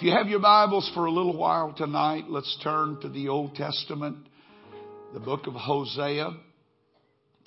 If 0.00 0.06
you 0.06 0.12
have 0.12 0.28
your 0.28 0.40
Bibles 0.40 0.90
for 0.94 1.04
a 1.04 1.10
little 1.10 1.36
while 1.36 1.74
tonight, 1.74 2.24
let's 2.26 2.56
turn 2.62 3.02
to 3.02 3.10
the 3.10 3.28
Old 3.28 3.54
Testament, 3.54 4.16
the 5.12 5.20
book 5.20 5.46
of 5.46 5.52
Hosea. 5.52 6.38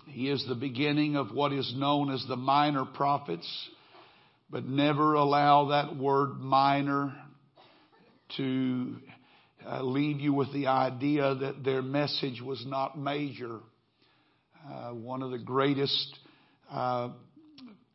He 0.05 0.29
is 0.29 0.45
the 0.47 0.53
beginning 0.53 1.15
of 1.15 1.33
what 1.33 1.51
is 1.51 1.73
known 1.75 2.11
as 2.13 2.23
the 2.27 2.35
minor 2.35 2.85
prophets, 2.85 3.47
but 4.51 4.65
never 4.65 5.15
allow 5.15 5.69
that 5.69 5.97
word 5.97 6.41
minor 6.41 7.15
to 8.37 8.97
uh, 9.65 9.81
leave 9.81 10.19
you 10.19 10.31
with 10.31 10.53
the 10.53 10.67
idea 10.67 11.33
that 11.33 11.63
their 11.63 11.81
message 11.81 12.39
was 12.39 12.63
not 12.67 12.99
major. 12.99 13.61
Uh, 14.71 14.91
one 14.91 15.23
of 15.23 15.31
the 15.31 15.39
greatest 15.39 16.19
uh, 16.69 17.09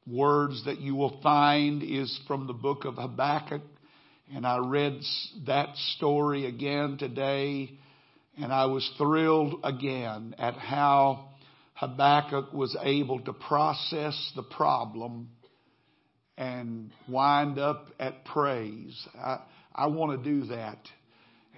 words 0.04 0.64
that 0.64 0.80
you 0.80 0.96
will 0.96 1.20
find 1.22 1.84
is 1.84 2.20
from 2.26 2.48
the 2.48 2.52
book 2.52 2.84
of 2.86 2.96
Habakkuk 2.96 3.62
and 4.34 4.46
I 4.46 4.58
read 4.58 5.00
that 5.46 5.76
story 5.96 6.46
again 6.46 6.96
today, 6.98 7.70
and 8.36 8.52
I 8.52 8.66
was 8.66 8.88
thrilled 8.98 9.60
again 9.64 10.34
at 10.38 10.54
how 10.54 11.30
Habakkuk 11.74 12.52
was 12.52 12.76
able 12.82 13.20
to 13.20 13.32
process 13.32 14.32
the 14.36 14.42
problem 14.42 15.30
and 16.36 16.90
wind 17.08 17.58
up 17.58 17.88
at 17.98 18.24
praise. 18.24 19.08
I, 19.16 19.38
I 19.74 19.86
want 19.86 20.22
to 20.22 20.30
do 20.30 20.46
that. 20.48 20.78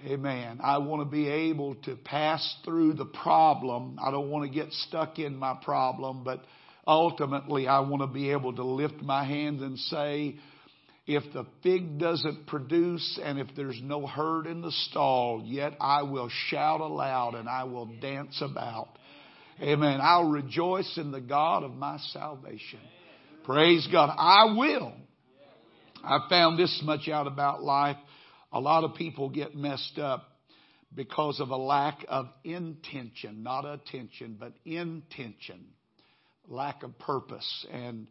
Amen. 0.05 0.59
I 0.63 0.79
want 0.79 1.01
to 1.01 1.11
be 1.11 1.27
able 1.27 1.75
to 1.83 1.95
pass 1.95 2.55
through 2.65 2.93
the 2.93 3.05
problem. 3.05 3.99
I 4.03 4.09
don't 4.09 4.29
want 4.29 4.51
to 4.51 4.53
get 4.53 4.71
stuck 4.73 5.19
in 5.19 5.35
my 5.35 5.59
problem, 5.61 6.23
but 6.23 6.43
ultimately 6.87 7.67
I 7.67 7.81
want 7.81 8.01
to 8.01 8.07
be 8.07 8.31
able 8.31 8.55
to 8.55 8.63
lift 8.63 9.01
my 9.01 9.23
hands 9.23 9.61
and 9.61 9.77
say, 9.77 10.37
if 11.15 11.23
the 11.33 11.45
fig 11.63 11.99
doesn't 11.99 12.47
produce 12.47 13.19
and 13.23 13.39
if 13.39 13.47
there's 13.55 13.79
no 13.83 14.05
herd 14.05 14.47
in 14.47 14.61
the 14.61 14.71
stall, 14.71 15.43
yet 15.45 15.73
I 15.79 16.03
will 16.03 16.29
shout 16.47 16.81
aloud 16.81 17.35
and 17.35 17.47
I 17.47 17.63
will 17.65 17.85
dance 18.01 18.41
about. 18.41 18.89
Amen. 19.61 19.99
I'll 20.01 20.29
rejoice 20.29 20.97
in 20.97 21.11
the 21.11 21.21
God 21.21 21.63
of 21.63 21.71
my 21.71 21.97
salvation. 22.11 22.79
Praise 23.43 23.87
God. 23.91 24.13
I 24.17 24.55
will. 24.57 24.93
I 26.03 26.19
found 26.29 26.57
this 26.57 26.81
much 26.83 27.07
out 27.09 27.27
about 27.27 27.61
life. 27.61 27.97
A 28.51 28.59
lot 28.59 28.83
of 28.83 28.95
people 28.95 29.29
get 29.29 29.55
messed 29.55 29.99
up 29.99 30.23
because 30.93 31.39
of 31.39 31.49
a 31.49 31.57
lack 31.57 32.05
of 32.07 32.27
intention, 32.43 33.43
not 33.43 33.65
attention, 33.65 34.35
but 34.39 34.53
intention, 34.65 35.65
lack 36.47 36.83
of 36.83 36.97
purpose. 36.99 37.65
And 37.71 38.07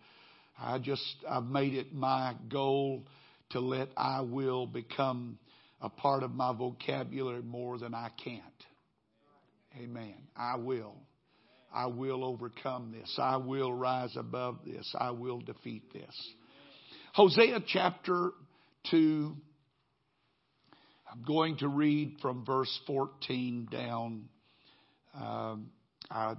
I 0.61 0.79
just, 0.79 1.03
I've 1.29 1.45
made 1.45 1.75
it 1.75 1.95
my 1.95 2.35
goal 2.51 3.07
to 3.51 3.61
let 3.61 3.89
I 3.97 4.21
will 4.21 4.67
become 4.67 5.39
a 5.81 5.89
part 5.89 6.23
of 6.23 6.33
my 6.33 6.53
vocabulary 6.53 7.43
more 7.43 7.79
than 7.79 7.95
I 7.95 8.11
can't. 8.23 8.43
Amen. 9.79 10.17
I 10.37 10.57
will. 10.57 10.95
I 11.73 11.87
will 11.87 12.25
overcome 12.25 12.93
this. 12.93 13.17
I 13.19 13.37
will 13.37 13.73
rise 13.73 14.17
above 14.17 14.59
this. 14.67 14.93
I 14.99 15.13
will 15.13 15.41
defeat 15.41 15.93
this. 15.93 16.15
Hosea 17.15 17.61
chapter 17.67 18.33
2. 18.91 19.35
I'm 21.11 21.23
going 21.23 21.57
to 21.59 21.69
read 21.69 22.19
from 22.21 22.45
verse 22.45 22.81
14 22.87 23.69
down. 23.71 24.29
Um, 25.15 25.71
I 26.11 26.35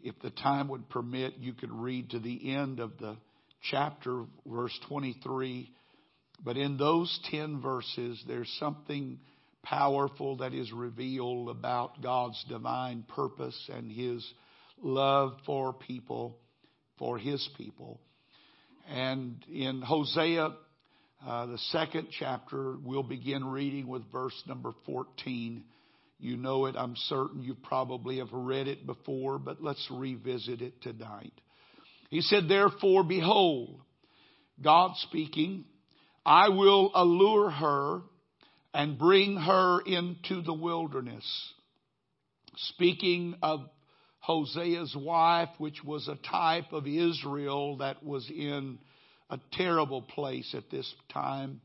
if 0.00 0.18
the 0.20 0.30
time 0.30 0.68
would 0.68 0.88
permit, 0.88 1.34
you 1.38 1.52
could 1.52 1.72
read 1.72 2.10
to 2.10 2.18
the 2.18 2.54
end 2.54 2.80
of 2.80 2.98
the 2.98 3.16
chapter, 3.70 4.24
verse 4.46 4.78
23. 4.88 5.70
But 6.44 6.56
in 6.56 6.76
those 6.76 7.18
10 7.30 7.60
verses, 7.60 8.22
there's 8.26 8.54
something 8.60 9.18
powerful 9.62 10.36
that 10.36 10.54
is 10.54 10.72
revealed 10.72 11.48
about 11.48 12.02
God's 12.02 12.42
divine 12.48 13.04
purpose 13.08 13.58
and 13.72 13.90
His 13.90 14.24
love 14.80 15.32
for 15.44 15.72
people, 15.72 16.38
for 16.98 17.18
His 17.18 17.46
people. 17.56 18.00
And 18.88 19.44
in 19.52 19.82
Hosea, 19.82 20.54
uh, 21.26 21.46
the 21.46 21.58
second 21.72 22.08
chapter, 22.16 22.76
we'll 22.84 23.02
begin 23.02 23.44
reading 23.44 23.88
with 23.88 24.02
verse 24.12 24.40
number 24.46 24.72
14. 24.84 25.64
You 26.18 26.36
know 26.36 26.66
it. 26.66 26.76
I'm 26.76 26.96
certain 26.96 27.42
you 27.42 27.54
probably 27.54 28.18
have 28.18 28.32
read 28.32 28.68
it 28.68 28.86
before, 28.86 29.38
but 29.38 29.62
let's 29.62 29.86
revisit 29.90 30.62
it 30.62 30.80
tonight. 30.82 31.32
He 32.08 32.20
said, 32.20 32.48
Therefore, 32.48 33.04
behold, 33.04 33.80
God 34.62 34.92
speaking, 34.96 35.64
I 36.24 36.48
will 36.48 36.90
allure 36.94 37.50
her 37.50 38.00
and 38.72 38.98
bring 38.98 39.36
her 39.36 39.80
into 39.80 40.42
the 40.42 40.54
wilderness. 40.54 41.24
Speaking 42.56 43.34
of 43.42 43.60
Hosea's 44.20 44.96
wife, 44.96 45.50
which 45.58 45.84
was 45.84 46.08
a 46.08 46.16
type 46.16 46.72
of 46.72 46.86
Israel 46.86 47.76
that 47.78 48.02
was 48.02 48.28
in 48.30 48.78
a 49.28 49.38
terrible 49.52 50.02
place 50.02 50.54
at 50.56 50.70
this 50.70 50.92
time. 51.12 51.60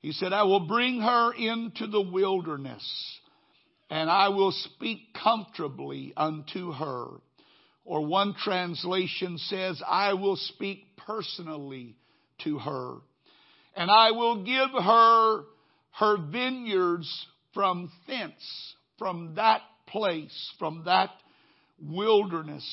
He 0.00 0.12
said, 0.12 0.32
I 0.32 0.44
will 0.44 0.66
bring 0.66 1.00
her 1.00 1.32
into 1.32 1.86
the 1.86 2.00
wilderness 2.00 3.20
and 3.90 4.10
I 4.10 4.28
will 4.28 4.52
speak 4.52 5.14
comfortably 5.22 6.12
unto 6.16 6.72
her. 6.72 7.06
Or 7.84 8.06
one 8.06 8.34
translation 8.34 9.36
says, 9.36 9.82
I 9.86 10.14
will 10.14 10.36
speak 10.36 10.96
personally 10.96 11.96
to 12.44 12.58
her. 12.58 12.96
And 13.76 13.90
I 13.90 14.12
will 14.12 14.44
give 14.44 14.70
her 14.82 15.42
her 15.98 16.16
vineyards 16.30 17.26
from 17.52 17.90
thence, 18.08 18.74
from 18.98 19.34
that 19.36 19.60
place, 19.86 20.52
from 20.58 20.84
that 20.86 21.10
wilderness. 21.80 22.66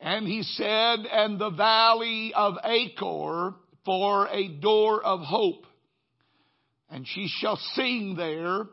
And 0.00 0.26
he 0.26 0.42
said, 0.42 1.06
and 1.10 1.38
the 1.38 1.50
valley 1.50 2.32
of 2.34 2.54
Achor 2.64 3.54
for 3.84 4.28
a 4.28 4.48
door 4.48 5.02
of 5.02 5.20
hope. 5.20 5.64
And 6.90 7.06
she 7.06 7.28
shall 7.28 7.56
sing 7.74 8.16
there 8.16 8.66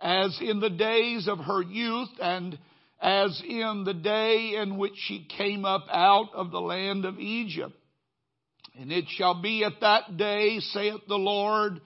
as 0.00 0.38
in 0.40 0.60
the 0.60 0.70
days 0.70 1.28
of 1.28 1.38
her 1.38 1.62
youth 1.62 2.10
and 2.20 2.58
as 3.00 3.40
in 3.46 3.84
the 3.84 3.94
day 3.94 4.56
in 4.60 4.78
which 4.78 4.94
she 4.96 5.26
came 5.36 5.64
up 5.64 5.86
out 5.90 6.28
of 6.34 6.50
the 6.50 6.60
land 6.60 7.04
of 7.04 7.18
Egypt. 7.18 7.74
And 8.78 8.92
it 8.92 9.06
shall 9.08 9.40
be 9.40 9.64
at 9.64 9.80
that 9.80 10.16
day, 10.16 10.60
saith 10.60 11.00
the 11.08 11.16
Lord, 11.16 11.80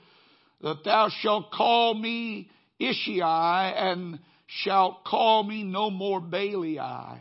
that 0.60 0.84
thou 0.84 1.08
shalt 1.20 1.50
call 1.50 1.94
me 1.94 2.50
Ishi 2.78 3.20
and 3.22 4.18
shalt 4.46 5.04
call 5.04 5.42
me 5.44 5.62
no 5.62 5.90
more 5.90 6.20
Baali. 6.20 7.20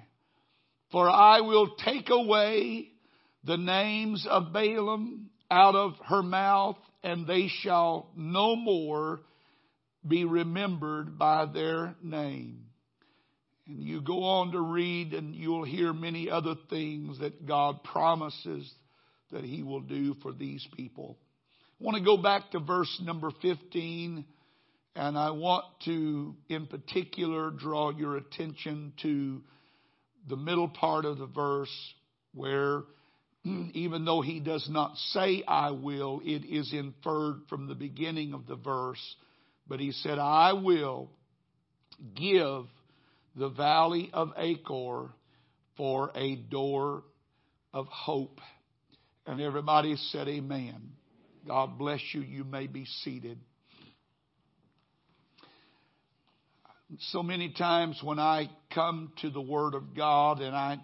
For 0.91 1.09
I 1.09 1.41
will 1.41 1.75
take 1.85 2.09
away 2.09 2.89
the 3.43 3.57
names 3.57 4.27
of 4.29 4.53
Baalim 4.53 5.27
out 5.49 5.75
of 5.75 5.93
her 6.07 6.21
mouth 6.21 6.77
and 7.03 7.25
they 7.25 7.47
shall 7.47 8.09
no 8.15 8.55
more 8.55 9.21
be 10.07 10.25
remembered 10.25 11.17
by 11.17 11.45
their 11.45 11.95
name. 12.01 12.65
And 13.67 13.83
you 13.83 14.01
go 14.01 14.23
on 14.23 14.51
to 14.51 14.59
read 14.59 15.13
and 15.13 15.35
you'll 15.35 15.63
hear 15.63 15.93
many 15.93 16.29
other 16.29 16.55
things 16.69 17.19
that 17.19 17.45
God 17.45 17.83
promises 17.83 18.71
that 19.31 19.43
He 19.43 19.63
will 19.63 19.81
do 19.81 20.15
for 20.21 20.33
these 20.33 20.65
people. 20.75 21.17
I 21.79 21.83
want 21.83 21.97
to 21.97 22.03
go 22.03 22.17
back 22.17 22.51
to 22.51 22.59
verse 22.59 23.01
number 23.03 23.31
15 23.41 24.25
and 24.95 25.17
I 25.17 25.31
want 25.31 25.65
to 25.85 26.35
in 26.49 26.67
particular 26.67 27.49
draw 27.51 27.91
your 27.91 28.17
attention 28.17 28.93
to 29.03 29.41
the 30.27 30.35
middle 30.35 30.67
part 30.67 31.05
of 31.05 31.17
the 31.17 31.27
verse 31.27 31.93
where 32.33 32.83
even 33.43 34.05
though 34.05 34.21
he 34.21 34.39
does 34.39 34.67
not 34.69 34.97
say 34.97 35.43
I 35.47 35.71
will, 35.71 36.21
it 36.23 36.45
is 36.45 36.73
inferred 36.73 37.41
from 37.49 37.67
the 37.67 37.75
beginning 37.75 38.33
of 38.33 38.47
the 38.47 38.55
verse 38.55 39.15
but 39.67 39.79
he 39.79 39.91
said, 39.91 40.19
I 40.19 40.53
will 40.53 41.09
give 42.15 42.65
the 43.35 43.49
valley 43.49 44.09
of 44.13 44.31
Achor 44.37 45.09
for 45.77 46.11
a 46.15 46.35
door 46.35 47.03
of 47.73 47.87
hope. 47.87 48.39
And 49.25 49.39
everybody 49.39 49.95
said, 49.95 50.27
Amen. 50.27 50.91
God 51.47 51.77
bless 51.77 52.01
you. 52.13 52.21
You 52.21 52.43
may 52.43 52.67
be 52.67 52.85
seated. 53.03 53.39
So 56.99 57.23
many 57.23 57.53
times 57.53 57.99
when 58.03 58.19
I 58.19 58.49
come 58.73 59.13
to 59.21 59.29
the 59.29 59.41
Word 59.41 59.75
of 59.75 59.95
God 59.95 60.41
and 60.41 60.53
I, 60.53 60.77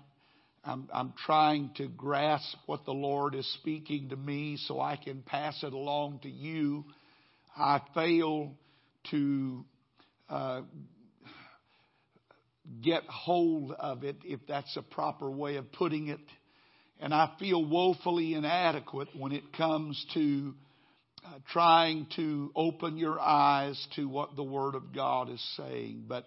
I'm, 0.64 0.88
I'm 0.94 1.14
trying 1.26 1.72
to 1.78 1.88
grasp 1.90 2.58
what 2.66 2.86
the 2.86 2.94
Lord 2.94 3.36
is 3.36 3.52
speaking 3.56 4.10
to 4.10 4.16
me 4.16 4.58
so 4.68 4.80
I 4.80 4.96
can 4.96 5.22
pass 5.22 5.62
it 5.64 5.74
along 5.74 6.20
to 6.24 6.30
you, 6.30 6.86
I 7.58 7.82
fail 7.94 8.54
to 9.12 9.66
uh, 10.30 10.62
get 12.82 13.04
hold 13.04 13.72
of 13.72 14.04
it, 14.04 14.18
if 14.24 14.40
that's 14.48 14.76
a 14.78 14.82
proper 14.82 15.30
way 15.30 15.56
of 15.56 15.72
putting 15.72 16.08
it. 16.08 16.20
And 17.00 17.14
I 17.14 17.32
feel 17.40 17.64
woefully 17.64 18.34
inadequate 18.34 19.10
when 19.16 19.32
it 19.32 19.54
comes 19.56 20.04
to 20.14 20.54
uh, 21.26 21.40
trying 21.52 22.08
to 22.16 22.52
open 22.56 22.98
your 22.98 23.20
eyes 23.20 23.88
to 23.96 24.08
what 24.08 24.36
the 24.36 24.44
Word 24.44 24.76
of 24.76 24.94
God 24.94 25.30
is 25.30 25.44
saying. 25.58 26.06
But 26.08 26.26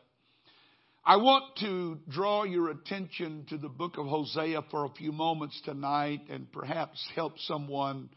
I 1.04 1.16
want 1.16 1.56
to 1.60 1.98
draw 2.08 2.44
your 2.44 2.70
attention 2.70 3.46
to 3.48 3.56
the 3.56 3.68
book 3.68 3.96
of 3.98 4.06
Hosea 4.06 4.62
for 4.70 4.84
a 4.84 4.90
few 4.90 5.12
moments 5.12 5.60
tonight 5.64 6.20
and 6.28 6.50
perhaps 6.52 7.04
help 7.14 7.38
someone 7.38 8.10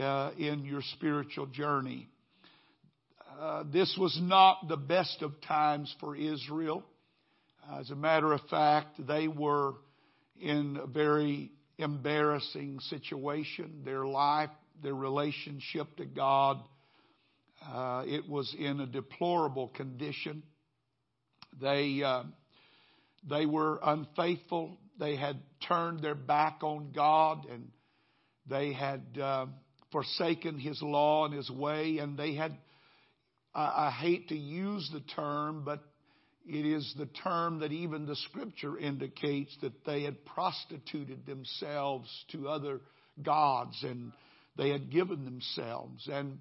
uh, 0.00 0.32
in 0.36 0.64
your 0.64 0.82
spiritual 0.82 1.46
journey. 1.46 2.08
Uh, 3.38 3.64
this 3.70 3.94
was 4.00 4.18
not 4.22 4.66
the 4.66 4.78
best 4.78 5.20
of 5.20 5.38
times 5.42 5.94
for 6.00 6.16
Israel. 6.16 6.82
As 7.70 7.90
a 7.90 7.94
matter 7.94 8.32
of 8.32 8.40
fact, 8.48 9.06
they 9.06 9.28
were 9.28 9.74
in 10.40 10.78
a 10.82 10.86
very 10.86 11.50
embarrassing 11.76 12.80
situation. 12.80 13.82
Their 13.84 14.06
life, 14.06 14.48
their 14.82 14.94
relationship 14.94 15.96
to 15.96 16.06
God, 16.06 16.60
uh, 17.70 18.04
it 18.06 18.26
was 18.26 18.54
in 18.58 18.80
a 18.80 18.86
deplorable 18.86 19.68
condition. 19.68 20.42
They 21.60 22.02
uh, 22.02 22.22
they 23.28 23.44
were 23.44 23.80
unfaithful. 23.82 24.78
They 24.98 25.16
had 25.16 25.36
turned 25.68 26.00
their 26.00 26.14
back 26.14 26.60
on 26.62 26.92
God, 26.94 27.44
and 27.50 27.68
they 28.48 28.72
had 28.72 29.02
uh, 29.20 29.46
forsaken 29.92 30.58
His 30.58 30.80
law 30.80 31.26
and 31.26 31.34
His 31.34 31.50
way, 31.50 31.98
and 31.98 32.16
they 32.16 32.34
had. 32.34 32.56
I, 33.56 33.86
I 33.86 33.90
hate 33.90 34.28
to 34.28 34.36
use 34.36 34.88
the 34.92 35.00
term, 35.00 35.62
but 35.64 35.80
it 36.46 36.64
is 36.64 36.94
the 36.96 37.06
term 37.06 37.60
that 37.60 37.72
even 37.72 38.06
the 38.06 38.16
scripture 38.16 38.78
indicates 38.78 39.56
that 39.62 39.84
they 39.84 40.02
had 40.02 40.24
prostituted 40.24 41.26
themselves 41.26 42.08
to 42.30 42.48
other 42.48 42.80
gods 43.22 43.82
and 43.82 44.12
they 44.56 44.68
had 44.68 44.90
given 44.90 45.24
themselves. 45.24 46.08
And 46.12 46.38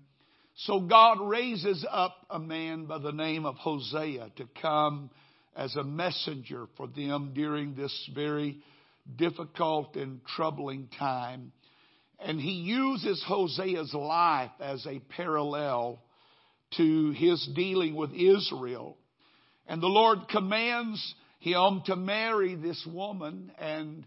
so 0.58 0.82
God 0.82 1.20
raises 1.22 1.86
up 1.90 2.16
a 2.30 2.40
man 2.40 2.86
by 2.86 3.00
the 3.00 3.12
name 3.12 3.46
of 3.46 3.56
Hosea 3.56 4.32
to 4.38 4.48
come 4.62 5.10
as 5.56 5.76
a 5.76 5.84
messenger 5.84 6.68
for 6.78 6.88
them 6.88 7.32
during 7.34 7.76
this 7.76 8.10
very 8.14 8.60
difficult 9.16 9.96
and 9.96 10.24
troubling 10.26 10.90
time. 11.00 11.52
And 12.20 12.40
he 12.40 12.52
uses 12.52 13.24
Hosea's 13.28 13.94
life 13.94 14.52
as 14.60 14.86
a 14.86 15.00
parallel 15.16 16.00
to 16.78 17.12
his 17.12 17.48
dealing 17.56 17.96
with 17.96 18.12
Israel 18.14 18.98
and 19.68 19.82
the 19.82 19.88
Lord 19.88 20.28
commands 20.30 21.16
him 21.40 21.82
to 21.86 21.96
marry 21.96 22.56
this 22.56 22.86
woman, 22.92 23.52
and 23.60 24.06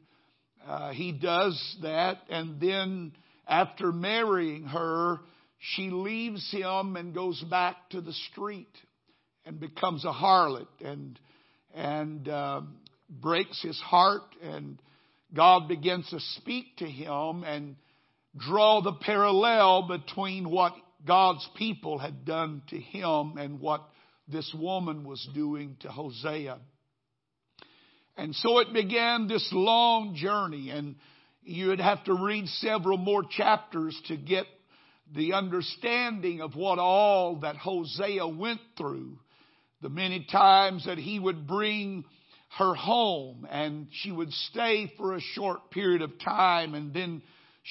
uh, 0.66 0.92
he 0.92 1.12
does 1.12 1.76
that. 1.82 2.18
And 2.28 2.60
then, 2.60 3.12
after 3.46 3.92
marrying 3.92 4.64
her, 4.64 5.18
she 5.58 5.90
leaves 5.90 6.48
him 6.52 6.96
and 6.96 7.14
goes 7.14 7.42
back 7.50 7.90
to 7.90 8.00
the 8.00 8.12
street 8.30 8.70
and 9.44 9.58
becomes 9.58 10.04
a 10.04 10.12
harlot 10.12 10.68
and 10.84 11.18
and 11.74 12.28
uh, 12.28 12.60
breaks 13.08 13.60
his 13.62 13.78
heart. 13.80 14.22
And 14.42 14.80
God 15.34 15.66
begins 15.68 16.08
to 16.10 16.20
speak 16.40 16.76
to 16.78 16.86
him 16.86 17.42
and 17.42 17.74
draw 18.36 18.80
the 18.80 18.92
parallel 18.92 19.88
between 19.88 20.48
what 20.50 20.74
God's 21.06 21.48
people 21.56 21.98
had 21.98 22.24
done 22.24 22.62
to 22.68 22.78
him 22.78 23.36
and 23.38 23.60
what 23.60 23.82
this 24.26 24.52
woman 24.58 25.04
was 25.04 25.26
doing 25.34 25.76
to 25.80 25.88
Hosea. 25.88 26.58
And 28.16 28.34
so 28.34 28.58
it 28.58 28.72
began 28.72 29.28
this 29.28 29.48
long 29.52 30.16
journey, 30.16 30.70
and 30.70 30.96
you 31.42 31.68
would 31.68 31.80
have 31.80 32.04
to 32.04 32.14
read 32.14 32.48
several 32.48 32.98
more 32.98 33.22
chapters 33.22 33.98
to 34.08 34.16
get 34.16 34.44
the 35.14 35.34
understanding 35.34 36.40
of 36.40 36.56
what 36.56 36.78
all 36.78 37.36
that 37.40 37.56
Hosea 37.56 38.26
went 38.26 38.60
through. 38.76 39.18
The 39.80 39.88
many 39.88 40.26
times 40.30 40.86
that 40.86 40.98
he 40.98 41.18
would 41.18 41.46
bring 41.46 42.04
her 42.58 42.74
home 42.74 43.46
and 43.48 43.86
she 43.92 44.10
would 44.10 44.32
stay 44.32 44.92
for 44.96 45.14
a 45.14 45.20
short 45.20 45.70
period 45.70 46.02
of 46.02 46.18
time 46.18 46.74
and 46.74 46.92
then 46.92 47.22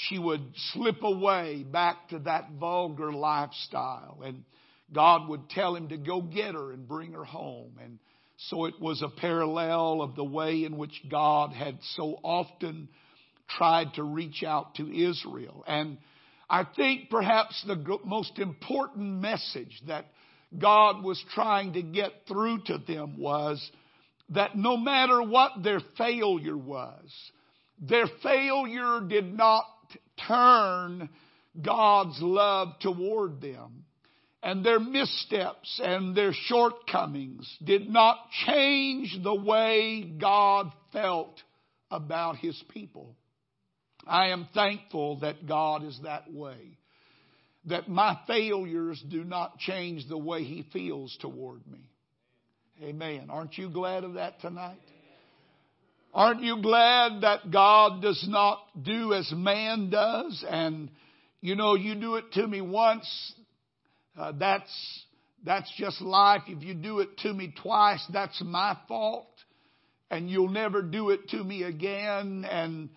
she 0.05 0.19
would 0.19 0.53
slip 0.73 1.01
away 1.01 1.63
back 1.63 2.09
to 2.09 2.19
that 2.19 2.51
vulgar 2.59 3.11
lifestyle. 3.11 4.19
And 4.23 4.43
God 4.93 5.27
would 5.27 5.49
tell 5.49 5.75
him 5.75 5.89
to 5.89 5.97
go 5.97 6.21
get 6.21 6.53
her 6.53 6.71
and 6.71 6.87
bring 6.87 7.13
her 7.13 7.23
home. 7.23 7.79
And 7.83 7.97
so 8.49 8.65
it 8.65 8.75
was 8.79 9.01
a 9.01 9.09
parallel 9.09 10.01
of 10.01 10.15
the 10.15 10.23
way 10.23 10.65
in 10.65 10.77
which 10.77 11.01
God 11.09 11.51
had 11.51 11.79
so 11.95 12.19
often 12.23 12.89
tried 13.57 13.95
to 13.95 14.03
reach 14.03 14.43
out 14.43 14.75
to 14.75 14.87
Israel. 14.87 15.63
And 15.65 15.97
I 16.49 16.63
think 16.63 17.09
perhaps 17.09 17.63
the 17.65 17.99
most 18.05 18.37
important 18.37 19.21
message 19.21 19.81
that 19.87 20.05
God 20.57 21.03
was 21.03 21.21
trying 21.33 21.73
to 21.73 21.81
get 21.81 22.11
through 22.27 22.61
to 22.65 22.77
them 22.77 23.17
was 23.17 23.71
that 24.29 24.55
no 24.55 24.77
matter 24.77 25.21
what 25.23 25.63
their 25.63 25.81
failure 25.97 26.57
was, 26.57 27.09
their 27.81 28.05
failure 28.21 29.01
did 29.07 29.35
not 29.35 29.63
turn 30.27 31.09
God's 31.61 32.17
love 32.21 32.79
toward 32.79 33.41
them 33.41 33.85
and 34.43 34.63
their 34.63 34.79
missteps 34.79 35.81
and 35.83 36.15
their 36.15 36.31
shortcomings 36.33 37.57
did 37.63 37.89
not 37.89 38.17
change 38.45 39.17
the 39.23 39.35
way 39.35 40.03
God 40.19 40.71
felt 40.93 41.41
about 41.91 42.37
His 42.37 42.61
people. 42.69 43.15
I 44.05 44.27
am 44.27 44.47
thankful 44.53 45.19
that 45.19 45.47
God 45.47 45.83
is 45.83 45.99
that 46.03 46.31
way. 46.31 46.77
That 47.65 47.89
my 47.89 48.17
failures 48.27 49.03
do 49.09 49.25
not 49.25 49.57
change 49.57 50.07
the 50.07 50.17
way 50.17 50.43
He 50.43 50.65
feels 50.71 51.17
toward 51.19 51.67
me. 51.67 51.89
Amen. 52.81 53.27
Aren't 53.29 53.57
you 53.57 53.69
glad 53.69 54.03
of 54.03 54.13
that 54.13 54.39
tonight? 54.39 54.79
Aren't 56.17 56.41
you 56.41 56.63
glad 56.63 57.21
that 57.21 57.51
God 57.51 58.01
does 58.01 58.25
not 58.27 58.57
do 58.81 59.13
as 59.13 59.31
man 59.31 59.91
does? 59.91 60.43
And, 60.49 60.89
you 61.41 61.55
know, 61.55 61.75
you 61.75 61.93
do 61.93 62.15
it 62.15 62.31
to 62.31 62.47
me 62.47 62.59
once, 62.59 63.35
uh, 64.17 64.31
that's, 64.31 65.03
that's 65.45 65.71
just 65.77 66.01
life. 66.01 66.41
If 66.47 66.63
you 66.63 66.73
do 66.73 67.01
it 67.01 67.19
to 67.19 67.31
me 67.31 67.53
twice, 67.61 68.03
that's 68.11 68.41
my 68.43 68.75
fault. 68.87 69.29
And 70.09 70.27
you'll 70.27 70.49
never 70.49 70.81
do 70.81 71.11
it 71.11 71.29
to 71.29 71.43
me 71.43 71.61
again. 71.61 72.47
And 72.49 72.89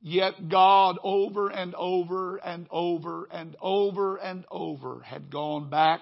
yet 0.00 0.48
God 0.48 0.96
over 1.04 1.50
and 1.50 1.74
over 1.74 2.38
and 2.38 2.68
over 2.70 3.28
and 3.30 3.54
over 3.60 4.16
and 4.16 4.46
over 4.50 5.02
had 5.02 5.30
gone 5.30 5.68
back 5.68 6.00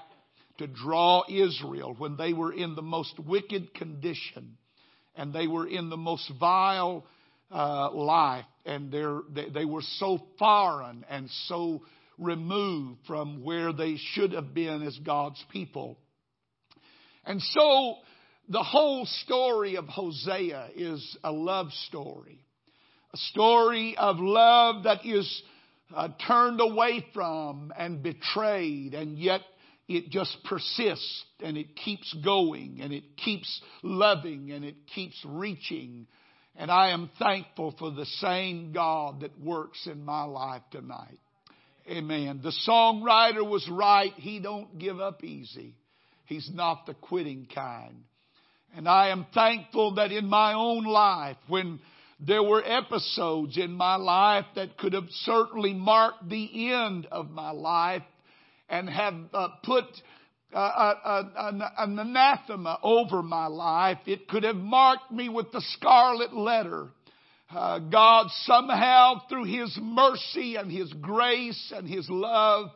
to 0.58 0.68
draw 0.68 1.24
Israel 1.28 1.96
when 1.98 2.16
they 2.16 2.32
were 2.32 2.52
in 2.52 2.76
the 2.76 2.82
most 2.82 3.18
wicked 3.18 3.74
condition 3.74 4.56
and 5.16 5.32
they 5.32 5.46
were 5.46 5.66
in 5.66 5.90
the 5.90 5.96
most 5.96 6.30
vile 6.38 7.04
uh, 7.50 7.90
life 7.92 8.44
and 8.64 8.90
they, 8.90 9.48
they 9.50 9.64
were 9.64 9.82
so 9.98 10.18
foreign 10.38 11.04
and 11.08 11.28
so 11.46 11.82
removed 12.18 12.98
from 13.06 13.42
where 13.42 13.72
they 13.72 13.96
should 14.12 14.32
have 14.32 14.54
been 14.54 14.82
as 14.82 14.98
God's 15.04 15.42
people. 15.52 15.98
And 17.24 17.40
so 17.40 17.96
the 18.48 18.62
whole 18.62 19.06
story 19.06 19.76
of 19.76 19.86
Hosea 19.86 20.70
is 20.76 21.16
a 21.24 21.32
love 21.32 21.70
story. 21.88 22.44
A 23.12 23.16
story 23.16 23.96
of 23.96 24.16
love 24.18 24.84
that 24.84 25.04
is 25.04 25.42
uh, 25.94 26.08
turned 26.26 26.60
away 26.60 27.04
from 27.14 27.72
and 27.76 28.02
betrayed 28.02 28.94
and 28.94 29.18
yet 29.18 29.40
it 29.88 30.10
just 30.10 30.36
persists 30.44 31.24
and 31.40 31.56
it 31.56 31.76
keeps 31.76 32.12
going 32.24 32.78
and 32.80 32.92
it 32.92 33.16
keeps 33.16 33.60
loving 33.82 34.50
and 34.50 34.64
it 34.64 34.76
keeps 34.94 35.20
reaching. 35.26 36.06
And 36.56 36.70
I 36.70 36.90
am 36.90 37.10
thankful 37.18 37.74
for 37.78 37.90
the 37.90 38.06
same 38.06 38.72
God 38.72 39.20
that 39.20 39.38
works 39.40 39.86
in 39.86 40.04
my 40.04 40.24
life 40.24 40.62
tonight. 40.70 41.18
Amen. 41.88 42.40
The 42.42 42.54
songwriter 42.66 43.46
was 43.48 43.68
right. 43.70 44.12
He 44.16 44.40
don't 44.40 44.78
give 44.78 45.00
up 45.00 45.22
easy. 45.22 45.74
He's 46.26 46.50
not 46.52 46.86
the 46.86 46.94
quitting 46.94 47.46
kind. 47.54 48.04
And 48.74 48.88
I 48.88 49.10
am 49.10 49.26
thankful 49.34 49.96
that 49.96 50.10
in 50.10 50.26
my 50.26 50.54
own 50.54 50.84
life, 50.84 51.36
when 51.46 51.78
there 52.18 52.42
were 52.42 52.62
episodes 52.64 53.58
in 53.58 53.72
my 53.72 53.96
life 53.96 54.46
that 54.54 54.78
could 54.78 54.94
have 54.94 55.08
certainly 55.10 55.74
marked 55.74 56.28
the 56.28 56.72
end 56.72 57.06
of 57.12 57.30
my 57.30 57.50
life 57.50 58.02
and 58.68 58.88
have 58.88 59.14
uh, 59.32 59.48
put 59.62 59.84
uh, 60.52 60.56
uh, 60.56 61.22
an, 61.36 61.62
an 61.78 61.98
anathema 61.98 62.78
over 62.82 63.22
my 63.22 63.46
life, 63.46 63.98
it 64.06 64.28
could 64.28 64.44
have 64.44 64.56
marked 64.56 65.10
me 65.10 65.28
with 65.28 65.50
the 65.52 65.62
scarlet 65.76 66.32
letter 66.34 66.88
uh, 67.50 67.78
God 67.78 68.26
somehow 68.42 69.22
through 69.28 69.44
His 69.44 69.76
mercy 69.80 70.56
and 70.56 70.70
His 70.70 70.92
grace 70.94 71.72
and 71.74 71.88
His 71.88 72.08
love 72.08 72.70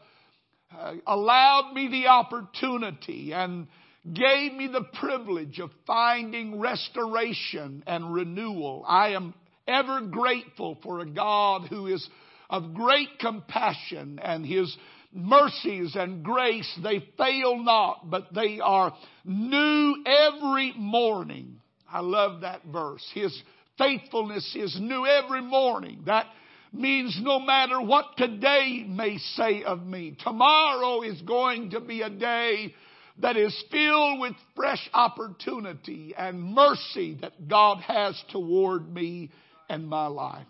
uh, 0.76 0.95
allowed 1.07 1.73
me 1.73 1.88
the 1.88 2.09
opportunity 2.09 3.33
and 3.33 3.66
gave 4.04 4.52
me 4.52 4.68
the 4.68 4.85
privilege 5.00 5.59
of 5.59 5.71
finding 5.87 6.61
restoration 6.61 7.83
and 7.87 8.12
renewal. 8.12 8.85
I 8.87 9.11
am 9.11 9.35
ever 9.66 10.02
grateful 10.02 10.78
for 10.83 11.00
a 11.00 11.07
God 11.07 11.68
who 11.68 11.87
is 11.87 12.09
of 12.49 12.75
great 12.75 13.18
compassion 13.18 14.18
and 14.23 14.47
His 14.47 14.75
mercies 15.12 15.96
and 15.96 16.22
grace, 16.22 16.70
they 16.82 17.04
fail 17.16 17.62
not, 17.62 18.10
but 18.10 18.32
they 18.34 18.60
are 18.60 18.94
new 19.24 20.04
every 20.06 20.74
morning. 20.76 21.60
I 21.90 22.00
love 22.00 22.42
that 22.42 22.64
verse. 22.64 23.08
His 23.14 23.42
faithfulness 23.78 24.54
is 24.54 24.78
new 24.80 25.06
every 25.06 25.42
morning. 25.42 26.02
That 26.06 26.26
means 26.72 27.18
no 27.22 27.38
matter 27.38 27.80
what 27.80 28.16
today 28.16 28.84
may 28.86 29.16
say 29.18 29.62
of 29.64 29.86
me, 29.86 30.16
tomorrow 30.22 31.02
is 31.02 31.20
going 31.22 31.70
to 31.70 31.80
be 31.80 32.02
a 32.02 32.10
day 32.10 32.74
that 33.20 33.36
is 33.36 33.64
filled 33.70 34.20
with 34.20 34.34
fresh 34.54 34.88
opportunity 34.92 36.14
and 36.16 36.42
mercy 36.42 37.16
that 37.20 37.48
God 37.48 37.78
has 37.78 38.22
toward 38.30 38.92
me 38.92 39.30
and 39.68 39.88
my 39.88 40.06
life. 40.06 40.46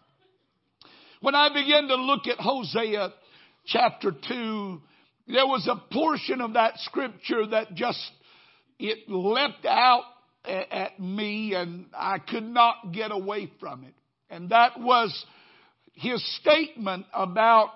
When 1.21 1.35
I 1.35 1.49
begin 1.49 1.89
to 1.89 1.97
look 1.97 2.27
at 2.27 2.39
Hosea 2.39 3.13
chapter 3.69 4.13
2, 4.13 4.81
there 5.29 5.47
was 5.47 5.69
a 5.69 5.93
portion 5.93 6.41
of 6.41 6.55
that 6.55 6.79
scripture 6.79 7.47
that 7.47 7.75
just, 7.75 8.11
it 8.79 9.09
leapt 9.09 9.67
out 9.67 10.05
at 10.45 10.99
me 10.99 11.55
and 11.55 11.87
I 11.95 12.19
could 12.19 12.45
not 12.45 12.93
get 12.93 13.13
away 13.13 13.53
from 13.61 13.85
it. 13.85 13.95
And 14.31 14.51
that 14.51 14.81
was 14.81 15.25
his 15.93 16.25
statement 16.41 17.07
about 17.13 17.71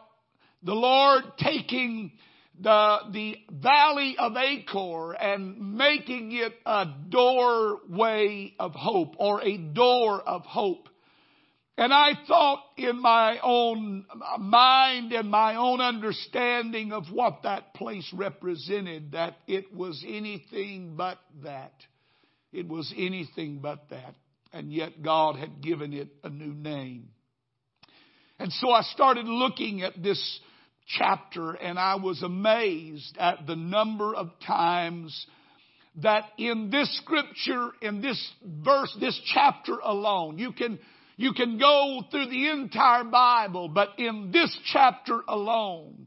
the 0.62 0.74
Lord 0.74 1.24
taking 1.38 2.12
the, 2.60 2.98
the 3.12 3.36
valley 3.50 4.16
of 4.18 4.36
Achor 4.36 5.12
and 5.12 5.76
making 5.76 6.32
it 6.32 6.52
a 6.64 6.86
doorway 7.08 8.54
of 8.58 8.72
hope 8.72 9.14
or 9.18 9.42
a 9.42 9.56
door 9.56 10.20
of 10.20 10.42
hope. 10.42 10.88
And 11.78 11.92
I 11.92 12.12
thought 12.28 12.62
in 12.76 13.00
my 13.00 13.38
own 13.42 14.04
mind 14.38 15.12
and 15.12 15.30
my 15.30 15.56
own 15.56 15.80
understanding 15.80 16.92
of 16.92 17.06
what 17.10 17.44
that 17.44 17.74
place 17.74 18.08
represented 18.12 19.12
that 19.12 19.36
it 19.46 19.74
was 19.74 20.04
anything 20.06 20.94
but 20.96 21.18
that. 21.42 21.72
It 22.52 22.68
was 22.68 22.92
anything 22.96 23.60
but 23.62 23.88
that. 23.88 24.14
And 24.52 24.70
yet 24.70 25.02
God 25.02 25.36
had 25.36 25.62
given 25.62 25.94
it 25.94 26.08
a 26.22 26.28
new 26.28 26.52
name. 26.52 27.08
And 28.38 28.52
so 28.52 28.70
I 28.70 28.82
started 28.82 29.24
looking 29.26 29.82
at 29.82 30.02
this 30.02 30.40
chapter 30.98 31.52
and 31.52 31.78
I 31.78 31.94
was 31.94 32.22
amazed 32.22 33.16
at 33.18 33.46
the 33.46 33.56
number 33.56 34.14
of 34.14 34.30
times 34.46 35.26
that 35.96 36.24
in 36.38 36.70
this 36.70 36.94
scripture, 37.02 37.70
in 37.80 38.00
this 38.00 38.32
verse, 38.44 38.94
this 39.00 39.18
chapter 39.32 39.78
alone, 39.82 40.38
you 40.38 40.52
can, 40.52 40.78
you 41.16 41.32
can 41.32 41.58
go 41.58 42.02
through 42.10 42.26
the 42.26 42.50
entire 42.50 43.04
Bible, 43.04 43.68
but 43.68 43.90
in 43.98 44.30
this 44.32 44.56
chapter 44.72 45.20
alone, 45.28 46.06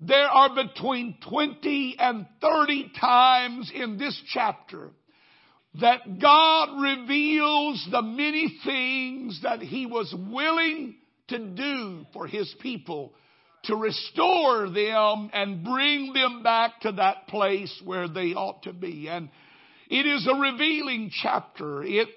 there 0.00 0.28
are 0.28 0.54
between 0.54 1.16
20 1.28 1.96
and 1.98 2.26
30 2.40 2.92
times 3.00 3.72
in 3.74 3.98
this 3.98 4.20
chapter 4.32 4.90
that 5.80 6.20
God 6.20 6.80
reveals 6.80 7.86
the 7.90 8.02
many 8.02 8.58
things 8.64 9.40
that 9.42 9.60
He 9.60 9.86
was 9.86 10.14
willing 10.30 10.96
to 11.28 11.38
do 11.38 12.06
for 12.12 12.26
His 12.26 12.54
people 12.60 13.12
to 13.64 13.76
restore 13.76 14.68
them 14.68 15.30
and 15.32 15.64
bring 15.64 16.12
them 16.12 16.42
back 16.42 16.80
to 16.82 16.92
that 16.92 17.28
place 17.28 17.82
where 17.84 18.08
they 18.08 18.34
ought 18.34 18.62
to 18.64 18.72
be. 18.72 19.08
And 19.08 19.30
it 19.88 20.06
is 20.06 20.28
a 20.30 20.34
revealing 20.38 21.10
chapter. 21.22 21.82
It, 21.82 22.08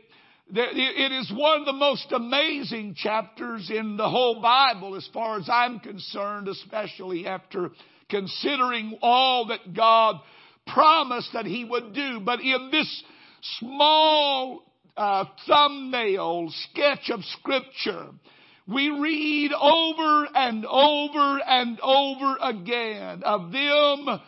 it 0.50 1.12
is 1.12 1.32
one 1.34 1.60
of 1.60 1.66
the 1.66 1.74
most 1.74 2.12
amazing 2.12 2.96
chapters 2.96 3.70
in 3.74 3.98
the 3.98 4.10
whole 4.10 4.42
Bible 4.42 4.96
as 4.96 5.08
far 5.14 5.40
as 5.40 5.50
I'm 5.52 5.80
concerned, 5.80 6.48
especially 6.48 7.28
after 7.28 7.72
considering 8.10 8.98
all 9.02 9.48
that 9.48 9.74
God 9.74 10.18
promised 10.66 11.34
that 11.34 11.46
He 11.46 11.66
would 11.66 11.94
do. 11.94 12.22
But 12.22 12.40
in 12.40 12.70
this 12.72 13.04
small 13.60 14.64
uh, 14.96 15.26
thumbnail 15.48 16.52
sketch 16.72 17.10
of 17.10 17.24
Scripture, 17.40 18.08
we 18.68 18.90
read 18.90 19.52
over 19.54 20.28
and 20.34 20.66
over 20.66 21.40
and 21.46 21.80
over 21.82 22.38
again 22.42 23.24
of 23.24 23.52
them 23.52 24.20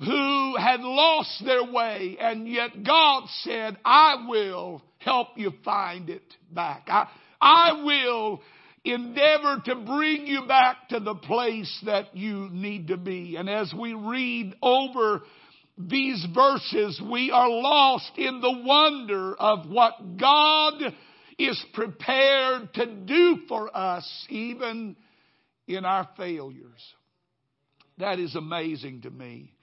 who 0.00 0.56
had 0.56 0.80
lost 0.80 1.42
their 1.44 1.64
way 1.64 2.16
and 2.20 2.46
yet 2.46 2.84
God 2.84 3.24
said, 3.42 3.78
I 3.84 4.26
will 4.28 4.82
help 5.08 5.28
you 5.36 5.52
find 5.64 6.10
it 6.10 6.22
back. 6.52 6.84
I, 6.88 7.08
I 7.40 7.82
will 7.82 8.42
endeavor 8.84 9.62
to 9.64 9.74
bring 9.74 10.26
you 10.26 10.46
back 10.46 10.90
to 10.90 11.00
the 11.00 11.14
place 11.14 11.82
that 11.86 12.14
you 12.14 12.48
need 12.52 12.88
to 12.88 12.98
be. 12.98 13.36
And 13.36 13.48
as 13.48 13.72
we 13.72 13.94
read 13.94 14.54
over 14.62 15.22
these 15.78 16.26
verses, 16.34 17.00
we 17.10 17.30
are 17.30 17.48
lost 17.48 18.12
in 18.16 18.40
the 18.40 18.62
wonder 18.64 19.34
of 19.34 19.68
what 19.70 20.18
God 20.18 20.74
is 21.38 21.64
prepared 21.72 22.74
to 22.74 22.86
do 22.86 23.38
for 23.48 23.74
us 23.74 24.26
even 24.28 24.96
in 25.66 25.84
our 25.84 26.08
failures. 26.16 26.94
That 27.98 28.18
is 28.18 28.34
amazing 28.34 29.02
to 29.02 29.10
me. 29.10 29.54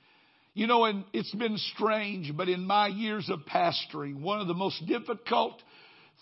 You 0.56 0.68
know, 0.68 0.86
and 0.86 1.04
it's 1.12 1.36
been 1.36 1.58
strange, 1.76 2.32
but 2.36 2.48
in 2.48 2.66
my 2.66 2.88
years 2.88 3.30
of 3.30 3.42
pastoring, 3.42 4.22
one 4.22 4.40
of 4.40 4.48
the 4.48 4.54
most 4.54 4.86
difficult 4.88 5.62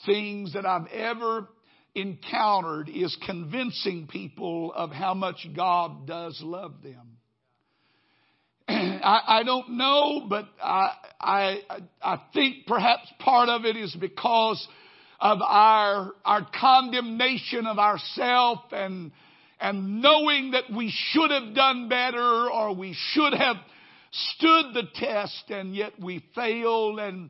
things 0.07 0.53
that 0.53 0.65
I've 0.65 0.87
ever 0.87 1.47
encountered 1.93 2.89
is 2.89 3.15
convincing 3.27 4.07
people 4.07 4.73
of 4.73 4.89
how 4.89 5.13
much 5.13 5.47
God 5.55 6.07
does 6.07 6.41
love 6.43 6.73
them. 6.81 7.17
I, 8.67 9.21
I 9.27 9.43
don't 9.43 9.77
know, 9.77 10.25
but 10.27 10.45
I, 10.59 10.93
I, 11.21 11.57
I 12.01 12.21
think 12.33 12.65
perhaps 12.65 13.07
part 13.19 13.49
of 13.49 13.65
it 13.65 13.77
is 13.77 13.95
because 13.99 14.67
of 15.19 15.43
our, 15.43 16.11
our 16.25 16.47
condemnation 16.59 17.67
of 17.67 17.77
ourself 17.77 18.61
and, 18.71 19.11
and 19.59 20.01
knowing 20.01 20.51
that 20.51 20.75
we 20.75 20.91
should 21.11 21.29
have 21.29 21.53
done 21.53 21.87
better 21.87 22.49
or 22.49 22.75
we 22.75 22.95
should 23.11 23.33
have 23.33 23.57
stood 24.13 24.73
the 24.73 24.87
test 24.95 25.49
and 25.49 25.75
yet 25.75 25.93
we 25.99 26.23
failed 26.35 26.99
and, 26.99 27.29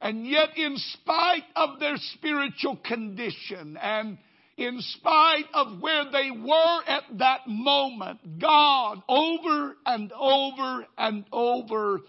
and 0.00 0.26
yet 0.26 0.56
in 0.56 0.76
spite 0.76 1.44
of 1.54 1.78
their 1.78 1.96
spiritual 1.96 2.76
condition 2.76 3.76
and 3.76 4.18
in 4.56 4.80
spite 4.80 5.46
of 5.54 5.80
where 5.80 6.04
they 6.10 6.30
were 6.30 6.80
at 6.86 7.04
that 7.18 7.40
moment, 7.46 8.38
God 8.38 9.02
over 9.08 9.74
and 9.86 10.12
over 10.12 10.86
and 10.98 11.24
over 11.32 12.00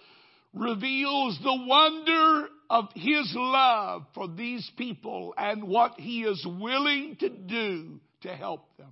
reveals 0.54 1.40
the 1.42 1.66
wonder 1.68 2.48
of 2.70 2.90
His 2.96 3.32
love 3.36 4.04
for 4.14 4.28
these 4.28 4.70
people 4.78 5.34
and 5.38 5.64
what 5.64 6.00
He 6.00 6.24
is 6.24 6.46
willing 6.46 7.16
to 7.20 7.30
do 7.30 8.00
to 8.22 8.30
help 8.30 8.78
them. 8.78 8.92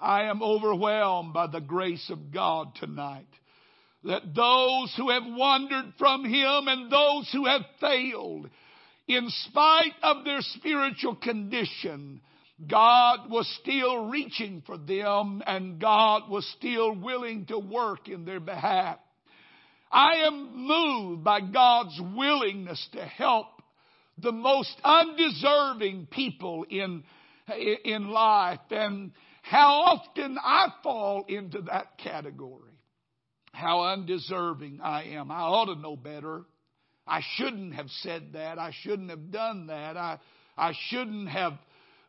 I 0.00 0.24
am 0.24 0.42
overwhelmed 0.42 1.32
by 1.32 1.46
the 1.46 1.60
grace 1.60 2.10
of 2.10 2.32
God 2.32 2.74
tonight. 2.76 3.28
That 4.06 4.34
those 4.34 4.94
who 4.96 5.10
have 5.10 5.24
wandered 5.26 5.94
from 5.98 6.24
Him 6.24 6.68
and 6.68 6.90
those 6.90 7.28
who 7.32 7.44
have 7.46 7.62
failed, 7.80 8.48
in 9.08 9.28
spite 9.28 9.94
of 10.02 10.24
their 10.24 10.40
spiritual 10.40 11.16
condition, 11.16 12.20
God 12.68 13.30
was 13.30 13.48
still 13.60 14.06
reaching 14.06 14.62
for 14.64 14.78
them 14.78 15.42
and 15.46 15.80
God 15.80 16.30
was 16.30 16.46
still 16.56 16.94
willing 16.94 17.46
to 17.46 17.58
work 17.58 18.08
in 18.08 18.24
their 18.24 18.40
behalf. 18.40 18.98
I 19.90 20.26
am 20.26 20.66
moved 20.66 21.22
by 21.22 21.40
God's 21.40 22.00
willingness 22.16 22.88
to 22.92 23.04
help 23.04 23.46
the 24.18 24.32
most 24.32 24.74
undeserving 24.82 26.08
people 26.10 26.64
in, 26.68 27.04
in 27.84 28.08
life 28.08 28.60
and 28.70 29.12
how 29.42 29.68
often 29.68 30.38
I 30.42 30.68
fall 30.82 31.24
into 31.28 31.62
that 31.62 31.98
category. 31.98 32.75
How 33.56 33.84
undeserving 33.84 34.80
I 34.82 35.04
am. 35.14 35.30
I 35.30 35.40
ought 35.40 35.74
to 35.74 35.80
know 35.80 35.96
better. 35.96 36.42
I 37.06 37.22
shouldn't 37.36 37.74
have 37.74 37.88
said 38.02 38.34
that. 38.34 38.58
I 38.58 38.70
shouldn't 38.82 39.08
have 39.08 39.30
done 39.30 39.68
that. 39.68 39.96
I, 39.96 40.18
I 40.58 40.74
shouldn't 40.88 41.30
have 41.30 41.54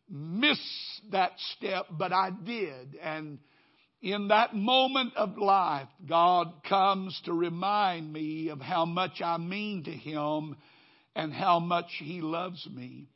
missed 0.10 1.02
that 1.14 1.32
step, 1.56 1.86
but 1.90 2.12
I 2.12 2.32
did. 2.32 2.98
And 3.02 3.40
in 4.02 4.28
that 4.28 4.56
moment 4.56 5.16
of 5.16 5.38
life, 5.38 5.88
God 6.06 6.52
comes 6.68 7.18
to 7.24 7.32
remind 7.32 8.12
me 8.12 8.50
of 8.50 8.60
how 8.60 8.84
much 8.84 9.22
I 9.24 9.38
mean 9.38 9.86
to 9.86 9.92
Him 9.92 10.58
and 11.16 11.32
how 11.32 11.60
much 11.60 11.92
He 11.98 12.20
loves 12.20 12.68
me. 12.70 13.08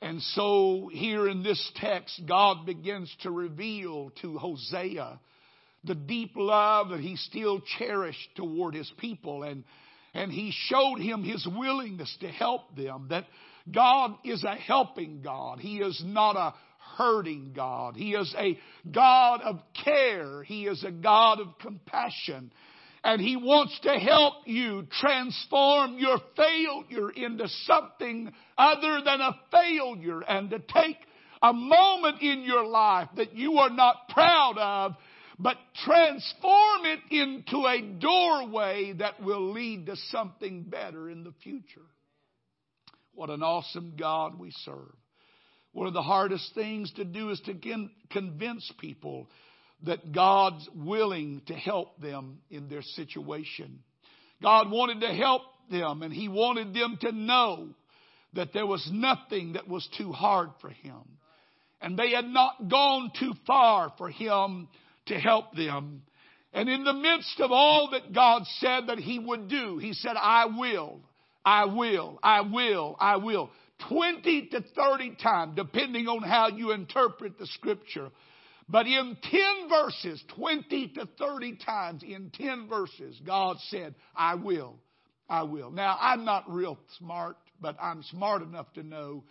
And 0.00 0.22
so 0.22 0.88
here 0.90 1.28
in 1.28 1.42
this 1.42 1.72
text, 1.76 2.22
God 2.26 2.64
begins 2.64 3.14
to 3.20 3.30
reveal 3.30 4.12
to 4.22 4.38
Hosea 4.38 5.20
the 5.86 5.94
deep 5.94 6.32
love 6.34 6.90
that 6.90 7.00
he 7.00 7.16
still 7.16 7.60
cherished 7.78 8.28
toward 8.36 8.74
his 8.74 8.90
people. 8.98 9.42
And, 9.42 9.64
and 10.14 10.32
he 10.32 10.52
showed 10.52 10.98
him 10.98 11.22
his 11.22 11.46
willingness 11.46 12.14
to 12.20 12.28
help 12.28 12.74
them, 12.76 13.06
that 13.10 13.24
God 13.72 14.16
is 14.24 14.44
a 14.44 14.54
helping 14.54 15.22
God. 15.22 15.58
He 15.58 15.78
is 15.78 16.00
not 16.04 16.36
a 16.36 16.54
hurting 16.96 17.52
God. 17.54 17.96
He 17.96 18.14
is 18.14 18.34
a 18.38 18.58
God 18.90 19.40
of 19.42 19.60
care. 19.84 20.42
He 20.42 20.66
is 20.66 20.84
a 20.84 20.90
God 20.90 21.40
of 21.40 21.58
compassion. 21.60 22.52
And 23.04 23.20
He 23.20 23.36
wants 23.36 23.78
to 23.82 23.90
help 23.90 24.34
you 24.46 24.86
transform 25.00 25.98
your 25.98 26.18
failure 26.36 27.10
into 27.10 27.48
something 27.64 28.32
other 28.56 29.00
than 29.04 29.20
a 29.20 29.36
failure 29.50 30.20
and 30.22 30.50
to 30.50 30.58
take 30.58 30.96
a 31.42 31.52
moment 31.52 32.22
in 32.22 32.42
your 32.42 32.64
life 32.66 33.08
that 33.16 33.34
you 33.34 33.58
are 33.58 33.70
not 33.70 34.08
proud 34.08 34.56
of, 34.58 34.96
but 35.38 35.56
transform 35.84 36.84
it 36.84 37.00
into 37.10 37.66
a 37.66 37.82
doorway 38.00 38.94
that 38.98 39.22
will 39.22 39.52
lead 39.52 39.86
to 39.86 39.96
something 40.10 40.62
better 40.62 41.10
in 41.10 41.24
the 41.24 41.34
future. 41.42 41.86
What 43.14 43.30
an 43.30 43.42
awesome 43.42 43.94
God 43.98 44.38
we 44.38 44.50
serve. 44.64 44.94
One 45.72 45.86
of 45.86 45.94
the 45.94 46.02
hardest 46.02 46.54
things 46.54 46.90
to 46.92 47.04
do 47.04 47.30
is 47.30 47.40
to 47.42 47.54
convince 48.10 48.72
people 48.78 49.28
that 49.84 50.12
God's 50.12 50.66
willing 50.74 51.42
to 51.48 51.54
help 51.54 52.00
them 52.00 52.38
in 52.50 52.68
their 52.68 52.82
situation. 52.82 53.80
God 54.42 54.70
wanted 54.70 55.00
to 55.00 55.12
help 55.12 55.42
them 55.70 56.02
and 56.02 56.12
He 56.12 56.28
wanted 56.28 56.72
them 56.72 56.98
to 57.02 57.12
know 57.12 57.68
that 58.32 58.52
there 58.54 58.66
was 58.66 58.88
nothing 58.90 59.52
that 59.54 59.68
was 59.68 59.86
too 59.98 60.12
hard 60.12 60.50
for 60.60 60.70
Him. 60.70 61.18
And 61.80 61.98
they 61.98 62.10
had 62.10 62.26
not 62.26 62.68
gone 62.68 63.10
too 63.18 63.34
far 63.46 63.92
for 63.98 64.08
Him 64.08 64.68
to 65.06 65.14
help 65.14 65.54
them. 65.54 66.02
And 66.52 66.68
in 66.68 66.84
the 66.84 66.92
midst 66.92 67.40
of 67.40 67.52
all 67.52 67.90
that 67.92 68.12
God 68.12 68.42
said 68.60 68.88
that 68.88 68.98
He 68.98 69.18
would 69.18 69.48
do, 69.48 69.78
He 69.78 69.92
said, 69.92 70.14
I 70.20 70.46
will, 70.46 71.00
I 71.44 71.66
will, 71.66 72.18
I 72.22 72.40
will, 72.40 72.96
I 72.98 73.16
will. 73.16 73.50
20 73.88 74.48
to 74.52 74.64
30 74.74 75.16
times, 75.22 75.54
depending 75.54 76.08
on 76.08 76.22
how 76.22 76.48
you 76.48 76.72
interpret 76.72 77.38
the 77.38 77.46
scripture. 77.46 78.10
But 78.68 78.86
in 78.86 79.16
10 79.22 79.40
verses, 79.68 80.22
20 80.34 80.88
to 80.94 81.08
30 81.18 81.58
times 81.64 82.02
in 82.02 82.30
10 82.30 82.68
verses, 82.68 83.20
God 83.24 83.58
said, 83.68 83.94
I 84.14 84.34
will, 84.34 84.76
I 85.28 85.44
will. 85.44 85.70
Now, 85.70 85.96
I'm 86.00 86.24
not 86.24 86.50
real 86.50 86.78
smart, 86.98 87.36
but 87.60 87.76
I'm 87.80 88.02
smart 88.04 88.42
enough 88.42 88.72
to 88.74 88.82
know 88.82 89.24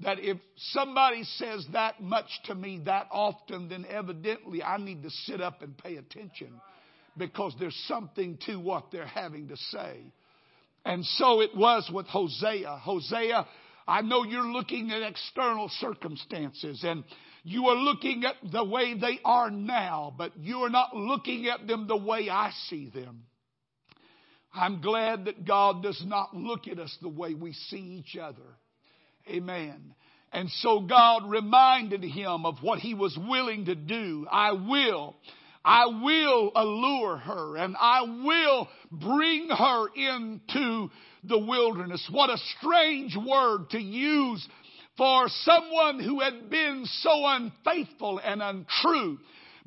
that 0.00 0.18
if 0.20 0.38
somebody 0.56 1.24
says 1.24 1.66
that 1.72 2.00
much 2.00 2.28
to 2.44 2.54
me 2.54 2.82
that 2.84 3.08
often, 3.10 3.68
then 3.68 3.84
evidently 3.88 4.62
I 4.62 4.76
need 4.78 5.02
to 5.02 5.10
sit 5.10 5.40
up 5.40 5.62
and 5.62 5.76
pay 5.76 5.96
attention 5.96 6.60
because 7.16 7.54
there's 7.58 7.76
something 7.88 8.38
to 8.46 8.60
what 8.60 8.92
they're 8.92 9.06
having 9.06 9.48
to 9.48 9.56
say. 9.56 10.12
And 10.84 11.04
so 11.04 11.40
it 11.40 11.50
was 11.56 11.90
with 11.92 12.06
Hosea. 12.06 12.78
Hosea, 12.82 13.46
I 13.88 14.02
know 14.02 14.22
you're 14.22 14.46
looking 14.46 14.92
at 14.92 15.02
external 15.02 15.68
circumstances 15.80 16.84
and 16.84 17.02
you 17.42 17.66
are 17.66 17.76
looking 17.76 18.24
at 18.24 18.36
the 18.52 18.64
way 18.64 18.94
they 18.94 19.18
are 19.24 19.50
now, 19.50 20.14
but 20.16 20.36
you 20.38 20.58
are 20.58 20.70
not 20.70 20.94
looking 20.94 21.46
at 21.46 21.66
them 21.66 21.88
the 21.88 21.96
way 21.96 22.28
I 22.30 22.52
see 22.68 22.90
them. 22.90 23.24
I'm 24.54 24.80
glad 24.80 25.24
that 25.24 25.44
God 25.46 25.82
does 25.82 26.02
not 26.06 26.36
look 26.36 26.68
at 26.68 26.78
us 26.78 26.96
the 27.02 27.08
way 27.08 27.34
we 27.34 27.52
see 27.52 27.78
each 28.04 28.16
other. 28.16 28.56
Amen. 29.28 29.94
And 30.32 30.50
so 30.50 30.80
God 30.80 31.28
reminded 31.28 32.02
him 32.02 32.44
of 32.44 32.56
what 32.60 32.80
he 32.80 32.94
was 32.94 33.18
willing 33.28 33.66
to 33.66 33.74
do. 33.74 34.26
I 34.30 34.52
will. 34.52 35.16
I 35.64 35.86
will 35.86 36.52
allure 36.54 37.16
her 37.16 37.56
and 37.56 37.76
I 37.78 38.02
will 38.02 38.68
bring 38.90 39.48
her 39.48 39.88
into 39.88 40.90
the 41.24 41.38
wilderness. 41.38 42.06
What 42.10 42.30
a 42.30 42.38
strange 42.58 43.16
word 43.16 43.70
to 43.70 43.80
use 43.80 44.46
for 44.96 45.28
someone 45.28 46.00
who 46.00 46.20
had 46.20 46.50
been 46.50 46.84
so 46.86 47.10
unfaithful 47.24 48.20
and 48.22 48.42
untrue. 48.42 49.18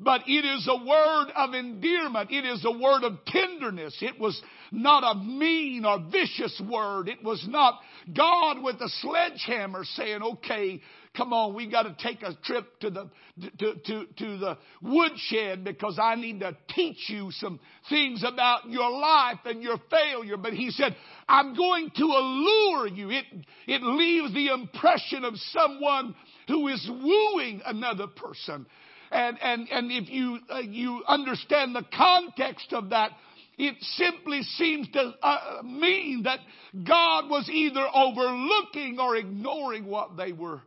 But 0.02 0.22
it 0.26 0.44
is 0.44 0.68
a 0.68 0.84
word 0.84 1.26
of 1.36 1.54
endearment. 1.54 2.30
It 2.32 2.44
is 2.44 2.64
a 2.64 2.76
word 2.76 3.04
of 3.04 3.24
tenderness. 3.26 3.96
It 4.00 4.18
was 4.18 4.40
not 4.72 5.04
a 5.04 5.18
mean 5.18 5.84
or 5.84 6.00
vicious 6.10 6.60
word. 6.68 7.08
It 7.08 7.22
was 7.22 7.44
not 7.48 7.78
God 8.14 8.62
with 8.62 8.76
a 8.76 8.88
sledgehammer 8.88 9.84
saying, 9.84 10.22
okay, 10.22 10.80
come 11.16 11.32
on, 11.32 11.54
we 11.54 11.70
got 11.70 11.84
to 11.84 11.96
take 12.02 12.22
a 12.22 12.34
trip 12.42 12.80
to 12.80 12.90
the, 12.90 13.10
to, 13.58 13.74
to, 13.74 14.06
to 14.18 14.38
the 14.38 14.58
woodshed 14.82 15.62
because 15.62 15.98
I 16.02 16.16
need 16.16 16.40
to 16.40 16.56
teach 16.74 17.08
you 17.08 17.30
some 17.32 17.60
things 17.88 18.24
about 18.26 18.68
your 18.68 18.90
life 18.90 19.38
and 19.44 19.62
your 19.62 19.76
failure. 19.90 20.36
But 20.36 20.54
he 20.54 20.70
said, 20.70 20.96
I'm 21.28 21.54
going 21.54 21.90
to 21.96 22.04
allure 22.04 22.88
you. 22.88 23.10
It, 23.10 23.24
it 23.68 23.82
leaves 23.82 24.34
the 24.34 24.48
impression 24.48 25.24
of 25.24 25.34
someone 25.36 26.16
who 26.48 26.66
is 26.68 26.90
wooing 26.90 27.60
another 27.64 28.08
person. 28.08 28.66
And, 29.12 29.38
and, 29.42 29.68
and 29.70 29.92
if 29.92 30.08
you, 30.08 30.38
uh, 30.50 30.60
you 30.60 31.02
understand 31.06 31.74
the 31.74 31.84
context 31.94 32.72
of 32.72 32.90
that, 32.90 33.10
it 33.58 33.76
simply 33.80 34.42
seems 34.42 34.88
to 34.92 35.12
uh, 35.22 35.62
mean 35.62 36.22
that 36.22 36.40
God 36.74 37.28
was 37.28 37.48
either 37.52 37.86
overlooking 37.94 38.98
or 38.98 39.16
ignoring 39.16 39.84
what 39.84 40.16
they 40.16 40.32
were 40.32 40.62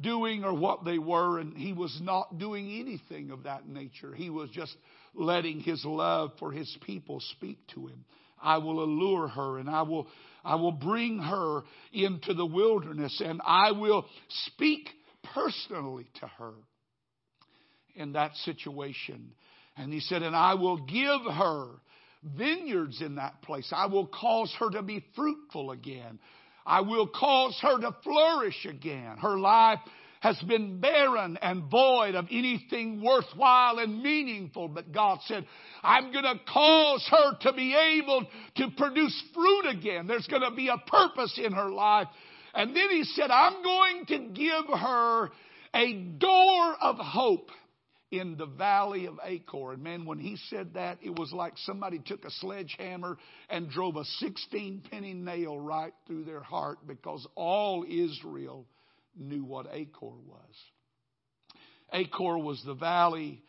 doing 0.00 0.44
or 0.44 0.54
what 0.54 0.84
they 0.84 0.98
were, 0.98 1.38
and 1.38 1.54
He 1.54 1.74
was 1.74 1.96
not 2.02 2.38
doing 2.38 2.80
anything 2.80 3.30
of 3.30 3.42
that 3.42 3.68
nature. 3.68 4.14
He 4.14 4.30
was 4.30 4.48
just 4.48 4.74
letting 5.14 5.60
His 5.60 5.84
love 5.84 6.32
for 6.38 6.50
His 6.50 6.74
people 6.86 7.20
speak 7.36 7.58
to 7.74 7.86
Him. 7.86 8.04
I 8.42 8.56
will 8.56 8.82
allure 8.82 9.28
her 9.28 9.58
and 9.58 9.68
I 9.68 9.82
will, 9.82 10.08
I 10.42 10.54
will 10.54 10.72
bring 10.72 11.18
her 11.18 11.62
into 11.92 12.32
the 12.32 12.46
wilderness 12.46 13.20
and 13.22 13.42
I 13.44 13.72
will 13.72 14.06
speak 14.46 14.88
personally 15.34 16.06
to 16.20 16.26
her 16.26 16.54
in 18.00 18.12
that 18.12 18.34
situation. 18.36 19.32
And 19.76 19.92
he 19.92 20.00
said, 20.00 20.22
and 20.22 20.34
I 20.34 20.54
will 20.54 20.78
give 20.78 21.32
her 21.32 21.68
vineyards 22.36 23.00
in 23.00 23.16
that 23.16 23.42
place. 23.42 23.72
I 23.74 23.86
will 23.86 24.06
cause 24.06 24.54
her 24.58 24.70
to 24.70 24.82
be 24.82 25.04
fruitful 25.14 25.70
again. 25.70 26.18
I 26.66 26.80
will 26.80 27.06
cause 27.06 27.58
her 27.62 27.80
to 27.80 27.96
flourish 28.02 28.66
again. 28.66 29.16
Her 29.18 29.38
life 29.38 29.78
has 30.20 30.38
been 30.40 30.80
barren 30.80 31.38
and 31.40 31.70
void 31.70 32.14
of 32.14 32.26
anything 32.30 33.02
worthwhile 33.02 33.78
and 33.78 34.02
meaningful. 34.02 34.68
But 34.68 34.92
God 34.92 35.18
said, 35.24 35.46
I'm 35.82 36.12
going 36.12 36.24
to 36.24 36.38
cause 36.52 37.08
her 37.10 37.38
to 37.40 37.52
be 37.54 37.74
able 37.74 38.26
to 38.56 38.68
produce 38.76 39.22
fruit 39.34 39.70
again. 39.70 40.06
There's 40.06 40.26
going 40.26 40.42
to 40.42 40.54
be 40.54 40.68
a 40.68 40.76
purpose 40.76 41.40
in 41.42 41.52
her 41.52 41.70
life. 41.70 42.08
And 42.52 42.76
then 42.76 42.90
he 42.90 43.04
said, 43.04 43.30
I'm 43.30 43.62
going 43.62 44.06
to 44.06 44.18
give 44.34 44.78
her 44.78 45.30
a 45.74 45.94
door 45.94 46.76
of 46.82 46.96
hope 46.96 47.48
in 48.10 48.36
the 48.36 48.46
valley 48.46 49.06
of 49.06 49.18
Achor. 49.24 49.72
And 49.72 49.82
man, 49.82 50.04
when 50.04 50.18
he 50.18 50.36
said 50.48 50.74
that, 50.74 50.98
it 51.02 51.18
was 51.18 51.32
like 51.32 51.52
somebody 51.58 51.98
took 51.98 52.24
a 52.24 52.30
sledgehammer 52.30 53.16
and 53.48 53.70
drove 53.70 53.96
a 53.96 54.04
16 54.04 54.82
penny 54.90 55.14
nail 55.14 55.58
right 55.58 55.92
through 56.06 56.24
their 56.24 56.42
heart 56.42 56.78
because 56.86 57.26
all 57.36 57.84
Israel 57.88 58.66
knew 59.16 59.44
what 59.44 59.66
Achor 59.72 60.16
was. 60.26 60.54
Achor 61.92 62.38
was 62.38 62.62
the 62.64 62.74
valley 62.74 63.42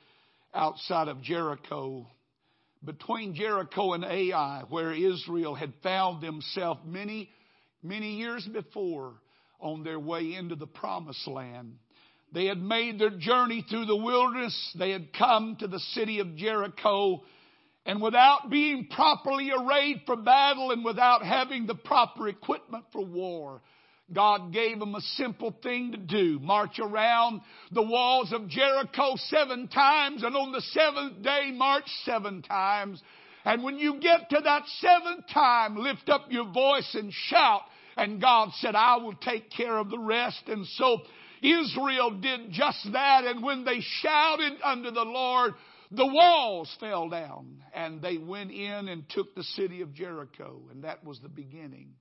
outside 0.53 1.07
of 1.07 1.21
Jericho, 1.21 2.07
between 2.83 3.35
Jericho 3.35 3.93
and 3.93 4.03
Ai, 4.03 4.63
where 4.69 4.91
Israel 4.91 5.55
had 5.55 5.73
found 5.83 6.21
themselves 6.21 6.81
many, 6.85 7.29
many 7.83 8.15
years 8.15 8.47
before 8.51 9.13
on 9.59 9.83
their 9.83 9.99
way 9.99 10.33
into 10.33 10.55
the 10.55 10.67
promised 10.67 11.27
land. 11.27 11.75
They 12.33 12.45
had 12.45 12.61
made 12.61 12.99
their 12.99 13.09
journey 13.09 13.65
through 13.69 13.85
the 13.85 13.95
wilderness. 13.95 14.75
They 14.77 14.91
had 14.91 15.13
come 15.13 15.57
to 15.59 15.67
the 15.67 15.79
city 15.79 16.19
of 16.19 16.35
Jericho. 16.35 17.23
And 17.85 18.01
without 18.01 18.49
being 18.49 18.87
properly 18.87 19.51
arrayed 19.51 20.03
for 20.05 20.15
battle 20.15 20.71
and 20.71 20.85
without 20.85 21.23
having 21.25 21.65
the 21.65 21.75
proper 21.75 22.27
equipment 22.29 22.85
for 22.91 23.03
war, 23.03 23.61
God 24.13 24.53
gave 24.53 24.79
them 24.79 24.95
a 24.95 25.01
simple 25.01 25.55
thing 25.63 25.93
to 25.93 25.97
do. 25.97 26.39
March 26.39 26.79
around 26.79 27.41
the 27.71 27.81
walls 27.81 28.31
of 28.33 28.47
Jericho 28.49 29.15
seven 29.15 29.67
times 29.67 30.23
and 30.23 30.35
on 30.35 30.51
the 30.51 30.61
seventh 30.61 31.23
day 31.23 31.51
march 31.53 31.85
seven 32.03 32.41
times. 32.41 33.01
And 33.45 33.63
when 33.63 33.79
you 33.79 33.99
get 33.99 34.29
to 34.29 34.41
that 34.43 34.63
seventh 34.79 35.27
time, 35.33 35.77
lift 35.77 36.09
up 36.09 36.27
your 36.29 36.51
voice 36.51 36.93
and 36.93 37.11
shout. 37.11 37.61
And 37.97 38.21
God 38.21 38.49
said, 38.59 38.75
I 38.75 38.97
will 38.97 39.15
take 39.15 39.49
care 39.49 39.77
of 39.77 39.89
the 39.89 39.99
rest. 39.99 40.43
And 40.47 40.65
so 40.67 40.99
Israel 41.41 42.11
did 42.11 42.51
just 42.51 42.91
that. 42.93 43.25
And 43.25 43.43
when 43.43 43.65
they 43.65 43.79
shouted 43.79 44.53
unto 44.63 44.91
the 44.91 45.03
Lord, 45.03 45.53
the 45.91 46.05
walls 46.05 46.73
fell 46.79 47.09
down 47.09 47.63
and 47.73 48.01
they 48.01 48.17
went 48.17 48.51
in 48.51 48.87
and 48.87 49.09
took 49.09 49.35
the 49.35 49.43
city 49.43 49.81
of 49.81 49.93
Jericho. 49.93 50.61
And 50.71 50.83
that 50.83 51.03
was 51.03 51.19
the 51.19 51.29
beginning. 51.29 51.93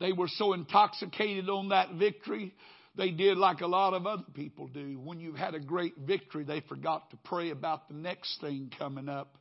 They 0.00 0.12
were 0.12 0.28
so 0.28 0.52
intoxicated 0.52 1.48
on 1.48 1.70
that 1.70 1.94
victory, 1.94 2.54
they 2.96 3.10
did 3.10 3.38
like 3.38 3.60
a 3.60 3.66
lot 3.66 3.94
of 3.94 4.06
other 4.06 4.24
people 4.34 4.66
do. 4.66 4.98
When 4.98 5.20
you've 5.20 5.36
had 5.36 5.54
a 5.54 5.60
great 5.60 5.96
victory, 5.96 6.44
they 6.44 6.60
forgot 6.60 7.10
to 7.10 7.16
pray 7.24 7.50
about 7.50 7.88
the 7.88 7.94
next 7.94 8.40
thing 8.40 8.72
coming 8.76 9.08
up. 9.08 9.36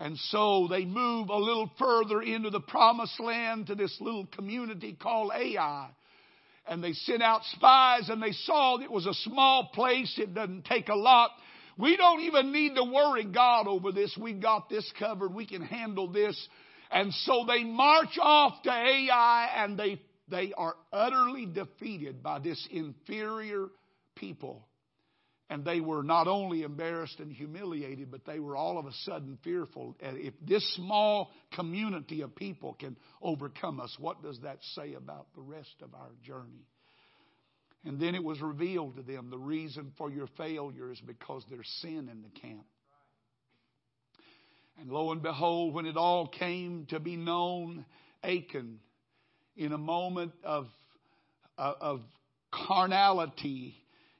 And 0.00 0.16
so 0.16 0.66
they 0.68 0.84
move 0.84 1.28
a 1.28 1.36
little 1.36 1.70
further 1.78 2.22
into 2.22 2.50
the 2.50 2.60
promised 2.60 3.18
land 3.20 3.68
to 3.68 3.74
this 3.74 3.96
little 4.00 4.26
community 4.26 4.96
called 5.00 5.32
Ai. 5.34 5.90
And 6.68 6.82
they 6.82 6.92
sent 6.92 7.22
out 7.22 7.42
spies 7.52 8.08
and 8.08 8.22
they 8.22 8.32
saw 8.32 8.78
it 8.78 8.90
was 8.90 9.06
a 9.06 9.14
small 9.14 9.70
place. 9.74 10.14
It 10.18 10.34
doesn't 10.34 10.64
take 10.64 10.88
a 10.88 10.94
lot. 10.94 11.30
We 11.78 11.96
don't 11.96 12.20
even 12.20 12.52
need 12.52 12.74
to 12.74 12.84
worry 12.84 13.24
God 13.24 13.68
over 13.68 13.92
this. 13.92 14.16
We 14.20 14.32
got 14.34 14.68
this 14.68 14.90
covered. 14.98 15.32
We 15.32 15.46
can 15.46 15.62
handle 15.62 16.10
this. 16.10 16.36
And 16.90 17.12
so 17.12 17.44
they 17.46 17.64
march 17.64 18.18
off 18.20 18.62
to 18.62 18.70
Ai 18.70 19.50
and 19.56 19.78
they, 19.78 20.00
they 20.28 20.52
are 20.56 20.74
utterly 20.92 21.46
defeated 21.46 22.22
by 22.22 22.40
this 22.40 22.66
inferior 22.70 23.68
people. 24.16 24.66
And 25.50 25.64
they 25.64 25.80
were 25.80 26.02
not 26.02 26.28
only 26.28 26.62
embarrassed 26.62 27.20
and 27.20 27.32
humiliated, 27.32 28.10
but 28.10 28.26
they 28.26 28.38
were 28.38 28.54
all 28.54 28.78
of 28.78 28.84
a 28.84 28.92
sudden 29.04 29.38
fearful. 29.42 29.96
If 30.00 30.34
this 30.46 30.62
small 30.74 31.30
community 31.54 32.20
of 32.20 32.36
people 32.36 32.74
can 32.74 32.98
overcome 33.22 33.80
us, 33.80 33.96
what 33.98 34.22
does 34.22 34.38
that 34.42 34.58
say 34.74 34.92
about 34.92 35.26
the 35.34 35.40
rest 35.40 35.74
of 35.82 35.94
our 35.94 36.10
journey? 36.22 36.66
And 37.84 37.98
then 37.98 38.14
it 38.14 38.22
was 38.22 38.40
revealed 38.42 38.96
to 38.96 39.02
them 39.02 39.30
the 39.30 39.38
reason 39.38 39.92
for 39.96 40.10
your 40.10 40.26
failure 40.36 40.90
is 40.90 41.00
because 41.00 41.42
there's 41.48 41.68
sin 41.80 42.10
in 42.10 42.22
the 42.22 42.40
camp. 42.40 42.66
And 44.80 44.90
lo 44.90 45.10
and 45.12 45.22
behold, 45.22 45.74
when 45.74 45.86
it 45.86 45.96
all 45.96 46.28
came 46.28 46.86
to 46.90 47.00
be 47.00 47.16
known, 47.16 47.86
Achan, 48.22 48.80
in 49.56 49.72
a 49.72 49.78
moment 49.78 50.32
of, 50.44 50.66
uh, 51.56 51.72
of 51.80 52.02
carnality 52.52 53.74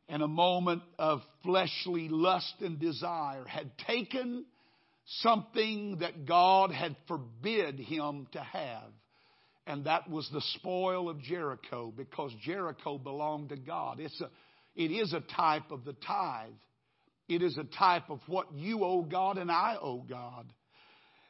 and 0.09 0.23
a 0.23 0.29
moment 0.29 0.83
of 0.99 1.21
fleshly 1.45 2.09
lust 2.09 2.55
and 2.61 2.79
desire, 2.79 3.45
had 3.45 3.71
taken 3.87 4.45
something 5.21 5.99
that 6.01 6.27
God 6.27 6.71
had 6.71 6.97
forbid 7.07 7.79
him 7.79 8.27
to 8.33 8.41
have. 8.41 8.91
And 9.67 9.85
that 9.85 10.09
was 10.09 10.29
the 10.33 10.41
spoil 10.57 11.11
of 11.11 11.21
Jericho 11.21 11.93
because 11.95 12.33
Jericho 12.43 12.97
belonged 12.97 13.51
to 13.51 13.57
God. 13.57 14.01
It's 14.01 14.19
a, 14.21 14.31
it 14.75 14.91
is 14.91 15.13
a 15.13 15.21
type 15.21 15.71
of 15.71 15.85
the 15.85 15.93
tithe. 15.93 16.53
It 17.29 17.43
is 17.43 17.59
a 17.59 17.65
type 17.65 18.09
of 18.09 18.21
what 18.27 18.53
you 18.55 18.85
owe 18.85 19.03
God 19.03 19.37
and 19.37 19.51
I 19.51 19.77
owe 19.81 20.05
God. 20.09 20.51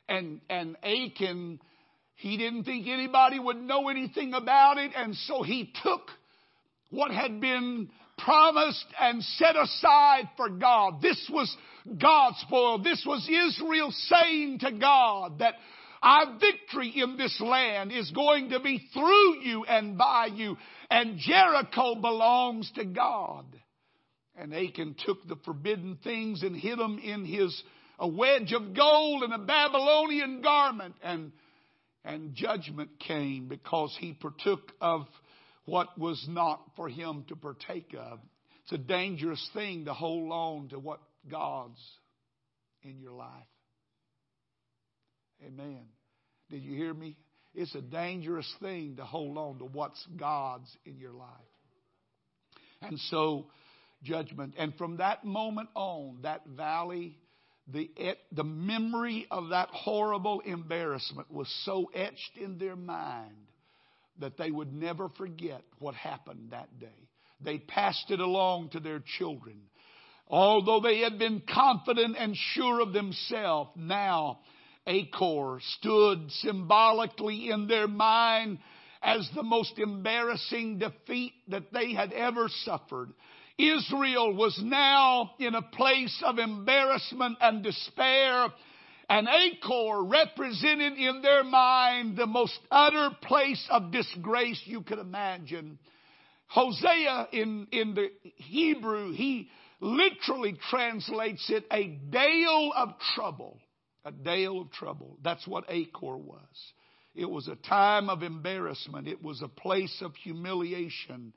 And, 0.09 0.41
and 0.49 0.77
Achan, 0.85 1.61
he 2.14 2.37
didn't 2.37 2.64
think 2.64 2.87
anybody 2.87 3.41
would 3.41 3.57
know 3.57 3.88
anything 3.88 4.35
about 4.35 4.79
it. 4.79 4.93
And 4.95 5.17
so 5.17 5.43
he 5.43 5.73
took 5.83 6.03
what 6.91 7.11
had 7.11 7.41
been 7.41 7.91
promised 8.29 8.85
and 9.01 9.23
set 9.23 9.57
aside 9.57 10.29
for 10.37 10.51
God. 10.51 11.01
This 11.01 11.31
was 11.33 11.57
God's 11.87 12.37
spoil. 12.41 12.79
This 12.83 13.03
was 13.07 13.27
Israel 13.27 13.91
saying 13.91 14.59
to 14.61 14.73
God 14.73 15.38
that 15.38 15.55
our 16.03 16.38
victory 16.38 16.93
in 16.95 17.17
this 17.17 17.41
land 17.41 17.91
is 17.91 18.11
going 18.11 18.51
to 18.51 18.61
be 18.61 18.87
through 18.93 19.41
you 19.41 19.64
and 19.64 19.97
by 19.97 20.27
you. 20.27 20.59
And 20.91 21.19
Jericho 21.19 21.95
belongs 21.95 22.71
to 22.75 22.85
God. 22.85 23.47
And 24.37 24.55
Achan 24.55 24.97
took 25.07 25.27
the 25.27 25.37
forbidden 25.47 25.99
things 26.05 26.43
and 26.43 26.55
hid 26.55 26.79
them 26.79 26.99
in 26.99 27.25
his 27.25 27.62
a 27.99 28.07
wedge 28.07 28.53
of 28.53 28.77
gold 28.77 29.23
and 29.23 29.33
a 29.33 29.38
Babylonian 29.38 30.43
garment. 30.43 30.97
And, 31.03 31.33
and 32.05 32.35
judgment 32.35 32.91
came 33.01 33.49
because 33.49 33.97
he 33.99 34.12
partook 34.12 34.71
of 34.83 35.07
what 35.68 35.98
was 35.98 36.24
not 36.26 36.62
for 36.76 36.88
him 36.88 37.26
to 37.28 37.37
partake 37.37 37.94
of. 37.94 38.20
It's 38.62 38.72
a 38.72 38.78
dangerous 38.78 39.50
thing 39.52 39.85
to 39.85 39.92
hold 39.92 40.33
on 40.33 40.68
to 40.70 40.78
what 40.78 41.00
God's 41.31 41.81
in 42.83 42.98
your 42.98 43.12
life. 43.12 43.28
Amen. 45.46 45.85
Did 46.50 46.62
you 46.62 46.74
hear 46.74 46.94
me? 46.94 47.16
It's 47.54 47.74
a 47.74 47.83
dangerous 47.83 48.50
thing 48.62 48.96
to 48.96 49.04
hold 49.04 49.37
on 49.37 49.59
to 49.59 49.66
what's 49.66 50.02
God's 50.16 50.74
in 50.87 50.96
your 50.96 51.12
life. 51.12 51.28
And 52.81 52.98
so, 53.11 53.48
judgment. 54.02 54.54
And 54.57 54.74
from 54.76 54.96
that 54.98 55.24
moment 55.24 55.68
on, 55.74 56.20
that 56.22 56.46
valley, 56.46 57.18
the, 57.70 57.90
the 58.33 58.44
memory 58.44 59.26
of 59.31 59.50
that 59.50 59.68
horrible 59.68 60.40
embarrassment 60.40 61.31
was 61.31 61.48
so 61.66 61.90
etched 61.94 62.38
in 62.40 62.57
their 62.57 62.76
mind 62.76 63.47
that 64.20 64.37
they 64.37 64.50
would 64.50 64.72
never 64.72 65.09
forget 65.11 65.62
what 65.78 65.94
happened 65.94 66.48
that 66.50 66.78
day. 66.78 67.09
They 67.40 67.59
passed 67.59 68.11
it 68.11 68.20
along 68.20 68.70
to 68.70 68.81
their 68.81 69.02
children. 69.18 69.61
Although 70.26 70.81
they 70.81 71.00
had 71.00 71.18
been 71.18 71.42
confident 71.52 72.16
and 72.18 72.37
sure 72.37 72.81
of 72.81 72.92
themselves, 72.92 73.70
now 73.76 74.40
Achor 74.87 75.61
stood 75.78 76.31
symbolically 76.33 77.50
in 77.50 77.66
their 77.66 77.88
mind 77.88 78.59
as 79.02 79.28
the 79.35 79.42
most 79.42 79.78
embarrassing 79.78 80.78
defeat 80.78 81.33
that 81.48 81.72
they 81.72 81.94
had 81.94 82.12
ever 82.12 82.48
suffered. 82.64 83.12
Israel 83.59 84.35
was 84.35 84.59
now 84.62 85.33
in 85.38 85.54
a 85.54 85.62
place 85.62 86.22
of 86.24 86.38
embarrassment 86.38 87.38
and 87.40 87.62
despair 87.62 88.48
and 89.09 89.27
Achor 89.27 90.03
represented 90.05 90.99
in 90.99 91.23
their 91.23 91.42
mind 91.42 92.16
the 92.16 92.27
most 92.27 92.59
utter 92.71 93.11
place 93.23 93.66
of 93.71 93.90
disgrace 93.90 94.61
you 94.64 94.83
could 94.83 94.99
imagine. 94.99 95.79
Hosea 96.49 97.29
in, 97.33 97.68
in 97.73 97.94
the 97.94 98.09
Hebrew, 98.37 99.12
he 99.12 99.49
literally 99.81 100.59
translates 100.71 101.49
it 101.51 101.64
a 101.73 101.87
dale 102.11 102.73
of 102.77 102.90
trouble. 103.14 103.59
A 104.05 104.12
dale 104.12 104.61
of 104.61 104.73
trouble. 104.73 105.18
That's 105.23 105.47
what 105.47 105.64
Achor 105.68 106.16
was. 106.16 106.73
It 107.14 107.29
was 107.29 107.49
a 107.49 107.57
time 107.57 108.09
of 108.09 108.23
embarrassment. 108.23 109.09
It 109.09 109.23
was 109.23 109.42
a 109.42 109.49
place 109.49 110.03
of 110.03 110.14
humiliation. 110.16 111.33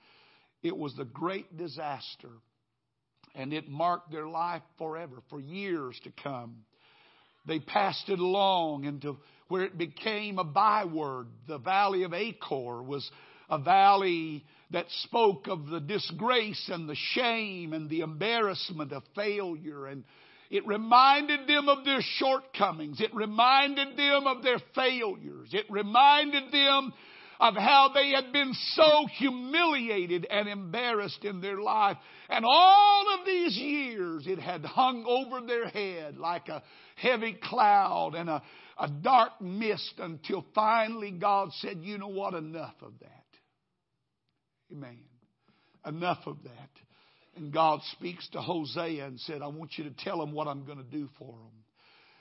It 0.61 0.77
was 0.77 0.95
the 0.95 1.05
great 1.05 1.57
disaster. 1.57 2.29
And 3.33 3.53
it 3.53 3.69
marked 3.69 4.11
their 4.11 4.27
life 4.27 4.61
forever, 4.77 5.23
for 5.29 5.39
years 5.39 5.99
to 6.03 6.11
come. 6.23 6.65
They 7.45 7.59
passed 7.59 8.09
it 8.09 8.19
along 8.19 8.85
into 8.85 9.17
where 9.47 9.63
it 9.63 9.77
became 9.77 10.39
a 10.39 10.43
byword. 10.43 11.27
The 11.47 11.57
valley 11.57 12.03
of 12.03 12.13
Achor 12.13 12.83
was 12.83 13.09
a 13.49 13.57
valley 13.57 14.45
that 14.71 14.85
spoke 15.03 15.47
of 15.47 15.67
the 15.67 15.79
disgrace 15.79 16.69
and 16.71 16.87
the 16.87 16.95
shame 16.95 17.73
and 17.73 17.89
the 17.89 18.01
embarrassment 18.01 18.93
of 18.93 19.03
failure. 19.15 19.87
And 19.87 20.05
it 20.49 20.65
reminded 20.65 21.47
them 21.47 21.67
of 21.67 21.83
their 21.83 22.01
shortcomings. 22.01 23.01
It 23.01 23.13
reminded 23.13 23.97
them 23.97 24.27
of 24.27 24.43
their 24.43 24.59
failures. 24.75 25.49
It 25.53 25.65
reminded 25.69 26.51
them 26.51 26.93
of 27.41 27.55
how 27.55 27.89
they 27.91 28.11
had 28.11 28.31
been 28.31 28.53
so 28.75 29.07
humiliated 29.17 30.27
and 30.29 30.47
embarrassed 30.47 31.25
in 31.25 31.41
their 31.41 31.59
life. 31.59 31.97
And 32.29 32.45
all 32.47 33.05
of 33.19 33.25
these 33.25 33.57
years 33.57 34.25
it 34.27 34.37
had 34.37 34.63
hung 34.63 35.03
over 35.07 35.45
their 35.45 35.67
head 35.67 36.17
like 36.17 36.49
a 36.49 36.61
heavy 36.95 37.35
cloud 37.41 38.13
and 38.15 38.29
a, 38.29 38.43
a 38.79 38.87
dark 38.87 39.41
mist 39.41 39.95
until 39.97 40.45
finally 40.53 41.09
God 41.09 41.49
said, 41.53 41.79
you 41.81 41.97
know 41.97 42.09
what, 42.09 42.35
enough 42.35 42.75
of 42.83 42.93
that. 43.01 43.25
Amen. 44.71 44.99
Enough 45.83 46.19
of 46.27 46.43
that. 46.43 46.69
And 47.35 47.51
God 47.51 47.79
speaks 47.93 48.29
to 48.33 48.41
Hosea 48.41 49.03
and 49.03 49.19
said, 49.19 49.41
I 49.41 49.47
want 49.47 49.71
you 49.77 49.85
to 49.85 49.95
tell 49.97 50.19
them 50.19 50.31
what 50.31 50.47
I'm 50.47 50.63
going 50.65 50.77
to 50.77 50.83
do 50.83 51.09
for 51.17 51.31
them. 51.31 51.63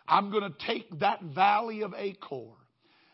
I'm 0.09 0.31
going 0.31 0.51
to 0.51 0.67
take 0.67 1.01
that 1.01 1.21
valley 1.21 1.83
of 1.83 1.93
Achor 1.95 2.55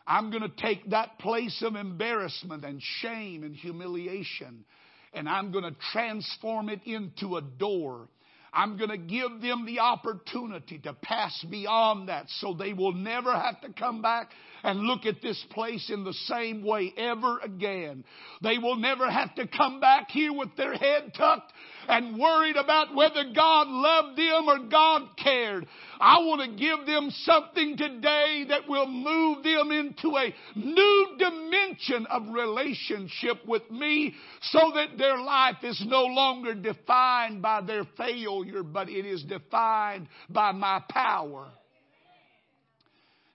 I'm 0.06 0.30
going 0.30 0.42
to 0.42 0.48
take 0.48 0.90
that 0.90 1.18
place 1.18 1.62
of 1.62 1.74
embarrassment 1.74 2.64
and 2.64 2.80
shame 2.82 3.42
and 3.42 3.54
humiliation 3.54 4.64
and 5.12 5.28
I'm 5.28 5.50
going 5.50 5.64
to 5.64 5.74
transform 5.92 6.68
it 6.68 6.80
into 6.84 7.36
a 7.36 7.42
door. 7.42 8.08
I'm 8.56 8.78
going 8.78 8.88
to 8.88 8.96
give 8.96 9.42
them 9.42 9.66
the 9.66 9.80
opportunity 9.80 10.78
to 10.78 10.94
pass 10.94 11.44
beyond 11.50 12.08
that 12.08 12.24
so 12.40 12.54
they 12.54 12.72
will 12.72 12.94
never 12.94 13.30
have 13.30 13.60
to 13.60 13.72
come 13.74 14.00
back 14.00 14.30
and 14.64 14.80
look 14.80 15.04
at 15.04 15.20
this 15.20 15.44
place 15.50 15.90
in 15.90 16.04
the 16.04 16.14
same 16.14 16.64
way 16.64 16.92
ever 16.96 17.38
again. 17.40 18.02
They 18.42 18.56
will 18.56 18.76
never 18.76 19.10
have 19.10 19.34
to 19.34 19.46
come 19.46 19.78
back 19.78 20.10
here 20.10 20.32
with 20.32 20.56
their 20.56 20.72
head 20.72 21.12
tucked 21.14 21.52
and 21.88 22.18
worried 22.18 22.56
about 22.56 22.94
whether 22.94 23.24
God 23.34 23.68
loved 23.68 24.18
them 24.18 24.48
or 24.48 24.68
God 24.68 25.02
cared. 25.22 25.66
I 26.00 26.18
want 26.20 26.42
to 26.42 26.56
give 26.58 26.86
them 26.86 27.10
something 27.10 27.76
today 27.76 28.46
that 28.48 28.68
will 28.68 28.88
move 28.88 29.44
them 29.44 29.70
into 29.70 30.16
a 30.16 30.34
new 30.56 31.16
dimension 31.18 32.06
of 32.10 32.28
relationship 32.30 33.46
with 33.46 33.70
me 33.70 34.14
so 34.42 34.72
that 34.74 34.98
their 34.98 35.18
life 35.18 35.56
is 35.62 35.82
no 35.86 36.02
longer 36.04 36.54
defined 36.54 37.40
by 37.40 37.60
their 37.60 37.84
failure, 37.96 38.45
but 38.62 38.88
it 38.88 39.06
is 39.06 39.22
defined 39.22 40.08
by 40.28 40.52
my 40.52 40.82
power. 40.88 41.48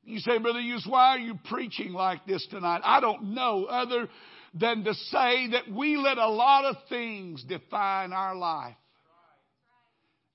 You 0.03 0.19
say, 0.19 0.39
Brother 0.39 0.61
Hughes, 0.61 0.85
why 0.87 1.15
are 1.15 1.19
you 1.19 1.35
preaching 1.45 1.93
like 1.93 2.25
this 2.25 2.45
tonight? 2.49 2.81
I 2.83 2.99
don't 2.99 3.33
know 3.35 3.65
other 3.65 4.09
than 4.53 4.83
to 4.83 4.93
say 4.93 5.51
that 5.51 5.71
we 5.71 5.95
let 5.95 6.17
a 6.17 6.29
lot 6.29 6.65
of 6.65 6.75
things 6.89 7.43
define 7.43 8.11
our 8.11 8.35
life. 8.35 8.75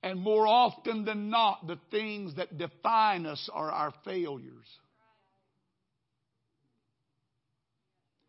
And 0.02 0.20
more 0.20 0.46
often 0.46 1.04
than 1.04 1.30
not, 1.30 1.66
the 1.66 1.78
things 1.90 2.36
that 2.36 2.56
define 2.56 3.26
us 3.26 3.50
are 3.52 3.70
our 3.70 3.92
failures. 4.04 4.66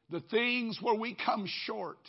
The 0.10 0.22
things 0.22 0.80
where 0.82 0.96
we 0.96 1.16
come 1.24 1.46
short. 1.66 2.00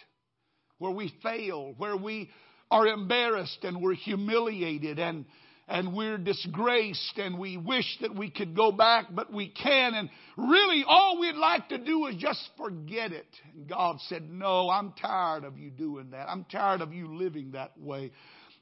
where 0.78 0.92
we 0.92 1.12
fail, 1.22 1.74
where 1.76 1.96
we 1.96 2.30
are 2.70 2.86
embarrassed 2.86 3.58
and 3.62 3.80
we're 3.80 3.94
humiliated 3.94 4.98
and 4.98 5.24
and 5.68 5.94
we're 5.94 6.16
disgraced 6.16 7.18
and 7.18 7.38
we 7.38 7.58
wish 7.58 7.98
that 8.00 8.14
we 8.14 8.30
could 8.30 8.56
go 8.56 8.72
back, 8.72 9.06
but 9.10 9.32
we 9.32 9.48
can. 9.48 9.94
And 9.94 10.08
really 10.36 10.82
all 10.86 11.20
we'd 11.20 11.34
like 11.34 11.68
to 11.68 11.78
do 11.78 12.06
is 12.06 12.16
just 12.16 12.40
forget 12.56 13.12
it. 13.12 13.26
And 13.54 13.68
God 13.68 13.98
said, 14.08 14.30
no, 14.30 14.70
I'm 14.70 14.94
tired 15.00 15.44
of 15.44 15.58
you 15.58 15.70
doing 15.70 16.10
that. 16.12 16.28
I'm 16.28 16.46
tired 16.50 16.80
of 16.80 16.94
you 16.94 17.14
living 17.14 17.52
that 17.52 17.78
way. 17.78 18.12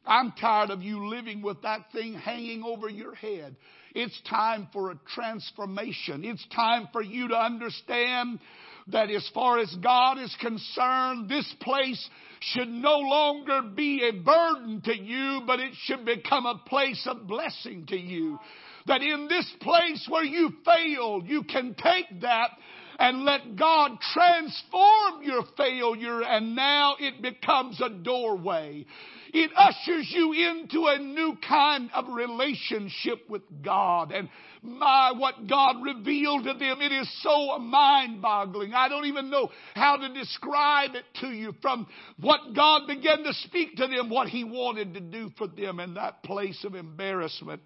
I'm 0.04 0.32
tired 0.32 0.70
of 0.70 0.82
you 0.82 1.08
living 1.08 1.42
with 1.42 1.62
that 1.62 1.92
thing 1.92 2.14
hanging 2.14 2.64
over 2.64 2.88
your 2.88 3.14
head. 3.14 3.56
It's 3.94 4.20
time 4.28 4.68
for 4.72 4.90
a 4.90 4.98
transformation. 5.14 6.24
It's 6.24 6.44
time 6.54 6.88
for 6.92 7.02
you 7.02 7.28
to 7.28 7.36
understand 7.36 8.40
that 8.88 9.10
as 9.10 9.28
far 9.34 9.58
as 9.58 9.74
God 9.82 10.18
is 10.18 10.34
concerned, 10.40 11.28
this 11.28 11.52
place 11.60 12.08
should 12.40 12.68
no 12.68 12.98
longer 12.98 13.62
be 13.74 14.08
a 14.08 14.12
burden 14.22 14.80
to 14.82 14.96
you, 14.96 15.42
but 15.46 15.60
it 15.60 15.72
should 15.84 16.04
become 16.04 16.46
a 16.46 16.60
place 16.66 17.06
of 17.06 17.26
blessing 17.26 17.86
to 17.86 17.96
you. 17.96 18.38
That 18.86 19.02
in 19.02 19.26
this 19.28 19.52
place 19.60 20.06
where 20.08 20.24
you 20.24 20.50
failed, 20.64 21.26
you 21.26 21.42
can 21.42 21.74
take 21.74 22.20
that 22.20 22.50
and 22.98 23.24
let 23.24 23.56
God 23.56 23.98
transform 24.12 25.22
your 25.22 25.42
failure 25.56 26.22
and 26.22 26.56
now 26.56 26.96
it 26.98 27.20
becomes 27.20 27.80
a 27.80 27.90
doorway. 27.90 28.86
It 29.32 29.50
ushers 29.56 30.10
you 30.14 30.32
into 30.32 30.86
a 30.86 30.98
new 30.98 31.36
kind 31.46 31.90
of 31.94 32.06
relationship 32.08 33.28
with 33.28 33.42
God. 33.62 34.12
And 34.12 34.28
my, 34.62 35.12
what 35.16 35.46
God 35.46 35.82
revealed 35.82 36.44
to 36.44 36.54
them, 36.54 36.80
it 36.80 36.92
is 36.92 37.22
so 37.22 37.58
mind 37.58 38.22
boggling. 38.22 38.72
I 38.72 38.88
don't 38.88 39.06
even 39.06 39.30
know 39.30 39.50
how 39.74 39.96
to 39.96 40.08
describe 40.12 40.94
it 40.94 41.04
to 41.20 41.28
you 41.28 41.54
from 41.60 41.86
what 42.18 42.54
God 42.54 42.86
began 42.86 43.24
to 43.24 43.34
speak 43.34 43.76
to 43.76 43.86
them, 43.88 44.08
what 44.08 44.28
He 44.28 44.44
wanted 44.44 44.94
to 44.94 45.00
do 45.00 45.30
for 45.36 45.46
them 45.46 45.80
in 45.80 45.94
that 45.94 46.22
place 46.22 46.64
of 46.64 46.74
embarrassment. 46.74 47.60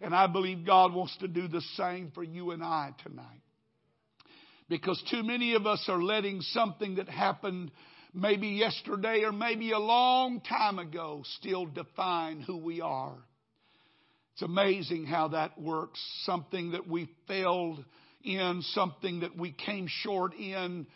And 0.00 0.14
I 0.14 0.26
believe 0.26 0.64
God 0.64 0.94
wants 0.94 1.16
to 1.18 1.28
do 1.28 1.48
the 1.48 1.60
same 1.76 2.12
for 2.14 2.22
you 2.22 2.52
and 2.52 2.62
I 2.62 2.94
tonight. 3.04 3.42
Because 4.70 5.02
too 5.10 5.24
many 5.24 5.54
of 5.54 5.66
us 5.66 5.84
are 5.88 6.00
letting 6.00 6.40
something 6.40 6.94
that 6.94 7.08
happened 7.08 7.72
maybe 8.14 8.46
yesterday 8.46 9.24
or 9.24 9.32
maybe 9.32 9.72
a 9.72 9.78
long 9.78 10.40
time 10.40 10.78
ago 10.78 11.22
still 11.38 11.66
define 11.66 12.40
who 12.40 12.56
we 12.56 12.80
are. 12.80 13.16
It's 14.32 14.42
amazing 14.42 15.06
how 15.06 15.28
that 15.28 15.60
works. 15.60 16.00
Something 16.22 16.70
that 16.70 16.86
we 16.86 17.10
failed 17.26 17.84
in, 18.22 18.62
something 18.62 19.20
that 19.20 19.36
we 19.36 19.50
came 19.50 19.88
short 19.88 20.34
in, 20.34 20.86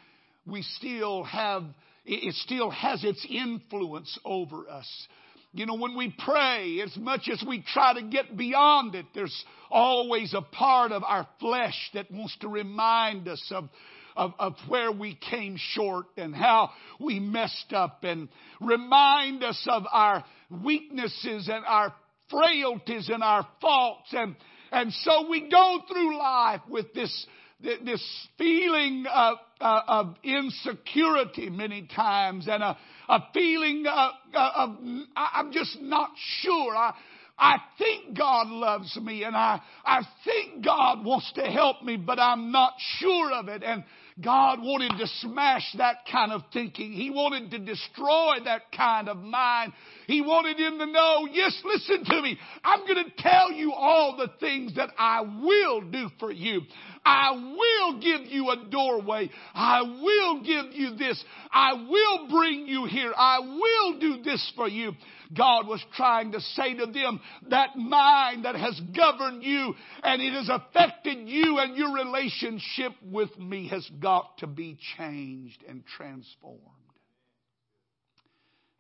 we 0.46 0.62
still 0.62 1.24
have, 1.24 1.64
it 2.06 2.34
still 2.36 2.70
has 2.70 3.02
its 3.02 3.26
influence 3.28 4.16
over 4.24 4.68
us. 4.70 5.08
You 5.54 5.66
know, 5.66 5.76
when 5.76 5.96
we 5.96 6.14
pray, 6.24 6.80
as 6.80 6.96
much 6.96 7.28
as 7.32 7.42
we 7.46 7.62
try 7.62 7.94
to 7.94 8.02
get 8.02 8.36
beyond 8.36 8.96
it, 8.96 9.06
there's 9.14 9.44
always 9.70 10.34
a 10.34 10.42
part 10.42 10.90
of 10.90 11.04
our 11.04 11.26
flesh 11.38 11.90
that 11.94 12.10
wants 12.10 12.36
to 12.40 12.48
remind 12.48 13.28
us 13.28 13.42
of 13.54 13.68
of, 14.16 14.32
of 14.38 14.54
where 14.68 14.92
we 14.92 15.18
came 15.30 15.56
short 15.58 16.06
and 16.16 16.34
how 16.34 16.70
we 17.00 17.18
messed 17.18 17.72
up 17.72 18.04
and 18.04 18.28
remind 18.60 19.42
us 19.42 19.66
of 19.68 19.84
our 19.90 20.24
weaknesses 20.62 21.48
and 21.52 21.64
our 21.66 21.92
frailties 22.30 23.08
and 23.08 23.22
our 23.22 23.46
faults. 23.60 24.08
And, 24.12 24.36
and 24.70 24.92
so 24.92 25.28
we 25.28 25.48
go 25.50 25.80
through 25.90 26.18
life 26.18 26.60
with 26.68 26.92
this, 26.94 27.26
this 27.64 28.28
feeling 28.38 29.04
of, 29.12 29.38
uh, 29.60 29.80
of 29.86 30.16
insecurity 30.22 31.50
many 31.50 31.88
times 31.94 32.46
and 32.48 32.62
a, 32.62 32.76
a 33.08 33.20
feeling 33.32 33.84
of, 33.86 34.12
of, 34.34 34.76
I'm 35.16 35.52
just 35.52 35.80
not 35.80 36.10
sure. 36.40 36.76
I, 36.76 36.94
I 37.38 37.56
think 37.78 38.16
God 38.16 38.48
loves 38.48 38.96
me 39.02 39.24
and 39.24 39.34
I, 39.34 39.60
I 39.84 40.02
think 40.24 40.64
God 40.64 41.04
wants 41.04 41.32
to 41.34 41.42
help 41.42 41.82
me, 41.82 41.96
but 41.96 42.18
I'm 42.18 42.52
not 42.52 42.74
sure 42.98 43.32
of 43.32 43.48
it. 43.48 43.62
And 43.64 43.84
God 44.22 44.60
wanted 44.62 44.96
to 44.98 45.06
smash 45.20 45.74
that 45.76 45.96
kind 46.10 46.30
of 46.30 46.42
thinking. 46.52 46.92
He 46.92 47.10
wanted 47.10 47.50
to 47.50 47.58
destroy 47.58 48.36
that 48.44 48.70
kind 48.70 49.08
of 49.08 49.16
mind. 49.16 49.72
He 50.06 50.20
wanted 50.20 50.56
him 50.56 50.78
to 50.78 50.86
know, 50.86 51.26
yes, 51.32 51.60
listen 51.64 52.04
to 52.04 52.22
me. 52.22 52.38
I'm 52.62 52.80
going 52.86 53.04
to 53.04 53.10
tell 53.18 53.50
you 53.50 53.72
all 53.72 54.16
the 54.16 54.30
things 54.38 54.76
that 54.76 54.90
I 54.96 55.22
will 55.22 55.80
do 55.80 56.08
for 56.20 56.30
you. 56.30 56.60
I 57.04 57.32
will 57.32 58.00
give 58.00 58.30
you 58.30 58.50
a 58.50 58.70
doorway. 58.70 59.30
I 59.52 59.82
will 59.82 60.42
give 60.42 60.72
you 60.72 60.96
this. 60.96 61.22
I 61.52 61.72
will 61.72 62.28
bring 62.28 62.68
you 62.68 62.86
here. 62.86 63.12
I 63.16 63.40
will 63.40 63.98
do 63.98 64.22
this 64.22 64.52
for 64.54 64.68
you. 64.68 64.92
God 65.36 65.66
was 65.66 65.84
trying 65.96 66.32
to 66.32 66.40
say 66.40 66.74
to 66.74 66.86
them 66.86 67.20
that 67.50 67.76
mind 67.76 68.44
that 68.44 68.56
has 68.56 68.80
governed 68.96 69.42
you 69.42 69.74
and 70.02 70.22
it 70.22 70.32
has 70.32 70.48
affected 70.48 71.28
you 71.28 71.58
and 71.58 71.76
your 71.76 71.94
relationship 71.94 72.92
with 73.02 73.36
me 73.38 73.68
has 73.68 73.88
got 74.00 74.38
to 74.38 74.46
be 74.46 74.78
changed 74.96 75.62
and 75.68 75.84
transformed. 75.96 76.60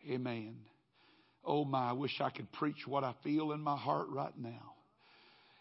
Amen. 0.08 0.56
Oh 1.44 1.64
my, 1.64 1.90
I 1.90 1.92
wish 1.92 2.20
I 2.20 2.30
could 2.30 2.50
preach 2.52 2.86
what 2.86 3.04
I 3.04 3.14
feel 3.22 3.52
in 3.52 3.60
my 3.60 3.76
heart 3.76 4.08
right 4.08 4.36
now. 4.36 4.74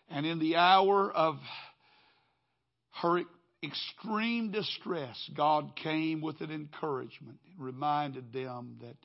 And 0.10 0.26
in 0.26 0.40
the 0.40 0.58
hour 0.58 1.12
of 1.12 1.38
her 3.02 3.22
extreme 3.64 4.52
distress, 4.52 5.18
God 5.36 5.76
came 5.82 6.22
with 6.22 6.42
an 6.42 6.52
encouragement 6.52 7.40
and 7.50 7.66
reminded 7.66 8.32
them 8.34 8.78
that 8.82 8.96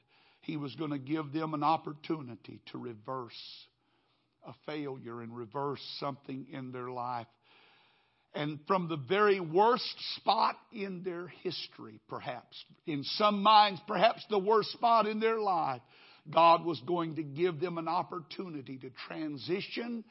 He 0.49 0.57
was 0.57 0.75
going 0.77 0.93
to 0.93 0.99
give 0.99 1.31
them 1.35 1.53
an 1.53 1.63
opportunity 1.63 2.59
to 2.73 2.79
reverse 2.79 3.39
a 4.47 4.55
failure 4.65 5.21
and 5.21 5.37
reverse 5.37 5.83
something 6.01 6.47
in 6.51 6.73
their 6.73 6.89
life. 6.89 7.27
And 8.35 8.59
from 8.67 8.89
the 8.89 8.97
very 8.97 9.41
worst 9.41 9.95
spot 10.17 10.57
in 10.73 11.03
their 11.03 11.27
history, 11.43 12.01
perhaps, 12.09 12.65
in 12.87 13.05
some 13.05 13.43
minds, 13.43 13.79
perhaps 13.87 14.25
the 14.31 14.39
worst 14.39 14.73
spot 14.73 15.07
in 15.07 15.21
their 15.21 15.39
life, 15.39 15.83
God 16.33 16.65
was 16.65 16.81
going 16.87 17.17
to 17.17 17.23
give 17.23 17.61
them 17.61 17.77
an 17.77 17.87
opportunity 17.87 18.79
to 18.79 18.89
transition 19.07 20.03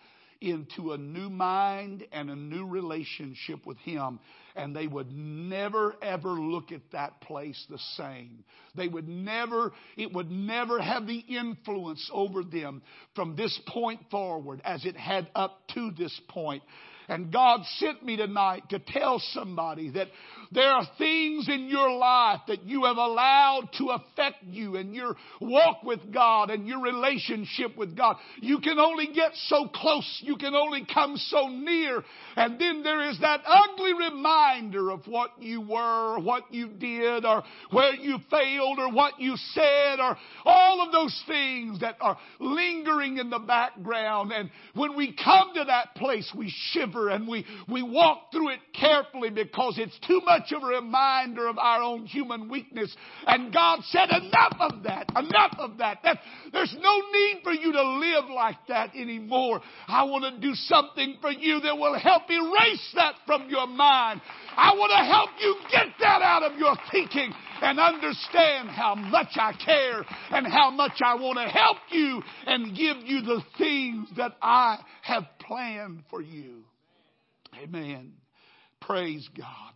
into 0.41 0.93
a 0.93 0.97
new 0.97 1.29
mind 1.29 2.05
and 2.11 2.29
a 2.29 2.35
new 2.35 2.65
relationship 2.65 3.65
with 3.65 3.77
Him. 3.79 4.19
And 4.55 4.75
they 4.75 4.87
would 4.87 5.11
never 5.11 5.95
ever 6.01 6.29
look 6.29 6.71
at 6.71 6.81
that 6.91 7.21
place 7.21 7.63
the 7.69 7.79
same. 7.95 8.43
They 8.75 8.87
would 8.87 9.07
never, 9.07 9.71
it 9.95 10.11
would 10.13 10.31
never 10.31 10.79
have 10.79 11.05
the 11.05 11.19
influence 11.19 12.09
over 12.13 12.43
them 12.43 12.81
from 13.15 13.35
this 13.35 13.59
point 13.67 14.01
forward 14.09 14.61
as 14.65 14.85
it 14.85 14.95
had 14.97 15.29
up 15.35 15.67
to 15.75 15.91
this 15.91 16.19
point. 16.29 16.63
And 17.09 17.31
God 17.31 17.61
sent 17.77 18.03
me 18.03 18.17
tonight 18.17 18.63
to 18.69 18.79
tell 18.79 19.19
somebody 19.31 19.91
that 19.91 20.07
there 20.51 20.69
are 20.69 20.87
things 20.97 21.47
in 21.49 21.67
your 21.69 21.91
life 21.91 22.41
that 22.47 22.63
you 22.63 22.83
have 22.85 22.97
allowed 22.97 23.69
to 23.77 23.89
affect 23.89 24.43
you 24.43 24.75
and 24.75 24.93
your 24.93 25.15
walk 25.39 25.83
with 25.83 25.99
God 26.13 26.49
and 26.49 26.67
your 26.67 26.81
relationship 26.81 27.77
with 27.77 27.95
God. 27.95 28.17
You 28.41 28.59
can 28.59 28.79
only 28.79 29.07
get 29.07 29.31
so 29.47 29.67
close. 29.73 30.19
You 30.21 30.35
can 30.37 30.53
only 30.53 30.85
come 30.93 31.15
so 31.17 31.47
near. 31.47 32.03
And 32.35 32.59
then 32.59 32.83
there 32.83 33.09
is 33.09 33.19
that 33.21 33.41
ugly 33.45 33.93
reminder 33.93 34.89
of 34.91 35.05
what 35.07 35.31
you 35.41 35.61
were, 35.61 36.19
what 36.19 36.53
you 36.53 36.67
did, 36.67 37.25
or 37.25 37.43
where 37.71 37.93
you 37.93 38.17
failed, 38.29 38.79
or 38.79 38.91
what 38.91 39.19
you 39.19 39.35
said, 39.53 39.99
or 39.99 40.17
all 40.45 40.85
of 40.85 40.91
those 40.91 41.23
things 41.27 41.79
that 41.81 41.95
are 42.01 42.17
lingering 42.39 43.17
in 43.17 43.29
the 43.29 43.39
background. 43.39 44.31
And 44.31 44.49
when 44.75 44.95
we 44.95 45.13
come 45.13 45.53
to 45.55 45.65
that 45.65 45.95
place, 45.95 46.31
we 46.35 46.53
shiver 46.71 46.96
and 47.09 47.27
we, 47.27 47.45
we 47.69 47.83
walk 47.83 48.31
through 48.31 48.49
it 48.49 48.59
carefully 48.73 49.29
because 49.29 49.77
it's 49.77 49.97
too 50.07 50.21
much 50.25 50.51
of 50.51 50.63
a 50.63 50.65
reminder 50.65 51.47
of 51.47 51.57
our 51.57 51.81
own 51.81 52.05
human 52.05 52.49
weakness. 52.49 52.95
And 53.25 53.53
God 53.53 53.79
said, 53.89 54.09
enough 54.09 54.57
of 54.59 54.83
that, 54.83 55.09
enough 55.15 55.55
of 55.59 55.77
that. 55.77 55.99
that 56.03 56.19
there's 56.51 56.75
no 56.79 57.01
need 57.13 57.41
for 57.43 57.53
you 57.53 57.71
to 57.71 57.83
live 57.83 58.25
like 58.33 58.57
that 58.67 58.95
anymore. 58.95 59.61
I 59.87 60.03
want 60.03 60.23
to 60.23 60.41
do 60.41 60.53
something 60.53 61.17
for 61.21 61.31
you 61.31 61.59
that 61.61 61.77
will 61.77 61.97
help 61.99 62.23
erase 62.29 62.91
that 62.95 63.15
from 63.25 63.49
your 63.49 63.67
mind. 63.67 64.21
I 64.55 64.73
want 64.73 64.91
to 64.91 65.05
help 65.05 65.29
you 65.39 65.55
get 65.71 65.87
that 65.99 66.21
out 66.21 66.43
of 66.43 66.57
your 66.57 66.75
thinking 66.91 67.33
and 67.61 67.79
understand 67.79 68.69
how 68.69 68.95
much 68.95 69.35
I 69.35 69.53
care 69.53 70.03
and 70.31 70.47
how 70.47 70.71
much 70.71 70.99
I 71.03 71.15
want 71.15 71.37
to 71.37 71.47
help 71.47 71.77
you 71.91 72.21
and 72.45 72.75
give 72.75 72.97
you 73.05 73.21
the 73.21 73.41
things 73.57 74.09
that 74.17 74.35
I 74.41 74.79
have 75.03 75.23
planned 75.39 76.03
for 76.09 76.21
you. 76.21 76.63
Amen. 77.61 78.13
Praise 78.81 79.27
God. 79.37 79.73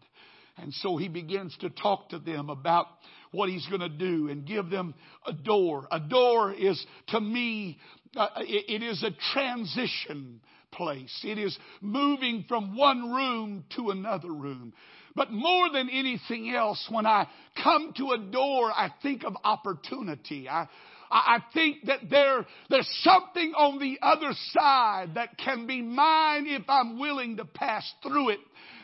And 0.58 0.74
so 0.76 0.98
he 0.98 1.08
begins 1.08 1.56
to 1.62 1.70
talk 1.70 2.10
to 2.10 2.20
them 2.20 2.50
about 2.50 2.88
what 3.32 3.50
he's 3.50 3.66
going 3.68 3.82
to 3.82 3.90
do 3.90 4.30
and 4.30 4.46
give 4.46 4.70
them 4.70 4.94
a 5.26 5.34
door. 5.34 5.88
A 5.92 6.00
door 6.00 6.54
is, 6.54 6.84
to 7.08 7.20
me, 7.20 7.80
uh, 8.16 8.28
it, 8.40 8.82
it 8.82 8.84
is 8.84 9.04
a 9.04 9.12
transition 9.34 10.42
place. 10.72 11.22
It 11.24 11.38
is 11.38 11.58
moving 11.82 12.46
from 12.48 12.76
one 12.76 13.12
room 13.12 13.66
to 13.76 13.90
another 13.90 14.32
room. 14.32 14.74
But 15.16 15.32
more 15.32 15.70
than 15.70 15.90
anything 15.90 16.54
else, 16.54 16.86
when 16.90 17.06
I 17.06 17.28
come 17.62 17.94
to 17.98 18.12
a 18.12 18.18
door, 18.18 18.72
I 18.72 18.90
think 19.02 19.24
of 19.26 19.36
opportunity. 19.44 20.48
I, 20.48 20.68
I 21.12 21.44
think 21.54 21.86
that 21.86 22.10
there, 22.10 22.46
there's 22.70 22.90
something 23.04 23.54
on 23.54 23.80
the 23.80 24.00
other 24.02 24.32
side 24.52 25.16
that 25.16 25.38
can 25.38 25.68
be 25.68 25.82
mine 25.82 26.48
if 26.48 26.64
I'm 26.70 27.00
willing 27.00 27.38
to 27.38 27.46
pass 27.46 27.92
through 28.02 28.30
it. 28.30 28.40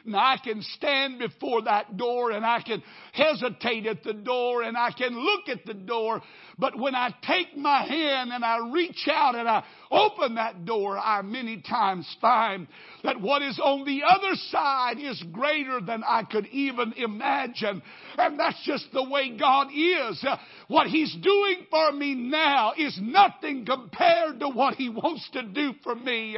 Now 0.07 0.19
I 0.19 0.37
can 0.41 0.61
stand 0.61 1.19
before 1.19 1.63
that 1.63 1.97
door 1.97 2.31
and 2.31 2.45
I 2.45 2.61
can 2.61 2.81
hesitate 3.11 3.85
at 3.85 4.05
the 4.05 4.13
door 4.13 4.63
and 4.63 4.77
I 4.77 4.91
can 4.91 5.13
look 5.13 5.49
at 5.49 5.65
the 5.65 5.73
door. 5.73 6.21
But 6.57 6.79
when 6.79 6.95
I 6.95 7.13
take 7.27 7.57
my 7.57 7.83
hand 7.85 8.31
and 8.31 8.43
I 8.43 8.69
reach 8.71 9.05
out 9.11 9.35
and 9.35 9.49
I 9.49 9.65
open 9.91 10.35
that 10.35 10.63
door, 10.63 10.97
I 10.97 11.21
many 11.23 11.61
times 11.61 12.07
find 12.21 12.67
that 13.03 13.19
what 13.19 13.41
is 13.41 13.59
on 13.61 13.83
the 13.83 14.03
other 14.07 14.33
side 14.49 14.97
is 14.97 15.21
greater 15.33 15.81
than 15.81 16.05
I 16.07 16.23
could 16.23 16.47
even 16.47 16.93
imagine. 16.93 17.81
And 18.17 18.39
that's 18.39 18.63
just 18.63 18.87
the 18.93 19.03
way 19.03 19.37
God 19.37 19.67
is. 19.75 20.25
What 20.67 20.88
He's 20.88 21.15
doing 21.15 21.65
for 21.69 21.91
me 21.93 22.13
now 22.13 22.73
is 22.77 22.99
nothing 23.01 23.65
compared 23.65 24.41
to 24.41 24.49
what 24.49 24.75
He 24.75 24.89
wants 24.89 25.27
to 25.32 25.43
do 25.43 25.71
for 25.82 25.95
me. 25.95 26.38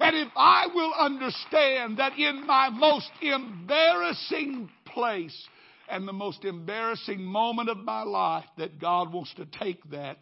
And 0.00 0.16
if 0.16 0.28
I 0.34 0.68
will 0.74 0.92
understand 0.98 1.98
that 1.98 2.18
in 2.18 2.46
my 2.46 2.70
most 2.70 3.10
embarrassing 3.20 4.70
place 4.86 5.46
and 5.90 6.08
the 6.08 6.12
most 6.12 6.44
embarrassing 6.44 7.22
moment 7.22 7.68
of 7.68 7.76
my 7.78 8.02
life, 8.02 8.46
that 8.56 8.80
God 8.80 9.12
wants 9.12 9.34
to 9.34 9.46
take 9.46 9.90
that 9.90 10.18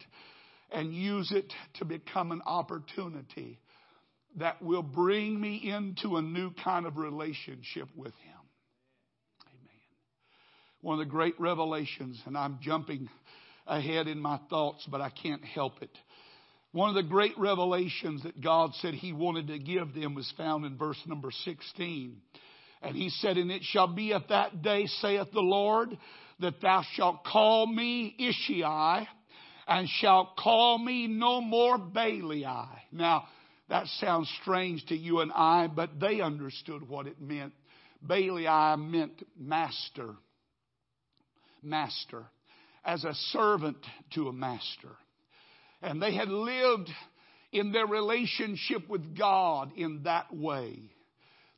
and 0.71 0.93
use 0.93 1.31
it 1.31 1.51
to 1.75 1.85
become 1.85 2.31
an 2.31 2.41
opportunity 2.45 3.59
that 4.37 4.61
will 4.61 4.83
bring 4.83 5.39
me 5.39 5.55
into 5.63 6.17
a 6.17 6.21
new 6.21 6.51
kind 6.63 6.85
of 6.85 6.97
relationship 6.97 7.87
with 7.95 8.13
Him. 8.15 8.41
Amen. 9.47 9.81
One 10.81 10.99
of 10.99 11.07
the 11.07 11.11
great 11.11 11.39
revelations, 11.39 12.21
and 12.25 12.37
I'm 12.37 12.59
jumping 12.61 13.09
ahead 13.67 14.07
in 14.07 14.19
my 14.19 14.39
thoughts, 14.49 14.85
but 14.89 15.01
I 15.01 15.09
can't 15.09 15.43
help 15.43 15.81
it. 15.81 15.91
One 16.71 16.89
of 16.89 16.95
the 16.95 17.03
great 17.03 17.37
revelations 17.37 18.23
that 18.23 18.41
God 18.41 18.71
said 18.81 18.93
He 18.93 19.13
wanted 19.13 19.47
to 19.47 19.59
give 19.59 19.93
them 19.93 20.13
was 20.13 20.31
found 20.37 20.65
in 20.65 20.77
verse 20.77 21.01
number 21.05 21.31
16. 21.31 22.17
And 22.81 22.95
He 22.95 23.09
said, 23.09 23.37
And 23.37 23.49
it 23.49 23.63
shall 23.63 23.87
be 23.87 24.13
at 24.13 24.27
that 24.27 24.61
day, 24.61 24.85
saith 24.87 25.31
the 25.31 25.39
Lord, 25.39 25.97
that 26.41 26.61
thou 26.61 26.83
shalt 26.95 27.23
call 27.23 27.65
me 27.65 28.13
Ishi, 28.19 28.61
and 28.61 29.87
shalt 30.01 30.35
call 30.35 30.77
me 30.77 31.07
no 31.07 31.39
more 31.39 31.77
Baali. 31.77 32.45
Now, 32.91 33.23
that 33.69 33.87
sounds 33.99 34.29
strange 34.41 34.85
to 34.87 34.95
you 34.95 35.21
and 35.21 35.31
I, 35.31 35.67
but 35.67 35.99
they 35.99 36.21
understood 36.21 36.87
what 36.87 37.07
it 37.07 37.21
meant. 37.21 37.53
Baali 38.05 38.77
meant 38.77 39.23
master. 39.39 40.15
Master. 41.63 42.25
As 42.85 43.03
a 43.03 43.13
servant 43.13 43.77
to 44.13 44.27
a 44.27 44.33
master. 44.33 44.95
And 45.81 46.01
they 46.01 46.13
had 46.13 46.29
lived 46.29 46.89
in 47.51 47.71
their 47.71 47.87
relationship 47.87 48.87
with 48.89 49.17
God 49.17 49.71
in 49.75 50.03
that 50.03 50.35
way. 50.35 50.79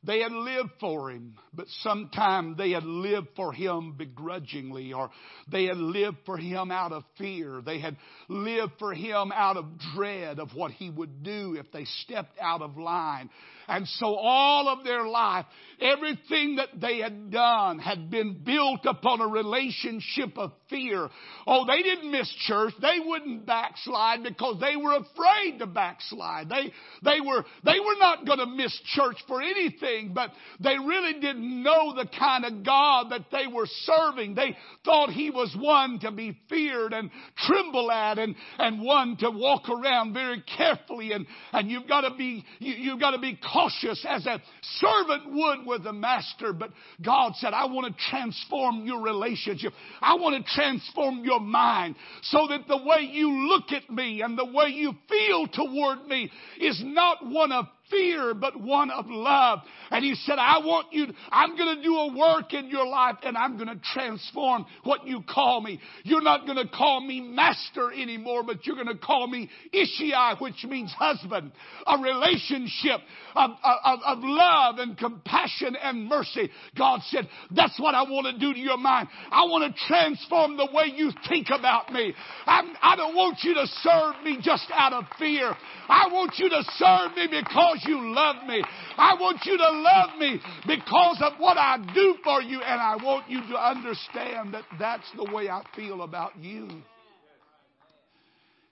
They 0.04 0.20
had 0.20 0.30
lived 0.30 0.70
for 0.78 1.10
him, 1.10 1.34
but 1.52 1.66
sometimes 1.82 2.56
they 2.56 2.70
had 2.70 2.84
lived 2.84 3.28
for 3.34 3.52
him 3.52 3.94
begrudgingly, 3.98 4.92
or 4.92 5.10
they 5.50 5.64
had 5.64 5.76
lived 5.76 6.18
for 6.24 6.36
him 6.36 6.70
out 6.70 6.92
of 6.92 7.02
fear. 7.18 7.60
They 7.64 7.80
had 7.80 7.96
lived 8.28 8.74
for 8.78 8.94
him 8.94 9.32
out 9.34 9.56
of 9.56 9.66
dread 9.94 10.38
of 10.38 10.54
what 10.54 10.70
he 10.70 10.88
would 10.88 11.24
do 11.24 11.56
if 11.58 11.72
they 11.72 11.84
stepped 11.84 12.38
out 12.40 12.62
of 12.62 12.78
line. 12.78 13.28
And 13.66 13.86
so 13.86 14.14
all 14.14 14.68
of 14.68 14.82
their 14.82 15.06
life, 15.06 15.44
everything 15.80 16.56
that 16.56 16.80
they 16.80 16.98
had 16.98 17.30
done 17.30 17.78
had 17.78 18.08
been 18.08 18.42
built 18.42 18.86
upon 18.86 19.20
a 19.20 19.26
relationship 19.26 20.38
of 20.38 20.52
fear. 20.70 21.08
Oh, 21.46 21.66
they 21.66 21.82
didn't 21.82 22.10
miss 22.10 22.32
church. 22.46 22.72
They 22.80 22.98
wouldn't 23.04 23.44
backslide 23.44 24.22
because 24.22 24.58
they 24.58 24.74
were 24.76 24.94
afraid 24.94 25.58
to 25.58 25.66
backslide. 25.66 26.48
They, 26.48 26.72
they 27.04 27.20
were, 27.20 27.44
they 27.62 27.78
were 27.78 27.98
not 27.98 28.24
going 28.24 28.38
to 28.38 28.46
miss 28.46 28.74
church 28.94 29.16
for 29.26 29.42
anything, 29.42 29.97
but 30.06 30.30
they 30.60 30.76
really 30.78 31.14
didn't 31.14 31.62
know 31.62 31.94
the 31.94 32.08
kind 32.18 32.44
of 32.44 32.64
God 32.64 33.10
that 33.10 33.26
they 33.30 33.46
were 33.46 33.66
serving. 33.66 34.34
They 34.34 34.56
thought 34.84 35.10
He 35.10 35.30
was 35.30 35.54
one 35.58 35.98
to 36.00 36.10
be 36.10 36.38
feared 36.48 36.92
and 36.92 37.10
tremble 37.46 37.90
at 37.90 38.18
and, 38.18 38.34
and 38.58 38.82
one 38.82 39.16
to 39.18 39.30
walk 39.30 39.68
around 39.68 40.14
very 40.14 40.42
carefully 40.56 41.12
and, 41.12 41.26
and 41.52 41.70
you've 41.70 41.88
got 41.88 42.02
to 42.02 42.14
be, 42.16 42.44
you, 42.58 42.74
you've 42.74 43.00
got 43.00 43.12
to 43.12 43.18
be 43.18 43.38
cautious 43.52 44.04
as 44.08 44.26
a 44.26 44.40
servant 44.62 45.32
would 45.32 45.66
with 45.66 45.86
a 45.86 45.92
master. 45.92 46.52
But 46.52 46.70
God 47.04 47.32
said, 47.36 47.52
I 47.52 47.66
want 47.66 47.94
to 47.94 48.04
transform 48.10 48.86
your 48.86 49.02
relationship. 49.02 49.72
I 50.00 50.14
want 50.14 50.44
to 50.44 50.52
transform 50.52 51.24
your 51.24 51.40
mind 51.40 51.96
so 52.22 52.46
that 52.48 52.68
the 52.68 52.76
way 52.76 53.08
you 53.10 53.30
look 53.48 53.72
at 53.72 53.88
me 53.90 54.22
and 54.22 54.38
the 54.38 54.44
way 54.44 54.68
you 54.68 54.92
feel 55.08 55.46
toward 55.48 56.06
me 56.06 56.30
is 56.60 56.80
not 56.84 57.26
one 57.26 57.52
of 57.52 57.66
fear, 57.90 58.34
but 58.34 58.60
one 58.60 58.90
of 58.90 59.06
love. 59.08 59.60
And 59.90 60.04
he 60.04 60.14
said, 60.14 60.38
I 60.38 60.58
want 60.58 60.92
you, 60.92 61.06
I'm 61.30 61.56
going 61.56 61.76
to 61.76 61.82
do 61.82 61.94
a 61.94 62.16
work 62.16 62.52
in 62.52 62.68
your 62.68 62.86
life 62.86 63.16
and 63.22 63.36
I'm 63.36 63.56
going 63.56 63.68
to 63.68 63.80
transform 63.94 64.66
what 64.84 65.06
you 65.06 65.22
call 65.28 65.60
me. 65.60 65.80
You're 66.04 66.22
not 66.22 66.46
going 66.46 66.58
to 66.58 66.68
call 66.68 67.00
me 67.00 67.20
master 67.20 67.92
anymore, 67.92 68.42
but 68.44 68.66
you're 68.66 68.76
going 68.76 68.88
to 68.88 68.98
call 68.98 69.26
me 69.26 69.50
Ishi, 69.72 70.12
which 70.40 70.64
means 70.64 70.92
husband. 70.92 71.52
A 71.86 71.98
relationship 71.98 73.00
of, 73.34 73.50
of, 73.62 73.98
of 74.04 74.18
love 74.22 74.78
and 74.78 74.96
compassion 74.96 75.76
and 75.80 76.06
mercy. 76.06 76.50
God 76.76 77.00
said, 77.08 77.28
that's 77.50 77.78
what 77.80 77.94
I 77.94 78.02
want 78.02 78.26
to 78.26 78.38
do 78.38 78.52
to 78.52 78.58
your 78.58 78.78
mind. 78.78 79.08
I 79.30 79.44
want 79.44 79.74
to 79.74 79.86
transform 79.86 80.56
the 80.56 80.68
way 80.72 80.92
you 80.94 81.10
think 81.28 81.48
about 81.50 81.92
me. 81.92 82.14
I'm, 82.46 82.74
I 82.82 82.96
do 82.96 83.02
not 83.02 83.14
want 83.14 83.38
you 83.42 83.54
to 83.54 83.66
serve 83.82 84.22
me 84.24 84.38
just 84.42 84.66
out 84.72 84.92
of 84.92 85.04
fear. 85.18 85.54
I 85.88 86.08
want 86.12 86.34
you 86.36 86.48
to 86.50 86.62
serve 86.76 87.16
me 87.16 87.28
because 87.30 87.77
because 87.78 87.88
you 87.88 88.14
love 88.14 88.46
me. 88.46 88.62
I 88.96 89.14
want 89.14 89.40
you 89.44 89.56
to 89.56 89.70
love 89.70 90.18
me 90.18 90.40
because 90.66 91.22
of 91.22 91.38
what 91.38 91.56
I 91.56 91.78
do 91.94 92.16
for 92.22 92.42
you, 92.42 92.60
and 92.60 92.80
I 92.80 92.96
want 92.96 93.28
you 93.28 93.40
to 93.40 93.56
understand 93.56 94.54
that 94.54 94.64
that's 94.78 95.10
the 95.16 95.32
way 95.32 95.48
I 95.48 95.62
feel 95.76 96.02
about 96.02 96.38
you. 96.38 96.68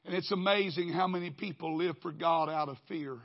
And 0.05 0.15
it's 0.15 0.31
amazing 0.31 0.93
how 0.93 1.09
many 1.09 1.31
people 1.31 1.77
live 1.77 1.97
for 2.01 2.13
God 2.13 2.49
out 2.49 2.69
of 2.69 2.77
fear. 2.89 3.19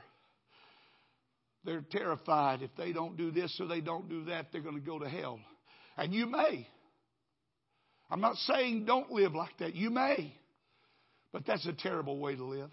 They're 1.64 1.84
terrified 1.92 2.62
if 2.62 2.70
they 2.76 2.92
don't 2.92 3.16
do 3.16 3.30
this 3.30 3.56
or 3.60 3.68
they 3.68 3.80
don't 3.80 4.08
do 4.08 4.24
that, 4.24 4.46
they're 4.50 4.62
going 4.62 4.80
to 4.80 4.84
go 4.84 4.98
to 4.98 5.08
hell. 5.08 5.38
And 5.96 6.12
you 6.12 6.26
may. 6.26 6.66
I'm 8.10 8.20
not 8.20 8.34
saying 8.36 8.84
don't 8.84 9.12
live 9.12 9.34
like 9.34 9.56
that. 9.60 9.76
You 9.76 9.90
may. 9.90 10.34
But 11.32 11.46
that's 11.46 11.64
a 11.66 11.72
terrible 11.72 12.18
way 12.18 12.34
to 12.34 12.44
live. 12.44 12.70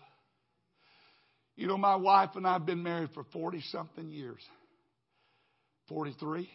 You 1.60 1.68
know, 1.68 1.78
my 1.78 1.98
wife 1.98 2.30
and 2.36 2.48
I 2.48 2.54
have 2.54 2.66
been 2.66 2.84
married 2.84 3.10
for 3.14 3.26
40 3.34 3.60
something 3.70 4.10
years. 4.10 4.40
43? 5.90 6.50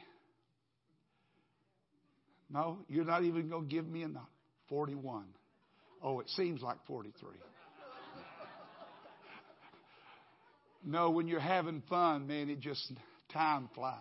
No, 2.48 2.78
you're 2.88 3.04
not 3.04 3.22
even 3.22 3.50
going 3.50 3.68
to 3.68 3.70
give 3.70 3.86
me 3.86 4.00
a 4.00 4.06
number. 4.06 4.22
41. 4.70 5.24
Oh, 6.02 6.20
it 6.20 6.30
seems 6.30 6.62
like 6.62 6.78
43. 6.86 7.28
no, 10.86 11.10
when 11.10 11.28
you're 11.28 11.38
having 11.38 11.82
fun, 11.90 12.26
man, 12.26 12.48
it 12.48 12.60
just, 12.60 12.90
time 13.30 13.68
flies. 13.74 13.98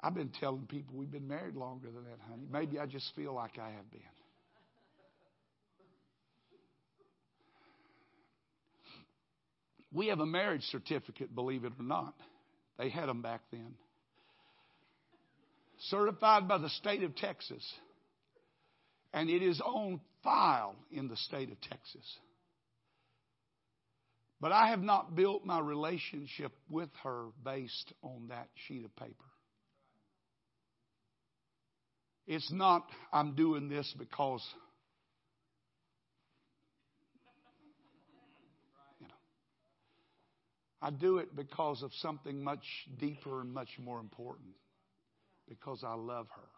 I've 0.00 0.14
been 0.14 0.30
telling 0.38 0.66
people 0.66 0.94
we've 0.96 1.10
been 1.10 1.26
married 1.26 1.56
longer 1.56 1.88
than 1.88 2.04
that, 2.04 2.20
honey. 2.30 2.46
Maybe 2.48 2.78
I 2.78 2.86
just 2.86 3.10
feel 3.16 3.34
like 3.34 3.58
I 3.58 3.70
have 3.70 3.90
been. 3.90 4.02
We 9.92 10.08
have 10.08 10.20
a 10.20 10.26
marriage 10.26 10.62
certificate, 10.64 11.34
believe 11.34 11.64
it 11.64 11.72
or 11.78 11.84
not. 11.84 12.14
They 12.78 12.88
had 12.88 13.08
them 13.08 13.22
back 13.22 13.42
then. 13.50 13.74
Certified 15.88 16.46
by 16.46 16.58
the 16.58 16.68
state 16.68 17.02
of 17.02 17.16
Texas. 17.16 17.64
And 19.12 19.28
it 19.28 19.42
is 19.42 19.60
on 19.60 20.00
file 20.22 20.76
in 20.90 21.08
the 21.08 21.16
state 21.16 21.50
of 21.50 21.60
Texas. 21.60 22.18
But 24.40 24.52
I 24.52 24.68
have 24.68 24.80
not 24.80 25.14
built 25.14 25.44
my 25.44 25.58
relationship 25.58 26.52
with 26.70 26.88
her 27.02 27.26
based 27.44 27.92
on 28.02 28.28
that 28.28 28.48
sheet 28.66 28.84
of 28.84 28.94
paper. 28.96 29.14
It's 32.26 32.50
not, 32.52 32.86
I'm 33.12 33.34
doing 33.34 33.68
this 33.68 33.92
because 33.98 34.42
I 40.82 40.90
do 40.90 41.18
it 41.18 41.34
because 41.36 41.82
of 41.82 41.90
something 41.94 42.42
much 42.42 42.64
deeper 42.98 43.40
and 43.40 43.52
much 43.52 43.68
more 43.78 44.00
important. 44.00 44.54
Because 45.48 45.82
I 45.86 45.94
love 45.94 46.26
her. 46.34 46.48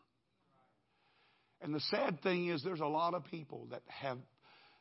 And 1.62 1.74
the 1.74 1.80
sad 1.80 2.22
thing 2.22 2.48
is, 2.48 2.62
there's 2.62 2.80
a 2.80 2.86
lot 2.86 3.14
of 3.14 3.24
people 3.24 3.68
that 3.70 3.82
have 3.86 4.18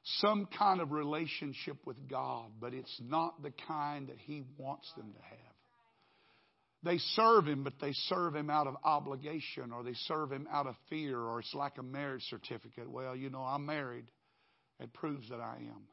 some 0.03 0.47
kind 0.57 0.81
of 0.81 0.91
relationship 0.91 1.77
with 1.85 2.09
God, 2.09 2.51
but 2.59 2.73
it's 2.73 2.99
not 3.03 3.41
the 3.41 3.53
kind 3.67 4.07
that 4.07 4.17
He 4.19 4.43
wants 4.57 4.91
them 4.97 5.13
to 5.13 5.21
have. 5.21 5.53
They 6.83 6.97
serve 6.97 7.47
Him, 7.47 7.63
but 7.63 7.73
they 7.79 7.93
serve 7.93 8.35
Him 8.35 8.49
out 8.49 8.65
of 8.65 8.75
obligation 8.83 9.71
or 9.71 9.83
they 9.83 9.93
serve 9.93 10.31
Him 10.31 10.47
out 10.51 10.65
of 10.65 10.75
fear 10.89 11.19
or 11.19 11.39
it's 11.39 11.53
like 11.53 11.77
a 11.77 11.83
marriage 11.83 12.23
certificate. 12.29 12.89
Well, 12.89 13.15
you 13.15 13.29
know, 13.29 13.41
I'm 13.41 13.65
married. 13.65 14.05
It 14.79 14.91
proves 14.93 15.29
that 15.29 15.39
I 15.39 15.57
am. 15.57 15.83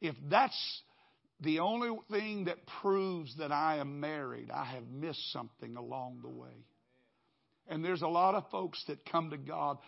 If 0.00 0.14
that's 0.30 0.82
the 1.40 1.60
only 1.60 1.90
thing 2.10 2.46
that 2.46 2.58
proves 2.80 3.36
that 3.38 3.52
I 3.52 3.76
am 3.76 4.00
married, 4.00 4.50
I 4.50 4.64
have 4.64 4.88
missed 4.88 5.32
something 5.32 5.76
along 5.76 6.20
the 6.22 6.28
way. 6.28 6.64
And 7.68 7.84
there's 7.84 8.02
a 8.02 8.08
lot 8.08 8.34
of 8.34 8.44
folks 8.50 8.82
that 8.88 9.04
come 9.10 9.30
to 9.30 9.36
God 9.36 9.78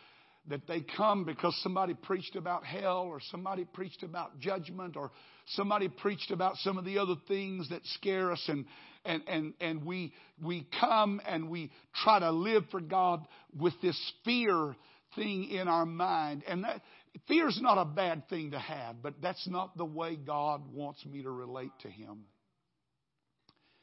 that 0.49 0.67
they 0.67 0.81
come 0.97 1.25
because 1.25 1.59
somebody 1.63 1.95
preached 1.95 2.37
about 2.37 2.65
hell 2.65 3.03
or 3.03 3.21
somebody 3.31 3.65
preached 3.65 4.03
about 4.03 4.39
judgment 4.39 4.97
or 4.97 5.11
somebody 5.49 5.89
preached 5.89 6.31
about 6.31 6.57
some 6.57 6.79
of 6.79 6.85
the 6.85 6.99
other 6.99 7.15
things 7.29 7.69
that 7.71 7.85
scare 7.95 8.33
us 8.33 8.43
and 8.49 8.65
and 9.05 9.23
and 9.29 9.55
and 9.61 9.85
we 9.85 10.13
we 10.43 10.67
come 10.81 11.21
and 11.27 11.49
we 11.49 11.71
try 12.03 12.19
to 12.19 12.31
live 12.31 12.65
for 12.71 12.81
God 12.81 13.27
with 13.59 13.75
this 13.83 13.99
fear 14.25 14.75
thing 15.15 15.51
in 15.51 15.69
our 15.69 15.87
mind 15.87 16.43
and 16.47 16.65
that 16.65 16.81
fear 17.29 17.49
is 17.49 17.61
not 17.61 17.79
a 17.79 17.85
bad 17.85 18.29
thing 18.29 18.53
to 18.53 18.59
have 18.59 19.03
but 19.03 19.15
that's 19.21 19.47
not 19.49 19.77
the 19.77 19.85
way 19.85 20.17
God 20.17 20.73
wants 20.73 21.05
me 21.05 21.23
to 21.23 21.31
relate 21.31 21.73
to 21.81 21.89
him 21.89 22.25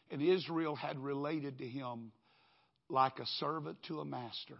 and 0.09 0.21
Israel 0.21 0.75
had 0.75 0.99
related 0.99 1.57
to 1.59 1.67
him 1.67 2.11
like 2.89 3.19
a 3.19 3.25
servant 3.39 3.77
to 3.87 3.99
a 3.99 4.05
master 4.05 4.57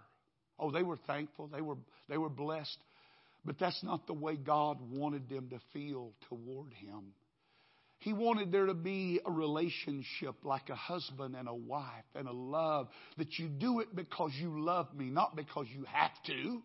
Oh, 0.60 0.72
they 0.72 0.84
were 0.84 0.98
thankful. 1.08 1.48
They 1.48 1.62
were, 1.62 1.78
they 2.10 2.18
were 2.18 2.30
blessed. 2.30 2.78
But 3.46 3.60
that's 3.60 3.84
not 3.84 4.08
the 4.08 4.14
way 4.14 4.36
God 4.36 4.78
wanted 4.92 5.30
them 5.30 5.50
to 5.50 5.60
feel 5.72 6.14
toward 6.30 6.74
Him. 6.74 7.14
He 8.00 8.14
wanted 8.14 8.52
there 8.52 8.68
to 8.68 8.74
be 8.74 9.20
a 9.26 9.32
relationship 9.32 10.36
like 10.44 10.70
a 10.70 10.76
husband 10.76 11.36
and 11.36 11.48
a 11.48 11.54
wife 11.54 12.06
and 12.16 12.28
a 12.28 12.34
love 12.34 12.88
that 13.18 13.40
you 13.40 13.48
do 13.48 13.80
it 13.80 13.96
because 13.96 14.32
you 14.40 14.64
love 14.64 14.94
me, 14.96 15.10
not 15.10 15.36
because 15.36 15.66
you 15.74 15.84
have 15.92 16.12
to. 16.28 16.62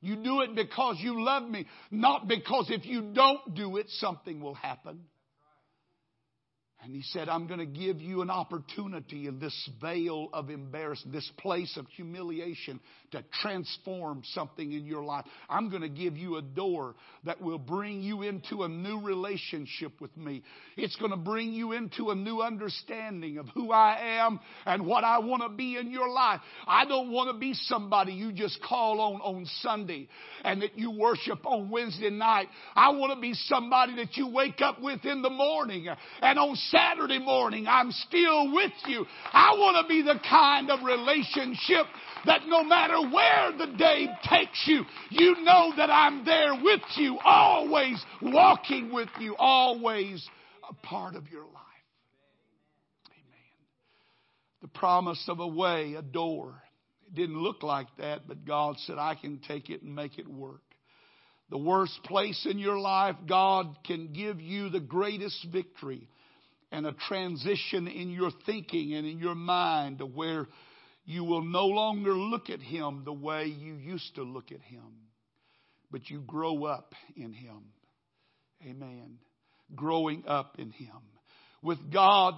You 0.00 0.16
do 0.16 0.40
it 0.40 0.54
because 0.54 0.96
you 0.98 1.22
love 1.22 1.42
me, 1.42 1.66
not 1.90 2.26
because 2.26 2.70
if 2.70 2.86
you 2.86 3.12
don't 3.12 3.54
do 3.54 3.76
it, 3.76 3.86
something 3.88 4.40
will 4.40 4.54
happen. 4.54 5.00
And 6.82 6.94
he 6.94 7.02
said, 7.02 7.28
I'm 7.28 7.46
going 7.46 7.60
to 7.60 7.66
give 7.66 8.00
you 8.00 8.22
an 8.22 8.30
opportunity 8.30 9.26
in 9.26 9.38
this 9.38 9.70
vale 9.82 10.30
of 10.32 10.48
embarrassment, 10.48 11.12
this 11.12 11.30
place 11.36 11.76
of 11.76 11.86
humiliation 11.88 12.80
to 13.12 13.24
transform 13.42 14.22
something 14.32 14.72
in 14.72 14.86
your 14.86 15.02
life. 15.02 15.24
I'm 15.48 15.68
going 15.68 15.82
to 15.82 15.88
give 15.88 16.16
you 16.16 16.36
a 16.36 16.42
door 16.42 16.94
that 17.24 17.40
will 17.40 17.58
bring 17.58 18.02
you 18.02 18.22
into 18.22 18.62
a 18.62 18.68
new 18.68 19.00
relationship 19.00 20.00
with 20.00 20.16
me. 20.16 20.42
It's 20.76 20.96
going 20.96 21.10
to 21.10 21.16
bring 21.16 21.52
you 21.52 21.72
into 21.72 22.10
a 22.10 22.14
new 22.14 22.40
understanding 22.40 23.38
of 23.38 23.48
who 23.48 23.72
I 23.72 24.20
am 24.20 24.40
and 24.64 24.86
what 24.86 25.04
I 25.04 25.18
want 25.18 25.42
to 25.42 25.48
be 25.48 25.76
in 25.76 25.90
your 25.90 26.08
life. 26.08 26.40
I 26.66 26.84
don't 26.84 27.10
want 27.10 27.32
to 27.32 27.38
be 27.38 27.54
somebody 27.54 28.12
you 28.12 28.32
just 28.32 28.62
call 28.62 29.00
on 29.00 29.20
on 29.20 29.46
Sunday 29.60 30.08
and 30.44 30.62
that 30.62 30.78
you 30.78 30.90
worship 30.90 31.44
on 31.44 31.70
Wednesday 31.70 32.10
night. 32.10 32.48
I 32.74 32.90
want 32.90 33.14
to 33.14 33.20
be 33.20 33.34
somebody 33.34 33.96
that 33.96 34.16
you 34.16 34.28
wake 34.28 34.60
up 34.60 34.80
with 34.80 35.04
in 35.04 35.22
the 35.22 35.30
morning 35.30 35.88
and 36.22 36.38
on 36.38 36.54
Saturday 36.56 37.18
morning, 37.18 37.66
I'm 37.66 37.90
still 37.92 38.52
with 38.52 38.72
you. 38.86 39.04
I 39.32 39.54
want 39.58 39.84
to 39.84 39.88
be 39.88 40.02
the 40.02 40.20
kind 40.28 40.70
of 40.70 40.82
relationship 40.82 41.86
that 42.26 42.42
no 42.46 42.64
matter 42.64 42.99
where 43.08 43.52
the 43.56 43.76
day 43.76 44.06
takes 44.28 44.62
you, 44.66 44.84
you 45.10 45.42
know 45.42 45.72
that 45.76 45.90
I'm 45.90 46.24
there 46.24 46.54
with 46.62 46.80
you, 46.96 47.18
always 47.24 48.02
walking 48.20 48.92
with 48.92 49.08
you, 49.18 49.36
always 49.38 50.26
a 50.68 50.74
part 50.86 51.14
of 51.14 51.28
your 51.30 51.44
life. 51.44 51.54
Amen. 53.08 54.62
The 54.62 54.68
promise 54.68 55.24
of 55.28 55.40
a 55.40 55.46
way, 55.46 55.94
a 55.94 56.02
door. 56.02 56.62
It 57.06 57.14
didn't 57.14 57.38
look 57.38 57.62
like 57.62 57.88
that, 57.98 58.28
but 58.28 58.44
God 58.44 58.76
said, 58.86 58.98
I 58.98 59.14
can 59.14 59.40
take 59.46 59.70
it 59.70 59.82
and 59.82 59.94
make 59.94 60.18
it 60.18 60.28
work. 60.28 60.62
The 61.50 61.58
worst 61.58 61.98
place 62.04 62.46
in 62.48 62.60
your 62.60 62.78
life, 62.78 63.16
God 63.28 63.76
can 63.84 64.12
give 64.12 64.40
you 64.40 64.68
the 64.68 64.78
greatest 64.78 65.46
victory 65.52 66.08
and 66.70 66.86
a 66.86 66.92
transition 67.08 67.88
in 67.88 68.10
your 68.10 68.30
thinking 68.46 68.94
and 68.94 69.06
in 69.06 69.18
your 69.18 69.34
mind 69.34 69.98
to 69.98 70.06
where 70.06 70.46
you 71.10 71.24
will 71.24 71.42
no 71.42 71.66
longer 71.66 72.14
look 72.14 72.50
at 72.50 72.60
him 72.60 73.02
the 73.04 73.12
way 73.12 73.46
you 73.46 73.74
used 73.74 74.14
to 74.14 74.22
look 74.22 74.52
at 74.52 74.60
him, 74.60 75.08
but 75.90 76.08
you 76.08 76.20
grow 76.20 76.64
up 76.64 76.94
in 77.16 77.32
him. 77.32 77.72
Amen. 78.64 79.18
Growing 79.74 80.22
up 80.28 80.54
in 80.58 80.70
him. 80.70 81.00
With 81.62 81.92
God, 81.92 82.34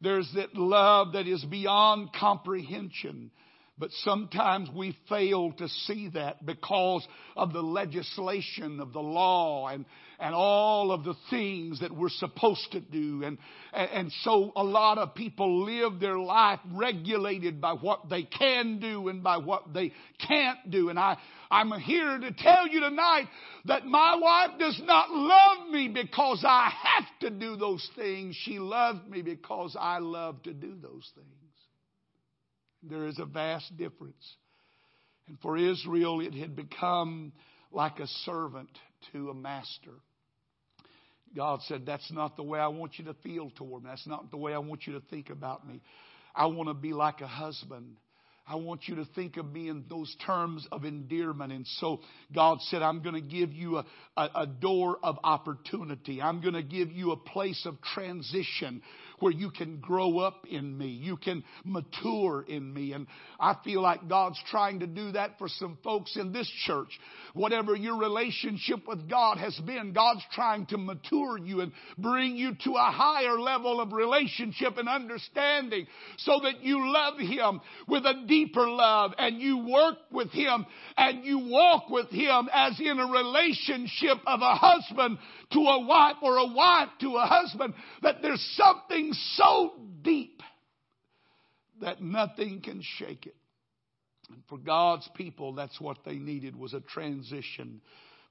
there's 0.00 0.28
that 0.34 0.56
love 0.56 1.12
that 1.12 1.28
is 1.28 1.44
beyond 1.44 2.10
comprehension. 2.18 3.30
But 3.78 3.90
sometimes 4.04 4.70
we 4.74 4.96
fail 5.08 5.52
to 5.52 5.68
see 5.86 6.10
that 6.14 6.44
because 6.44 7.06
of 7.36 7.52
the 7.52 7.62
legislation 7.62 8.80
of 8.80 8.92
the 8.92 9.00
law 9.00 9.68
and, 9.68 9.84
and 10.18 10.34
all 10.34 10.92
of 10.92 11.04
the 11.04 11.14
things 11.30 11.80
that 11.80 11.94
we're 11.94 12.08
supposed 12.08 12.72
to 12.72 12.80
do. 12.80 13.22
And, 13.24 13.38
and 13.72 14.10
so 14.22 14.52
a 14.56 14.64
lot 14.64 14.98
of 14.98 15.14
people 15.14 15.64
live 15.64 16.00
their 16.00 16.18
life 16.18 16.60
regulated 16.72 17.60
by 17.60 17.72
what 17.72 18.08
they 18.08 18.22
can 18.22 18.78
do 18.78 19.08
and 19.08 19.22
by 19.22 19.36
what 19.38 19.72
they 19.74 19.92
can't 20.26 20.70
do. 20.70 20.88
And 20.88 20.98
I, 20.98 21.18
I'm 21.50 21.70
here 21.72 22.18
to 22.18 22.32
tell 22.32 22.66
you 22.68 22.80
tonight 22.80 23.26
that 23.66 23.84
my 23.84 24.16
wife 24.16 24.58
does 24.58 24.80
not 24.84 25.10
love 25.10 25.68
me 25.70 25.88
because 25.88 26.44
I 26.46 26.70
have 26.70 27.04
to 27.20 27.30
do 27.30 27.56
those 27.56 27.88
things. 27.96 28.36
She 28.42 28.58
loves 28.58 29.06
me 29.08 29.22
because 29.22 29.76
I 29.78 29.98
love 29.98 30.42
to 30.44 30.52
do 30.52 30.74
those 30.80 31.10
things. 31.14 31.28
There 32.82 33.06
is 33.06 33.18
a 33.18 33.24
vast 33.24 33.76
difference. 33.76 34.36
And 35.28 35.38
for 35.40 35.56
Israel, 35.56 36.20
it 36.20 36.34
had 36.34 36.54
become 36.54 37.32
like 37.72 37.98
a 37.98 38.06
servant 38.24 38.70
to 39.12 39.30
a 39.30 39.34
master. 39.34 39.92
God 41.36 41.60
said, 41.68 41.84
That's 41.86 42.10
not 42.10 42.36
the 42.36 42.42
way 42.42 42.58
I 42.58 42.68
want 42.68 42.98
you 42.98 43.04
to 43.04 43.14
feel 43.22 43.50
toward 43.50 43.84
me. 43.84 43.90
That's 43.90 44.06
not 44.06 44.30
the 44.30 44.38
way 44.38 44.54
I 44.54 44.58
want 44.58 44.86
you 44.86 44.94
to 44.94 45.02
think 45.10 45.30
about 45.30 45.68
me. 45.68 45.82
I 46.34 46.46
want 46.46 46.68
to 46.68 46.74
be 46.74 46.92
like 46.92 47.20
a 47.20 47.26
husband. 47.26 47.96
I 48.48 48.54
want 48.54 48.82
you 48.86 48.94
to 48.96 49.04
think 49.16 49.38
of 49.38 49.46
me 49.46 49.68
in 49.68 49.84
those 49.90 50.14
terms 50.24 50.68
of 50.70 50.84
endearment. 50.84 51.52
And 51.52 51.66
so 51.66 52.00
God 52.32 52.58
said, 52.62 52.80
I'm 52.80 53.02
going 53.02 53.16
to 53.16 53.20
give 53.20 53.52
you 53.52 53.78
a, 53.78 53.86
a, 54.16 54.30
a 54.36 54.46
door 54.46 54.98
of 55.02 55.18
opportunity. 55.24 56.22
I'm 56.22 56.40
going 56.40 56.54
to 56.54 56.62
give 56.62 56.92
you 56.92 57.10
a 57.10 57.16
place 57.16 57.66
of 57.66 57.74
transition 57.82 58.82
where 59.18 59.32
you 59.32 59.50
can 59.50 59.78
grow 59.78 60.18
up 60.18 60.46
in 60.48 60.76
me. 60.76 60.88
You 60.88 61.16
can 61.16 61.44
mature 61.64 62.44
in 62.46 62.72
me. 62.72 62.92
And 62.92 63.06
I 63.40 63.56
feel 63.64 63.82
like 63.82 64.08
God's 64.08 64.40
trying 64.50 64.80
to 64.80 64.86
do 64.86 65.12
that 65.12 65.38
for 65.38 65.48
some 65.48 65.78
folks 65.82 66.16
in 66.16 66.32
this 66.32 66.50
church. 66.66 66.88
Whatever 67.34 67.74
your 67.74 67.98
relationship 67.98 68.86
with 68.86 69.08
God 69.08 69.38
has 69.38 69.58
been, 69.66 69.92
God's 69.92 70.24
trying 70.32 70.66
to 70.66 70.78
mature 70.78 71.38
you 71.38 71.60
and 71.60 71.72
bring 71.98 72.36
you 72.36 72.52
to 72.64 72.70
a 72.72 72.90
higher 72.90 73.38
level 73.38 73.80
of 73.80 73.92
relationship 73.92 74.76
and 74.76 74.88
understanding 74.88 75.86
so 76.18 76.40
that 76.42 76.62
you 76.62 76.92
love 76.92 77.18
Him 77.18 77.60
with 77.88 78.04
a 78.04 78.24
deeper 78.26 78.68
love 78.68 79.12
and 79.18 79.40
you 79.40 79.66
work 79.66 79.96
with 80.10 80.30
Him 80.30 80.66
and 80.96 81.24
you 81.24 81.38
walk 81.38 81.88
with 81.90 82.10
Him 82.10 82.48
as 82.52 82.78
in 82.80 82.98
a 82.98 83.06
relationship 83.06 84.18
of 84.26 84.40
a 84.40 84.54
husband 84.54 85.18
to 85.52 85.58
a 85.60 85.86
wife 85.86 86.16
or 86.22 86.38
a 86.38 86.46
wife 86.46 86.88
to 87.00 87.16
a 87.16 87.26
husband, 87.26 87.74
that 88.02 88.22
there's 88.22 88.44
something 88.56 89.05
so 89.12 89.72
deep 90.02 90.40
that 91.80 92.02
nothing 92.02 92.60
can 92.62 92.82
shake 92.82 93.26
it. 93.26 93.36
And 94.30 94.42
for 94.48 94.58
God's 94.58 95.08
people, 95.14 95.52
that's 95.52 95.80
what 95.80 95.98
they 96.04 96.16
needed 96.16 96.56
was 96.56 96.74
a 96.74 96.80
transition 96.80 97.80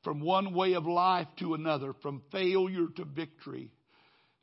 from 0.04 0.20
one 0.20 0.54
way 0.54 0.74
of 0.74 0.86
life 0.86 1.28
to 1.40 1.54
another, 1.54 1.94
from 2.02 2.22
failure 2.32 2.88
to 2.96 3.06
victory. 3.06 3.72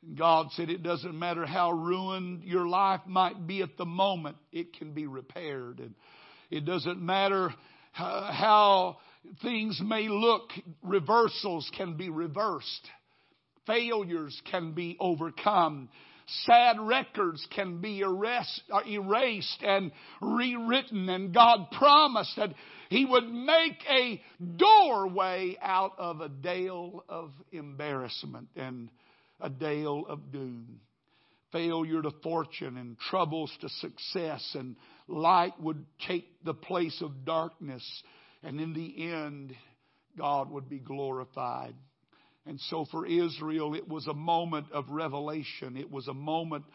And 0.05 0.17
God 0.17 0.47
said 0.51 0.69
it 0.69 0.83
doesn't 0.83 1.17
matter 1.17 1.45
how 1.45 1.71
ruined 1.71 2.43
your 2.43 2.67
life 2.67 3.01
might 3.05 3.47
be 3.47 3.61
at 3.61 3.77
the 3.77 3.85
moment, 3.85 4.37
it 4.51 4.73
can 4.73 4.93
be 4.93 5.07
repaired. 5.07 5.79
And 5.79 5.95
it 6.49 6.65
doesn't 6.65 7.01
matter 7.01 7.53
how 7.93 8.97
things 9.41 9.79
may 9.83 10.09
look, 10.09 10.49
reversals 10.81 11.69
can 11.77 11.95
be 11.95 12.09
reversed. 12.09 12.89
Failures 13.65 14.39
can 14.51 14.73
be 14.73 14.97
overcome. 14.99 15.87
Sad 16.45 16.79
records 16.79 17.45
can 17.55 17.81
be 17.81 17.99
erased, 17.99 18.63
uh, 18.71 18.81
erased 18.87 19.61
and 19.61 19.91
rewritten. 20.21 21.09
And 21.09 21.33
God 21.33 21.71
promised 21.71 22.35
that 22.37 22.53
He 22.89 23.05
would 23.05 23.27
make 23.27 23.83
a 23.89 24.21
doorway 24.57 25.57
out 25.61 25.93
of 25.97 26.21
a 26.21 26.29
dale 26.29 27.03
of 27.09 27.31
embarrassment 27.51 28.47
and 28.55 28.89
a 29.39 29.49
dale 29.49 30.05
of 30.07 30.31
doom. 30.31 30.79
Failure 31.51 32.01
to 32.01 32.11
fortune 32.23 32.77
and 32.77 32.97
troubles 32.97 33.51
to 33.61 33.69
success 33.69 34.55
and 34.55 34.75
light 35.07 35.59
would 35.59 35.85
take 36.07 36.25
the 36.43 36.53
place 36.53 36.99
of 37.01 37.25
darkness 37.25 37.83
and 38.43 38.59
in 38.59 38.73
the 38.73 39.11
end, 39.11 39.55
God 40.17 40.51
would 40.51 40.69
be 40.69 40.79
glorified. 40.79 41.73
And 42.45 42.59
so 42.69 42.85
for 42.91 43.05
Israel, 43.05 43.73
it 43.73 43.87
was 43.87 44.07
a 44.07 44.13
moment 44.13 44.67
of 44.71 44.89
revelation. 44.89 45.77
It 45.77 45.89
was 45.89 46.07
a 46.07 46.13
moment 46.13 46.65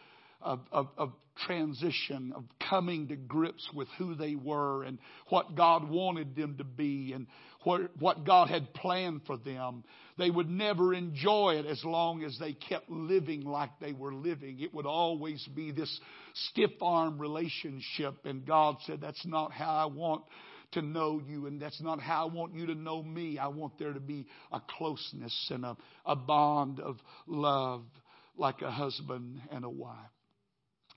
of, 0.41 0.61
of, 0.71 0.87
of, 0.97 1.11
transition, 1.45 2.33
of 2.35 2.43
coming 2.69 3.07
to 3.07 3.15
grips 3.15 3.67
with 3.73 3.87
who 3.97 4.15
they 4.15 4.35
were 4.35 4.83
and 4.83 4.99
what 5.29 5.55
God 5.55 5.89
wanted 5.89 6.35
them 6.35 6.57
to 6.57 6.63
be 6.63 7.13
and 7.13 7.27
what, 7.63 7.81
what 7.97 8.25
God 8.25 8.49
had 8.49 8.73
planned 8.73 9.21
for 9.25 9.37
them. 9.37 9.83
They 10.17 10.29
would 10.29 10.49
never 10.49 10.93
enjoy 10.93 11.55
it 11.55 11.65
as 11.65 11.83
long 11.83 12.23
as 12.23 12.37
they 12.39 12.53
kept 12.53 12.89
living 12.89 13.41
like 13.41 13.69
they 13.79 13.93
were 13.93 14.13
living. 14.13 14.59
It 14.59 14.73
would 14.73 14.85
always 14.85 15.45
be 15.55 15.71
this 15.71 15.99
stiff 16.33 16.71
arm 16.81 17.19
relationship. 17.19 18.25
And 18.25 18.45
God 18.45 18.77
said, 18.85 19.01
That's 19.01 19.25
not 19.25 19.51
how 19.51 19.75
I 19.75 19.85
want 19.85 20.23
to 20.73 20.81
know 20.81 21.21
you, 21.25 21.47
and 21.47 21.61
that's 21.61 21.81
not 21.81 21.99
how 21.99 22.27
I 22.27 22.33
want 22.33 22.53
you 22.53 22.67
to 22.67 22.75
know 22.75 23.01
me. 23.01 23.37
I 23.37 23.47
want 23.47 23.77
there 23.79 23.93
to 23.93 23.99
be 23.99 24.27
a 24.51 24.61
closeness 24.77 25.49
and 25.51 25.65
a, 25.65 25.77
a 26.05 26.15
bond 26.15 26.79
of 26.79 26.97
love 27.27 27.83
like 28.37 28.61
a 28.61 28.71
husband 28.71 29.41
and 29.51 29.65
a 29.65 29.69
wife. 29.69 29.95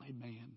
Amen. 0.03 0.53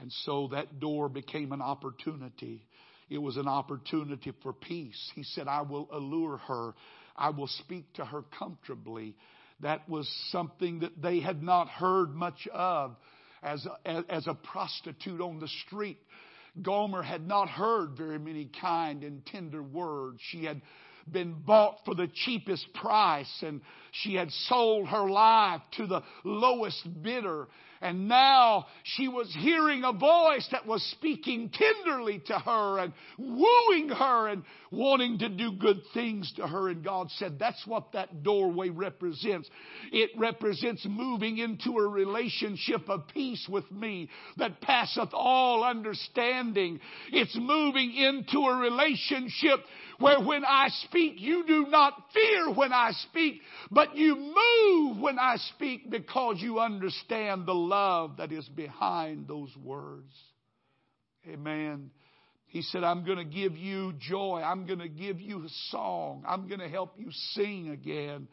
And 0.00 0.12
so 0.24 0.48
that 0.52 0.78
door 0.80 1.08
became 1.08 1.52
an 1.52 1.62
opportunity. 1.62 2.66
It 3.10 3.18
was 3.18 3.36
an 3.36 3.48
opportunity 3.48 4.32
for 4.42 4.52
peace. 4.52 5.10
He 5.14 5.22
said, 5.22 5.48
I 5.48 5.62
will 5.62 5.88
allure 5.90 6.36
her. 6.36 6.74
I 7.16 7.30
will 7.30 7.48
speak 7.48 7.92
to 7.94 8.04
her 8.04 8.22
comfortably. 8.38 9.16
That 9.60 9.88
was 9.88 10.08
something 10.30 10.80
that 10.80 11.00
they 11.02 11.20
had 11.20 11.42
not 11.42 11.68
heard 11.68 12.14
much 12.14 12.46
of 12.52 12.96
as 13.42 13.66
a, 13.84 14.04
as 14.08 14.26
a 14.26 14.34
prostitute 14.34 15.20
on 15.20 15.40
the 15.40 15.48
street. 15.66 15.98
Gomer 16.62 17.02
had 17.02 17.26
not 17.26 17.48
heard 17.48 17.96
very 17.96 18.18
many 18.18 18.46
kind 18.60 19.04
and 19.04 19.24
tender 19.26 19.62
words. 19.62 20.20
She 20.22 20.44
had 20.44 20.60
been 21.12 21.34
bought 21.46 21.78
for 21.84 21.94
the 21.94 22.08
cheapest 22.12 22.72
price 22.74 23.42
and 23.42 23.60
she 23.92 24.14
had 24.14 24.30
sold 24.30 24.88
her 24.88 25.08
life 25.08 25.62
to 25.76 25.86
the 25.86 26.02
lowest 26.24 26.86
bidder 27.02 27.48
and 27.80 28.08
now 28.08 28.66
she 28.82 29.06
was 29.08 29.32
hearing 29.38 29.84
a 29.84 29.92
voice 29.92 30.48
that 30.50 30.66
was 30.66 30.82
speaking 30.82 31.50
tenderly 31.50 32.20
to 32.26 32.38
her 32.38 32.78
and 32.78 32.92
wooing 33.16 33.88
her 33.90 34.28
and 34.28 34.42
wanting 34.72 35.18
to 35.18 35.28
do 35.28 35.52
good 35.52 35.80
things 35.94 36.32
to 36.36 36.46
her. 36.46 36.68
And 36.70 36.84
God 36.84 37.08
said, 37.12 37.38
that's 37.38 37.64
what 37.66 37.92
that 37.92 38.22
doorway 38.22 38.70
represents. 38.70 39.48
It 39.92 40.10
represents 40.16 40.84
moving 40.88 41.38
into 41.38 41.78
a 41.78 41.88
relationship 41.88 42.88
of 42.88 43.06
peace 43.08 43.46
with 43.48 43.70
me 43.70 44.08
that 44.38 44.60
passeth 44.60 45.10
all 45.12 45.62
understanding. 45.62 46.80
It's 47.12 47.36
moving 47.36 47.94
into 47.94 48.40
a 48.40 48.56
relationship 48.56 49.60
where 49.98 50.20
when 50.20 50.44
I 50.44 50.68
speak, 50.84 51.14
you 51.16 51.44
do 51.46 51.66
not 51.68 51.92
fear 52.14 52.52
when 52.54 52.72
I 52.72 52.92
speak, 53.08 53.40
but 53.70 53.96
you 53.96 54.14
move 54.16 54.98
when 55.00 55.18
I 55.18 55.36
speak 55.54 55.90
because 55.90 56.36
you 56.38 56.60
understand 56.60 57.46
the 57.46 57.54
love 57.54 58.18
that 58.18 58.30
is 58.30 58.48
behind 58.48 59.26
those 59.26 59.54
words. 59.56 60.14
Amen. 61.28 61.90
He 62.46 62.62
said, 62.62 62.84
I'm 62.84 63.04
going 63.04 63.18
to 63.18 63.24
give 63.24 63.56
you 63.56 63.92
joy. 63.98 64.40
I'm 64.42 64.66
going 64.66 64.78
to 64.78 64.88
give 64.88 65.20
you 65.20 65.44
a 65.44 65.48
song. 65.70 66.24
I'm 66.26 66.48
going 66.48 66.60
to 66.60 66.68
help 66.68 66.94
you 66.96 67.08
sing 67.34 67.70
again. 67.70 68.28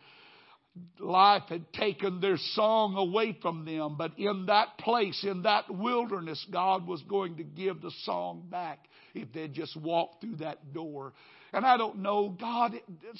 Life 0.99 1.43
had 1.49 1.71
taken 1.73 2.21
their 2.21 2.37
song 2.53 2.95
away 2.95 3.37
from 3.41 3.65
them, 3.65 3.95
but 3.97 4.11
in 4.17 4.45
that 4.47 4.77
place, 4.77 5.25
in 5.27 5.43
that 5.43 5.65
wilderness, 5.69 6.45
God 6.51 6.85
was 6.85 7.01
going 7.03 7.37
to 7.37 7.43
give 7.43 7.81
the 7.81 7.91
song 8.03 8.47
back 8.49 8.79
if 9.21 9.31
they'd 9.33 9.53
just 9.53 9.75
walk 9.77 10.21
through 10.21 10.37
that 10.37 10.73
door. 10.73 11.13
And 11.53 11.65
I 11.65 11.77
don't 11.77 11.99
know, 11.99 12.35
God, 12.37 12.73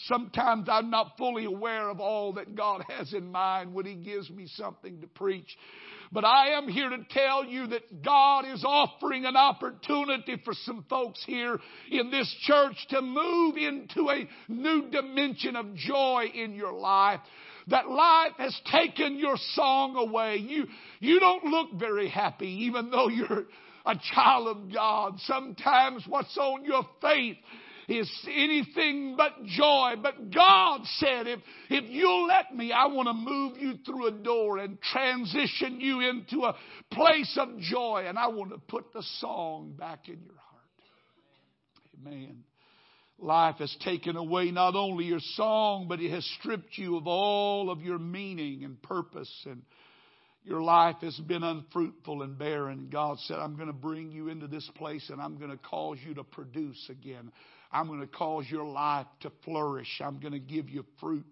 sometimes 0.07 0.67
I'm 0.69 0.89
not 0.89 1.13
fully 1.17 1.45
aware 1.45 1.89
of 1.89 2.01
all 2.01 2.33
that 2.33 2.53
God 2.53 2.83
has 2.89 3.13
in 3.13 3.31
mind 3.31 3.73
when 3.73 3.85
He 3.85 3.95
gives 3.95 4.29
me 4.29 4.47
something 4.55 4.99
to 5.01 5.07
preach. 5.07 5.47
But 6.11 6.25
I 6.25 6.57
am 6.57 6.67
here 6.67 6.89
to 6.89 7.05
tell 7.09 7.45
you 7.45 7.67
that 7.67 8.03
God 8.03 8.45
is 8.45 8.63
offering 8.65 9.25
an 9.25 9.37
opportunity 9.37 10.41
for 10.43 10.53
some 10.65 10.85
folks 10.89 11.23
here 11.25 11.59
in 11.89 12.11
this 12.11 12.33
church 12.41 12.75
to 12.89 13.01
move 13.01 13.55
into 13.55 14.09
a 14.09 14.27
new 14.49 14.89
dimension 14.89 15.55
of 15.55 15.73
joy 15.75 16.25
in 16.33 16.53
your 16.53 16.73
life 16.73 17.21
that 17.67 17.89
life 17.89 18.33
has 18.37 18.55
taken 18.71 19.17
your 19.17 19.37
song 19.53 19.95
away. 19.95 20.35
You, 20.37 20.67
you 20.99 21.19
don't 21.19 21.45
look 21.45 21.73
very 21.73 22.09
happy 22.09 22.65
even 22.65 22.91
though 22.91 23.07
you're 23.07 23.45
a 23.85 23.95
child 24.13 24.47
of 24.47 24.73
God. 24.73 25.15
Sometimes 25.19 26.03
what's 26.07 26.37
on 26.37 26.65
your 26.65 26.83
faith 27.01 27.37
is 27.87 28.09
anything 28.27 29.15
but 29.15 29.43
joy. 29.45 29.93
But 30.01 30.31
God 30.33 30.81
said, 30.97 31.27
if, 31.27 31.39
if 31.69 31.89
you'll 31.89 32.27
let 32.27 32.55
me, 32.55 32.71
I 32.71 32.87
want 32.87 33.07
to 33.07 33.13
move 33.13 33.57
you 33.57 33.75
through 33.85 34.07
a 34.07 34.11
door 34.11 34.57
and 34.57 34.81
transition 34.81 35.79
you 35.79 36.01
into 36.01 36.45
a 36.45 36.55
place 36.91 37.37
of 37.39 37.59
joy. 37.59 38.05
And 38.07 38.17
I 38.17 38.27
want 38.27 38.51
to 38.51 38.57
put 38.57 38.91
the 38.93 39.03
song 39.19 39.75
back 39.77 40.07
in 40.07 40.19
your 40.23 40.33
heart. 40.33 40.63
Amen. 42.01 42.43
Life 43.17 43.55
has 43.59 43.75
taken 43.83 44.17
away 44.17 44.51
not 44.51 44.75
only 44.75 45.05
your 45.05 45.21
song, 45.35 45.85
but 45.87 46.01
it 46.01 46.11
has 46.11 46.25
stripped 46.39 46.77
you 46.77 46.97
of 46.97 47.07
all 47.07 47.69
of 47.69 47.81
your 47.81 47.97
meaning 47.97 48.65
and 48.65 48.81
purpose 48.81 49.31
and 49.45 49.61
your 50.45 50.61
life 50.61 50.97
has 51.01 51.15
been 51.17 51.43
unfruitful 51.43 52.21
and 52.21 52.37
barren. 52.37 52.89
God 52.91 53.17
said, 53.21 53.37
I'm 53.37 53.55
going 53.55 53.67
to 53.67 53.73
bring 53.73 54.11
you 54.11 54.29
into 54.29 54.47
this 54.47 54.69
place 54.75 55.09
and 55.09 55.19
I'm 55.19 55.37
going 55.37 55.49
to 55.49 55.57
cause 55.57 55.97
you 56.05 56.13
to 56.13 56.23
produce 56.23 56.89
again. 56.89 57.31
I'm 57.71 57.87
going 57.87 58.01
to 58.01 58.07
cause 58.07 58.45
your 58.49 58.63
life 58.63 59.07
to 59.21 59.31
flourish. 59.43 60.01
I'm 60.03 60.19
going 60.19 60.33
to 60.33 60.39
give 60.39 60.69
you 60.69 60.85
fruit 60.99 61.25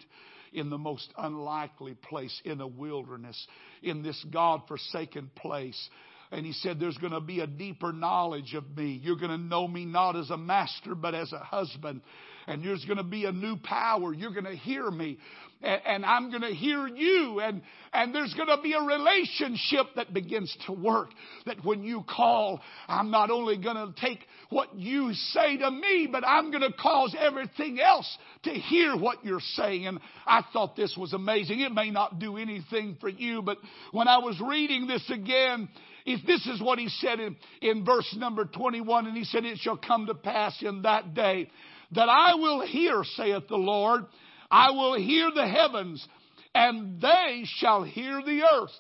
in 0.52 0.70
the 0.70 0.78
most 0.78 1.14
unlikely 1.18 1.94
place, 1.94 2.42
in 2.44 2.60
a 2.60 2.68
wilderness, 2.68 3.48
in 3.84 4.02
this 4.02 4.24
God 4.32 4.62
forsaken 4.68 5.30
place. 5.36 5.90
And 6.34 6.46
he 6.46 6.52
said, 6.52 6.80
There's 6.80 6.98
going 6.98 7.14
to 7.14 7.22
be 7.22 7.42
a 7.42 7.48
deeper 7.48 7.94
knowledge 7.94 8.56
of 8.56 8.76
me. 8.76 9.00
You're 9.04 9.18
going 9.18 9.32
to 9.32 9.38
know 9.38 9.68
me 9.68 9.86
not 9.86 10.16
as 10.16 10.32
a 10.32 10.38
master, 10.38 10.96
but 10.96 11.14
as 11.14 11.32
a 11.32 11.40
husband. 11.40 12.02
And 12.48 12.64
there's 12.64 12.84
going 12.84 12.98
to 12.98 13.04
be 13.04 13.26
a 13.26 13.32
new 13.32 13.56
power. 13.56 14.14
You're 14.14 14.34
going 14.34 14.46
to 14.46 14.56
hear 14.56 14.90
me 14.90 15.18
and, 15.64 15.82
and 15.86 16.06
I'm 16.06 16.30
going 16.30 16.42
to 16.42 16.54
hear 16.54 16.88
you 16.88 17.40
and, 17.40 17.62
and 17.94 18.14
there's 18.14 18.34
going 18.34 18.50
to 18.50 18.62
be 18.62 18.74
a 18.74 18.82
relationship 18.82 19.88
that 19.96 20.14
begins 20.14 20.56
to 20.68 20.74
work. 20.74 21.10
That 21.46 21.64
when 21.64 21.84
you 21.84 22.04
call, 22.08 22.60
I'm 22.88 23.10
not 23.10 23.32
only 23.32 23.58
going 23.58 23.78
to 23.78 23.94
take 24.00 24.20
what 24.50 24.76
you 24.76 25.14
say 25.14 25.58
to 25.58 25.72
me, 25.72 26.08
but 26.12 26.24
I'm 26.26 26.52
going 26.52 26.70
to 26.70 26.74
cause 26.74 27.16
everything 27.18 27.80
else 27.80 28.18
to 28.44 28.52
hear 28.52 28.96
what 28.96 29.24
you're 29.24 29.40
saying. 29.56 29.88
And 29.88 30.00
I 30.28 30.44
thought 30.52 30.76
this 30.76 30.96
was 30.98 31.14
amazing. 31.14 31.62
It 31.62 31.72
may 31.72 31.90
not 31.90 32.20
do 32.20 32.38
anything 32.38 32.98
for 33.00 33.10
you, 33.10 33.42
but 33.42 33.58
when 33.92 34.08
I 34.08 34.18
was 34.18 34.40
reading 34.46 34.88
this 34.88 35.10
again, 35.10 35.70
if 36.06 36.26
this 36.26 36.46
is 36.48 36.62
what 36.62 36.80
he 36.80 36.90
said 36.90 37.20
in, 37.20 37.36
in 37.62 37.86
verse 37.86 38.16
number 38.18 38.46
21, 38.46 39.08
and 39.08 39.18
he 39.18 39.24
said, 39.24 39.46
It 39.46 39.60
shall 39.60 39.78
come 39.78 40.08
to 40.08 40.16
pass 40.16 40.62
in 40.62 40.82
that 40.84 41.14
day 41.14 41.50
that 41.92 42.10
I 42.10 42.36
will 42.36 42.62
hear, 42.62 43.04
saith 43.16 43.48
the 43.48 43.56
Lord, 43.56 44.06
I 44.50 44.72
will 44.72 44.96
hear 44.96 45.32
the 45.34 45.48
heavens, 45.48 46.06
and 46.54 47.02
they 47.02 47.44
shall 47.46 47.84
hear 47.84 48.22
the 48.22 48.44
earth. 48.54 48.72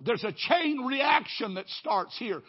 There's 0.00 0.24
a 0.24 0.32
chain 0.32 0.80
reaction 0.84 1.54
that 1.54 1.68
starts 1.68 2.16
here. 2.18 2.42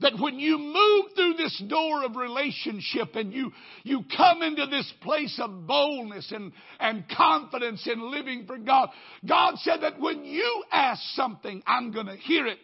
That 0.00 0.18
when 0.18 0.38
you 0.38 0.58
move 0.58 1.04
through 1.14 1.34
this 1.34 1.62
door 1.68 2.04
of 2.04 2.16
relationship 2.16 3.14
and 3.14 3.32
you, 3.32 3.52
you 3.82 4.02
come 4.16 4.42
into 4.42 4.66
this 4.66 4.92
place 5.02 5.38
of 5.42 5.66
boldness 5.66 6.32
and, 6.32 6.52
and 6.80 7.04
confidence 7.16 7.86
in 7.86 8.10
living 8.10 8.44
for 8.46 8.58
God, 8.58 8.90
God 9.26 9.56
said 9.58 9.82
that 9.82 10.00
when 10.00 10.24
you 10.24 10.64
ask 10.72 11.00
something, 11.14 11.62
I'm 11.66 11.92
going 11.92 12.06
to 12.06 12.16
hear 12.16 12.46
it 12.46 12.58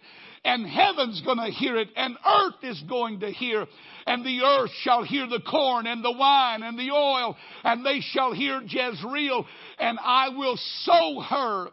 and 0.45 0.66
heaven's 0.66 1.20
going 1.22 1.39
to 1.39 1.51
hear 1.51 1.76
it, 1.76 1.89
and 1.97 2.16
earth 2.26 2.55
is 2.62 2.83
going 2.89 3.20
to 3.20 3.31
hear, 3.31 3.66
and 4.07 4.24
the 4.24 4.41
earth 4.41 4.70
shall 4.83 5.03
hear 5.03 5.26
the 5.26 5.41
corn 5.41 5.87
and 5.87 6.05
the 6.05 6.12
wine 6.12 6.62
and 6.62 6.78
the 6.78 6.91
oil, 6.91 7.37
and 7.62 7.85
they 7.85 8.01
shall 8.01 8.33
hear 8.33 8.62
Jezreel, 8.62 9.45
and 9.78 9.99
I 10.03 10.31
will 10.31 10.59
sow 10.85 11.20
her 11.20 11.68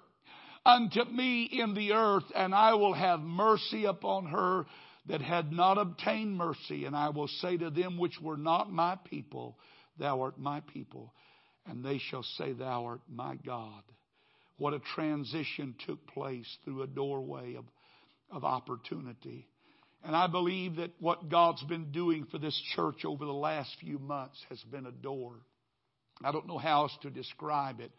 unto 0.65 1.05
me 1.05 1.43
in 1.43 1.75
the 1.75 1.93
earth, 1.93 2.25
and 2.35 2.53
I 2.53 2.73
will 2.73 2.93
have 2.93 3.21
mercy 3.21 3.85
upon 3.85 4.25
her 4.25 4.65
that 5.07 5.21
had 5.21 5.51
not 5.51 5.77
obtained 5.77 6.37
mercy, 6.37 6.85
and 6.85 6.95
I 6.95 7.09
will 7.09 7.27
say 7.27 7.57
to 7.57 7.69
them 7.69 7.97
which 7.97 8.19
were 8.21 8.37
not 8.37 8.71
my 8.71 8.97
people, 9.09 9.57
Thou 9.99 10.21
art 10.21 10.37
my 10.37 10.61
people, 10.73 11.13
and 11.65 11.83
they 11.83 11.97
shall 11.97 12.23
say, 12.23 12.53
Thou 12.53 12.85
art 12.85 13.01
my 13.09 13.35
God. 13.45 13.83
What 14.57 14.73
a 14.73 14.79
transition 14.95 15.75
took 15.85 16.07
place 16.07 16.47
through 16.63 16.81
a 16.81 16.87
doorway 16.87 17.55
of 17.55 17.65
of 18.31 18.43
opportunity. 18.43 19.47
And 20.03 20.15
I 20.15 20.27
believe 20.27 20.77
that 20.77 20.91
what 20.99 21.29
God's 21.29 21.63
been 21.63 21.91
doing 21.91 22.27
for 22.31 22.37
this 22.37 22.59
church 22.75 23.03
over 23.05 23.25
the 23.25 23.31
last 23.33 23.75
few 23.79 23.99
months 23.99 24.37
has 24.49 24.61
been 24.63 24.85
a 24.85 24.91
door. 24.91 25.33
I 26.23 26.31
don't 26.31 26.47
know 26.47 26.57
how 26.57 26.83
else 26.83 26.97
to 27.01 27.09
describe 27.09 27.79
it. 27.79 27.91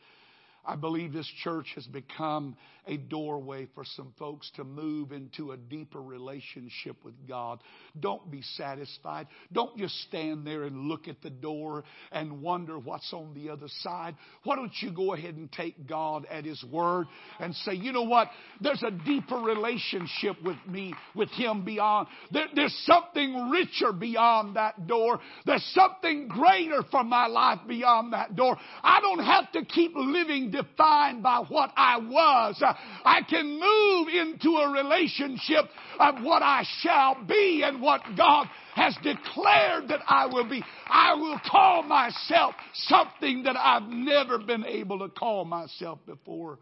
I 0.68 0.76
believe 0.76 1.14
this 1.14 1.30
church 1.42 1.72
has 1.76 1.86
become 1.86 2.54
a 2.86 2.98
doorway 2.98 3.68
for 3.74 3.84
some 3.96 4.12
folks 4.18 4.50
to 4.56 4.64
move 4.64 5.12
into 5.12 5.52
a 5.52 5.56
deeper 5.56 6.00
relationship 6.00 6.96
with 7.04 7.14
God. 7.26 7.60
Don't 7.98 8.30
be 8.30 8.42
satisfied. 8.42 9.28
Don't 9.50 9.76
just 9.78 9.94
stand 10.02 10.46
there 10.46 10.64
and 10.64 10.88
look 10.88 11.08
at 11.08 11.22
the 11.22 11.30
door 11.30 11.84
and 12.12 12.42
wonder 12.42 12.78
what's 12.78 13.12
on 13.14 13.32
the 13.34 13.50
other 13.50 13.68
side. 13.80 14.14
Why 14.44 14.56
don't 14.56 14.72
you 14.80 14.90
go 14.92 15.14
ahead 15.14 15.36
and 15.36 15.50
take 15.50 15.86
God 15.86 16.26
at 16.30 16.44
His 16.44 16.62
word 16.70 17.06
and 17.40 17.54
say, 17.54 17.72
you 17.72 17.92
know 17.92 18.02
what? 18.02 18.28
There's 18.60 18.82
a 18.82 18.90
deeper 18.90 19.36
relationship 19.36 20.36
with 20.42 20.58
me, 20.66 20.94
with 21.14 21.30
Him 21.30 21.64
beyond. 21.64 22.08
There, 22.30 22.46
there's 22.54 22.78
something 22.84 23.50
richer 23.50 23.92
beyond 23.92 24.56
that 24.56 24.86
door. 24.86 25.18
There's 25.46 25.64
something 25.74 26.28
greater 26.28 26.82
for 26.90 27.04
my 27.04 27.26
life 27.26 27.60
beyond 27.66 28.12
that 28.12 28.36
door. 28.36 28.58
I 28.82 29.00
don't 29.00 29.24
have 29.24 29.50
to 29.52 29.64
keep 29.64 29.92
living 29.94 30.50
defined 30.60 31.22
by 31.22 31.44
what 31.48 31.70
I 31.76 31.98
was. 31.98 32.62
I 32.62 33.20
can 33.28 33.60
move 33.60 34.08
into 34.08 34.56
a 34.56 34.72
relationship 34.72 35.64
of 35.98 36.22
what 36.22 36.42
I 36.42 36.64
shall 36.80 37.24
be 37.24 37.62
and 37.64 37.80
what 37.80 38.02
God 38.16 38.46
has 38.74 38.96
declared 39.02 39.88
that 39.88 40.00
I 40.06 40.26
will 40.26 40.48
be. 40.48 40.62
I 40.86 41.14
will 41.14 41.40
call 41.50 41.82
myself 41.82 42.54
something 42.74 43.44
that 43.44 43.56
I've 43.56 43.88
never 43.88 44.38
been 44.38 44.64
able 44.64 45.00
to 45.00 45.08
call 45.08 45.44
myself 45.44 45.98
before. 46.06 46.58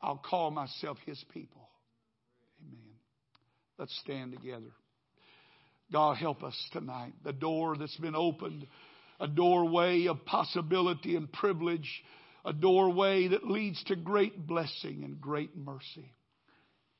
I'll 0.00 0.22
call 0.24 0.50
myself 0.50 0.98
His 1.06 1.22
people. 1.32 1.68
Amen. 2.60 2.94
Let's 3.78 3.98
stand 4.00 4.32
together. 4.32 4.72
God 5.92 6.16
help 6.16 6.42
us 6.42 6.56
tonight. 6.72 7.12
The 7.24 7.32
door 7.32 7.76
that's 7.76 7.96
been 7.98 8.16
opened, 8.16 8.66
a 9.20 9.28
doorway 9.28 10.06
of 10.06 10.24
possibility 10.24 11.16
and 11.16 11.30
privilege 11.30 11.88
a 12.44 12.52
doorway 12.52 13.28
that 13.28 13.46
leads 13.46 13.82
to 13.84 13.96
great 13.96 14.46
blessing 14.46 15.02
and 15.04 15.20
great 15.20 15.56
mercy. 15.56 16.12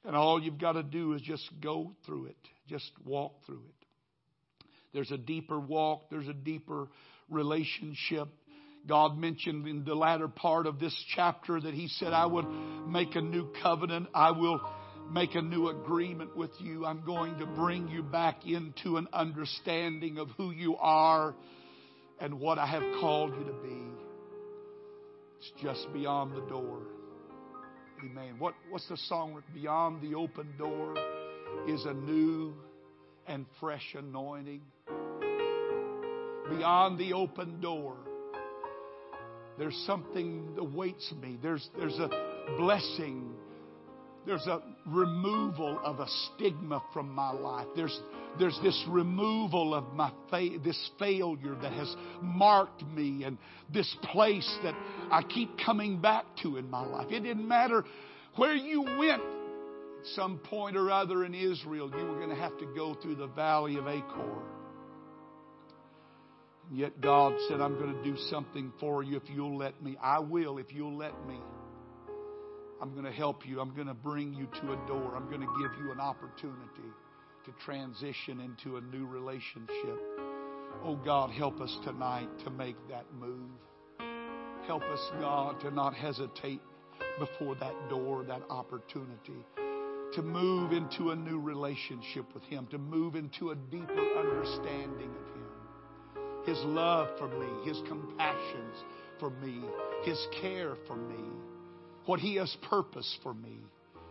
And 0.05 0.17
all 0.17 0.43
you've 0.43 0.59
got 0.59 0.73
to 0.73 0.83
do 0.83 1.15
is 1.15 1.23
just 1.23 1.49
go 1.61 1.93
through 2.07 2.27
it, 2.27 2.37
just 2.69 2.91
walk 3.05 3.45
through 3.47 3.63
it. 3.69 4.67
There's 4.93 5.11
a 5.11 5.19
deeper 5.19 5.59
walk, 5.59 6.11
there's 6.11 6.29
a 6.29 6.35
deeper 6.35 6.89
relationship. 7.31 8.29
God 8.87 9.17
mentioned 9.17 9.67
in 9.69 9.85
the 9.85 9.95
latter 9.95 10.27
part 10.27 10.67
of 10.67 10.81
this 10.81 10.95
chapter 11.15 11.61
that 11.61 11.73
He 11.73 11.87
said, 11.87 12.13
I 12.13 12.27
would 12.27 12.47
make 12.89 13.15
a 13.15 13.21
new 13.21 13.53
covenant. 13.63 14.09
I 14.13 14.33
will 14.33 14.61
make 15.11 15.35
a 15.35 15.43
new 15.43 15.69
agreement 15.69 16.37
with 16.37 16.51
you. 16.59 16.85
I'm 16.85 17.05
going 17.05 17.39
to 17.39 17.47
bring 17.47 17.89
you 17.89 18.03
back 18.03 18.45
into 18.45 18.97
an 18.97 19.07
understanding 19.13 20.19
of 20.19 20.29
who 20.37 20.51
you 20.51 20.77
are 20.77 21.35
and 22.21 22.41
what 22.41 22.59
I 22.59 22.67
have 22.67 22.83
called 23.01 23.35
you 23.39 23.45
to 23.45 23.53
be. 23.53 24.02
It's 25.43 25.61
just 25.61 25.93
beyond 25.93 26.37
the 26.37 26.49
door. 26.49 26.79
Amen. 28.05 28.37
What, 28.39 28.55
what's 28.71 28.89
the 28.89 28.97
song? 28.97 29.43
Beyond 29.53 30.01
the 30.01 30.15
open 30.15 30.55
door 30.57 30.95
is 31.67 31.85
a 31.85 31.93
new 31.93 32.55
and 33.27 33.45
fresh 33.59 33.97
anointing. 33.99 34.63
Beyond 36.49 36.97
the 36.97 37.13
open 37.13 37.61
door, 37.61 37.97
there's 39.59 39.77
something 39.85 40.55
that 40.55 40.61
awaits 40.61 41.13
me. 41.21 41.37
There's, 41.43 41.69
there's 41.77 41.99
a 41.99 42.09
blessing. 42.57 43.33
There's 44.25 44.47
a 44.47 44.63
removal 44.87 45.81
of 45.85 45.99
a 45.99 46.07
stigma 46.07 46.85
from 46.93 47.11
my 47.11 47.33
life. 47.33 47.67
There's, 47.75 48.01
there's 48.39 48.59
this 48.63 48.85
removal 48.89 49.75
of 49.75 49.93
my 49.95 50.11
fa- 50.31 50.59
this 50.65 50.91
failure 50.99 51.55
that 51.61 51.73
has 51.73 51.95
marked 52.21 52.83
me 52.87 53.25
and 53.25 53.39
this 53.73 53.95
place 54.13 54.59
that 54.63 54.75
I 55.11 55.23
keep 55.23 55.51
coming 55.65 56.01
back 56.01 56.25
to 56.43 56.57
in 56.57 56.71
my 56.71 56.85
life. 56.85 57.09
It 57.11 57.21
didn't 57.21 57.47
matter 57.47 57.85
where 58.37 58.55
you 58.55 58.83
went 58.83 59.23
at 59.23 60.07
some 60.15 60.39
point 60.39 60.77
or 60.77 60.91
other 60.91 61.25
in 61.25 61.35
Israel, 61.35 61.91
you 61.91 62.05
were 62.05 62.17
going 62.17 62.31
to 62.31 62.37
have 62.37 62.59
to 62.59 62.67
go 62.75 62.95
through 62.95 63.17
the 63.17 63.29
valley 63.29 63.77
of 63.77 63.87
Achor. 63.87 64.43
And 66.69 66.79
yet 66.79 67.01
God 67.01 67.35
said, 67.49 67.61
I'm 67.61 67.79
going 67.79 67.95
to 67.95 68.03
do 68.03 68.17
something 68.31 68.73
for 68.81 69.03
you 69.03 69.17
if 69.17 69.25
you'll 69.33 69.57
let 69.57 69.83
me. 69.83 69.97
I 70.03 70.19
will 70.19 70.59
if 70.59 70.73
you'll 70.73 70.97
let 70.97 71.15
me. 71.27 71.39
I'm 72.81 72.93
going 72.93 73.05
to 73.05 73.13
help 73.13 73.47
you. 73.47 73.61
I'm 73.61 73.75
going 73.75 73.87
to 73.87 73.95
bring 73.95 74.35
you 74.35 74.47
to 74.61 74.73
a 74.73 74.87
door. 74.89 75.15
I'm 75.15 75.29
going 75.29 75.41
to 75.41 75.55
give 75.61 75.71
you 75.85 75.93
an 75.93 76.01
opportunity 76.01 76.91
to 77.45 77.53
transition 77.65 78.41
into 78.41 78.77
a 78.77 78.81
new 78.81 79.07
relationship. 79.07 79.99
Oh 80.85 80.99
God, 81.05 81.31
help 81.31 81.61
us 81.61 81.77
tonight 81.85 82.29
to 82.45 82.51
make 82.51 82.77
that 82.89 83.05
move. 83.19 83.51
Help 84.67 84.83
us, 84.85 85.01
God, 85.21 85.61
to 85.61 85.71
not 85.71 85.95
hesitate 85.95 86.61
before 87.19 87.57
that 87.57 87.75
door, 87.89 88.23
that 88.25 88.43
opportunity, 88.49 89.45
to 90.15 90.23
move 90.23 90.73
into 90.73 91.11
a 91.11 91.17
new 91.17 91.41
relationship 91.41 92.33
with 92.33 92.45
Him, 92.45 92.69
to 92.71 92.79
move 92.79 93.17
into 93.17 93.51
a 93.51 93.57
deeper 93.57 94.19
understanding 94.19 95.11
of 95.11 95.35
Him. 95.35 96.47
His 96.47 96.59
love 96.65 97.09
for 97.19 97.29
me, 97.29 97.49
His 97.65 97.81
compassions 97.89 98.77
for 99.19 99.31
me, 99.31 99.63
His 100.05 100.27
care 100.41 100.77
for 100.87 100.97
me, 100.97 101.25
what 102.07 102.21
He 102.21 102.37
has 102.37 102.57
purposed 102.63 103.19
for 103.23 103.35
me, 103.35 103.59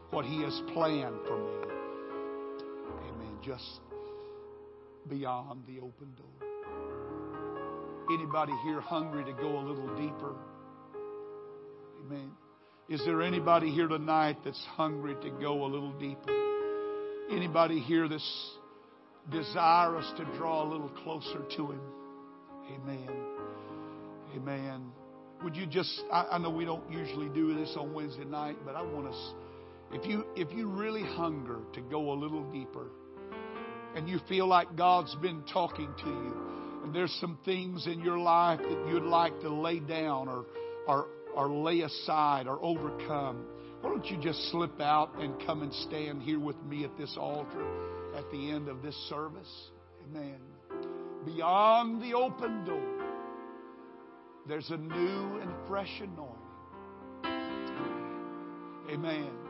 what 0.10 0.26
He 0.26 0.42
has 0.42 0.62
planned 0.74 1.20
for 1.28 1.38
me 1.38 1.81
just 3.44 3.80
beyond 5.10 5.64
the 5.68 5.80
open 5.80 6.14
door. 6.16 6.50
Anybody 8.14 8.54
here 8.64 8.82
hungry 8.82 9.24
to 9.26 9.34
go 9.34 9.60
a 9.60 9.64
little 9.64 9.96
deeper? 9.96 10.36
Amen. 12.06 12.32
Is 12.90 13.02
there 13.06 13.22
anybody 13.22 13.72
here 13.72 13.88
tonight 13.88 14.38
that's 14.44 14.64
hungry 14.76 15.16
to 15.22 15.30
go 15.40 15.64
a 15.64 15.68
little 15.68 15.94
deeper? 15.94 16.32
Anybody 17.32 17.80
here 17.80 18.10
that's 18.10 18.58
desirous 19.32 20.12
to 20.18 20.26
draw 20.38 20.64
a 20.64 20.68
little 20.70 20.90
closer 20.90 21.42
to 21.56 21.72
Him? 21.72 21.82
Amen. 22.76 23.10
Amen. 24.36 24.92
Would 25.44 25.56
you 25.56 25.66
just, 25.66 26.04
I, 26.12 26.28
I 26.32 26.38
know 26.38 26.50
we 26.50 26.66
don't 26.66 26.92
usually 26.92 27.30
do 27.30 27.56
this 27.56 27.76
on 27.78 27.94
Wednesday 27.94 28.26
night, 28.26 28.58
but 28.66 28.76
I 28.76 28.82
want 28.82 29.08
us, 29.08 29.34
if 29.94 30.06
you, 30.06 30.26
if 30.36 30.52
you 30.56 30.68
really 30.68 31.04
hunger 31.04 31.60
to 31.74 31.82
go 31.82 32.12
a 32.12 32.16
little 32.16 32.44
deeper, 32.52 32.88
and 33.96 34.08
you 34.08 34.20
feel 34.28 34.48
like 34.48 34.76
God's 34.76 35.14
been 35.16 35.44
talking 35.52 35.90
to 36.04 36.10
you, 36.10 36.82
and 36.84 36.96
there's 36.96 37.16
some 37.20 37.38
things 37.46 37.88
in 37.88 38.00
your 38.02 38.18
life 38.18 38.60
that 38.60 38.88
you'd 38.88 39.04
like 39.04 39.40
to 39.42 39.50
lay 39.50 39.80
down 39.80 40.28
or, 40.28 40.46
or, 40.88 41.08
or 41.36 41.50
lay 41.50 41.82
aside 41.82 42.48
or 42.48 42.64
overcome, 42.64 43.46
why 43.82 43.90
don't 43.90 44.06
you 44.06 44.18
just 44.18 44.52
slip 44.52 44.80
out 44.80 45.20
and 45.20 45.34
come 45.46 45.64
and 45.64 45.74
stand 45.74 46.22
here 46.22 46.40
with 46.40 46.62
me 46.64 46.84
at 46.84 46.96
this 46.98 47.16
altar 47.18 48.16
at 48.16 48.30
the 48.32 48.52
end 48.52 48.68
of 48.68 48.82
this 48.82 48.96
service? 49.10 49.70
Amen. 50.06 50.40
Beyond 51.26 52.02
the 52.02 52.14
open 52.14 52.64
door, 52.66 53.02
there's 54.48 54.70
a 54.70 54.78
new 54.78 55.40
and 55.40 55.52
fresh 55.68 56.02
anointing. 56.02 56.38
Amen. 58.90 59.41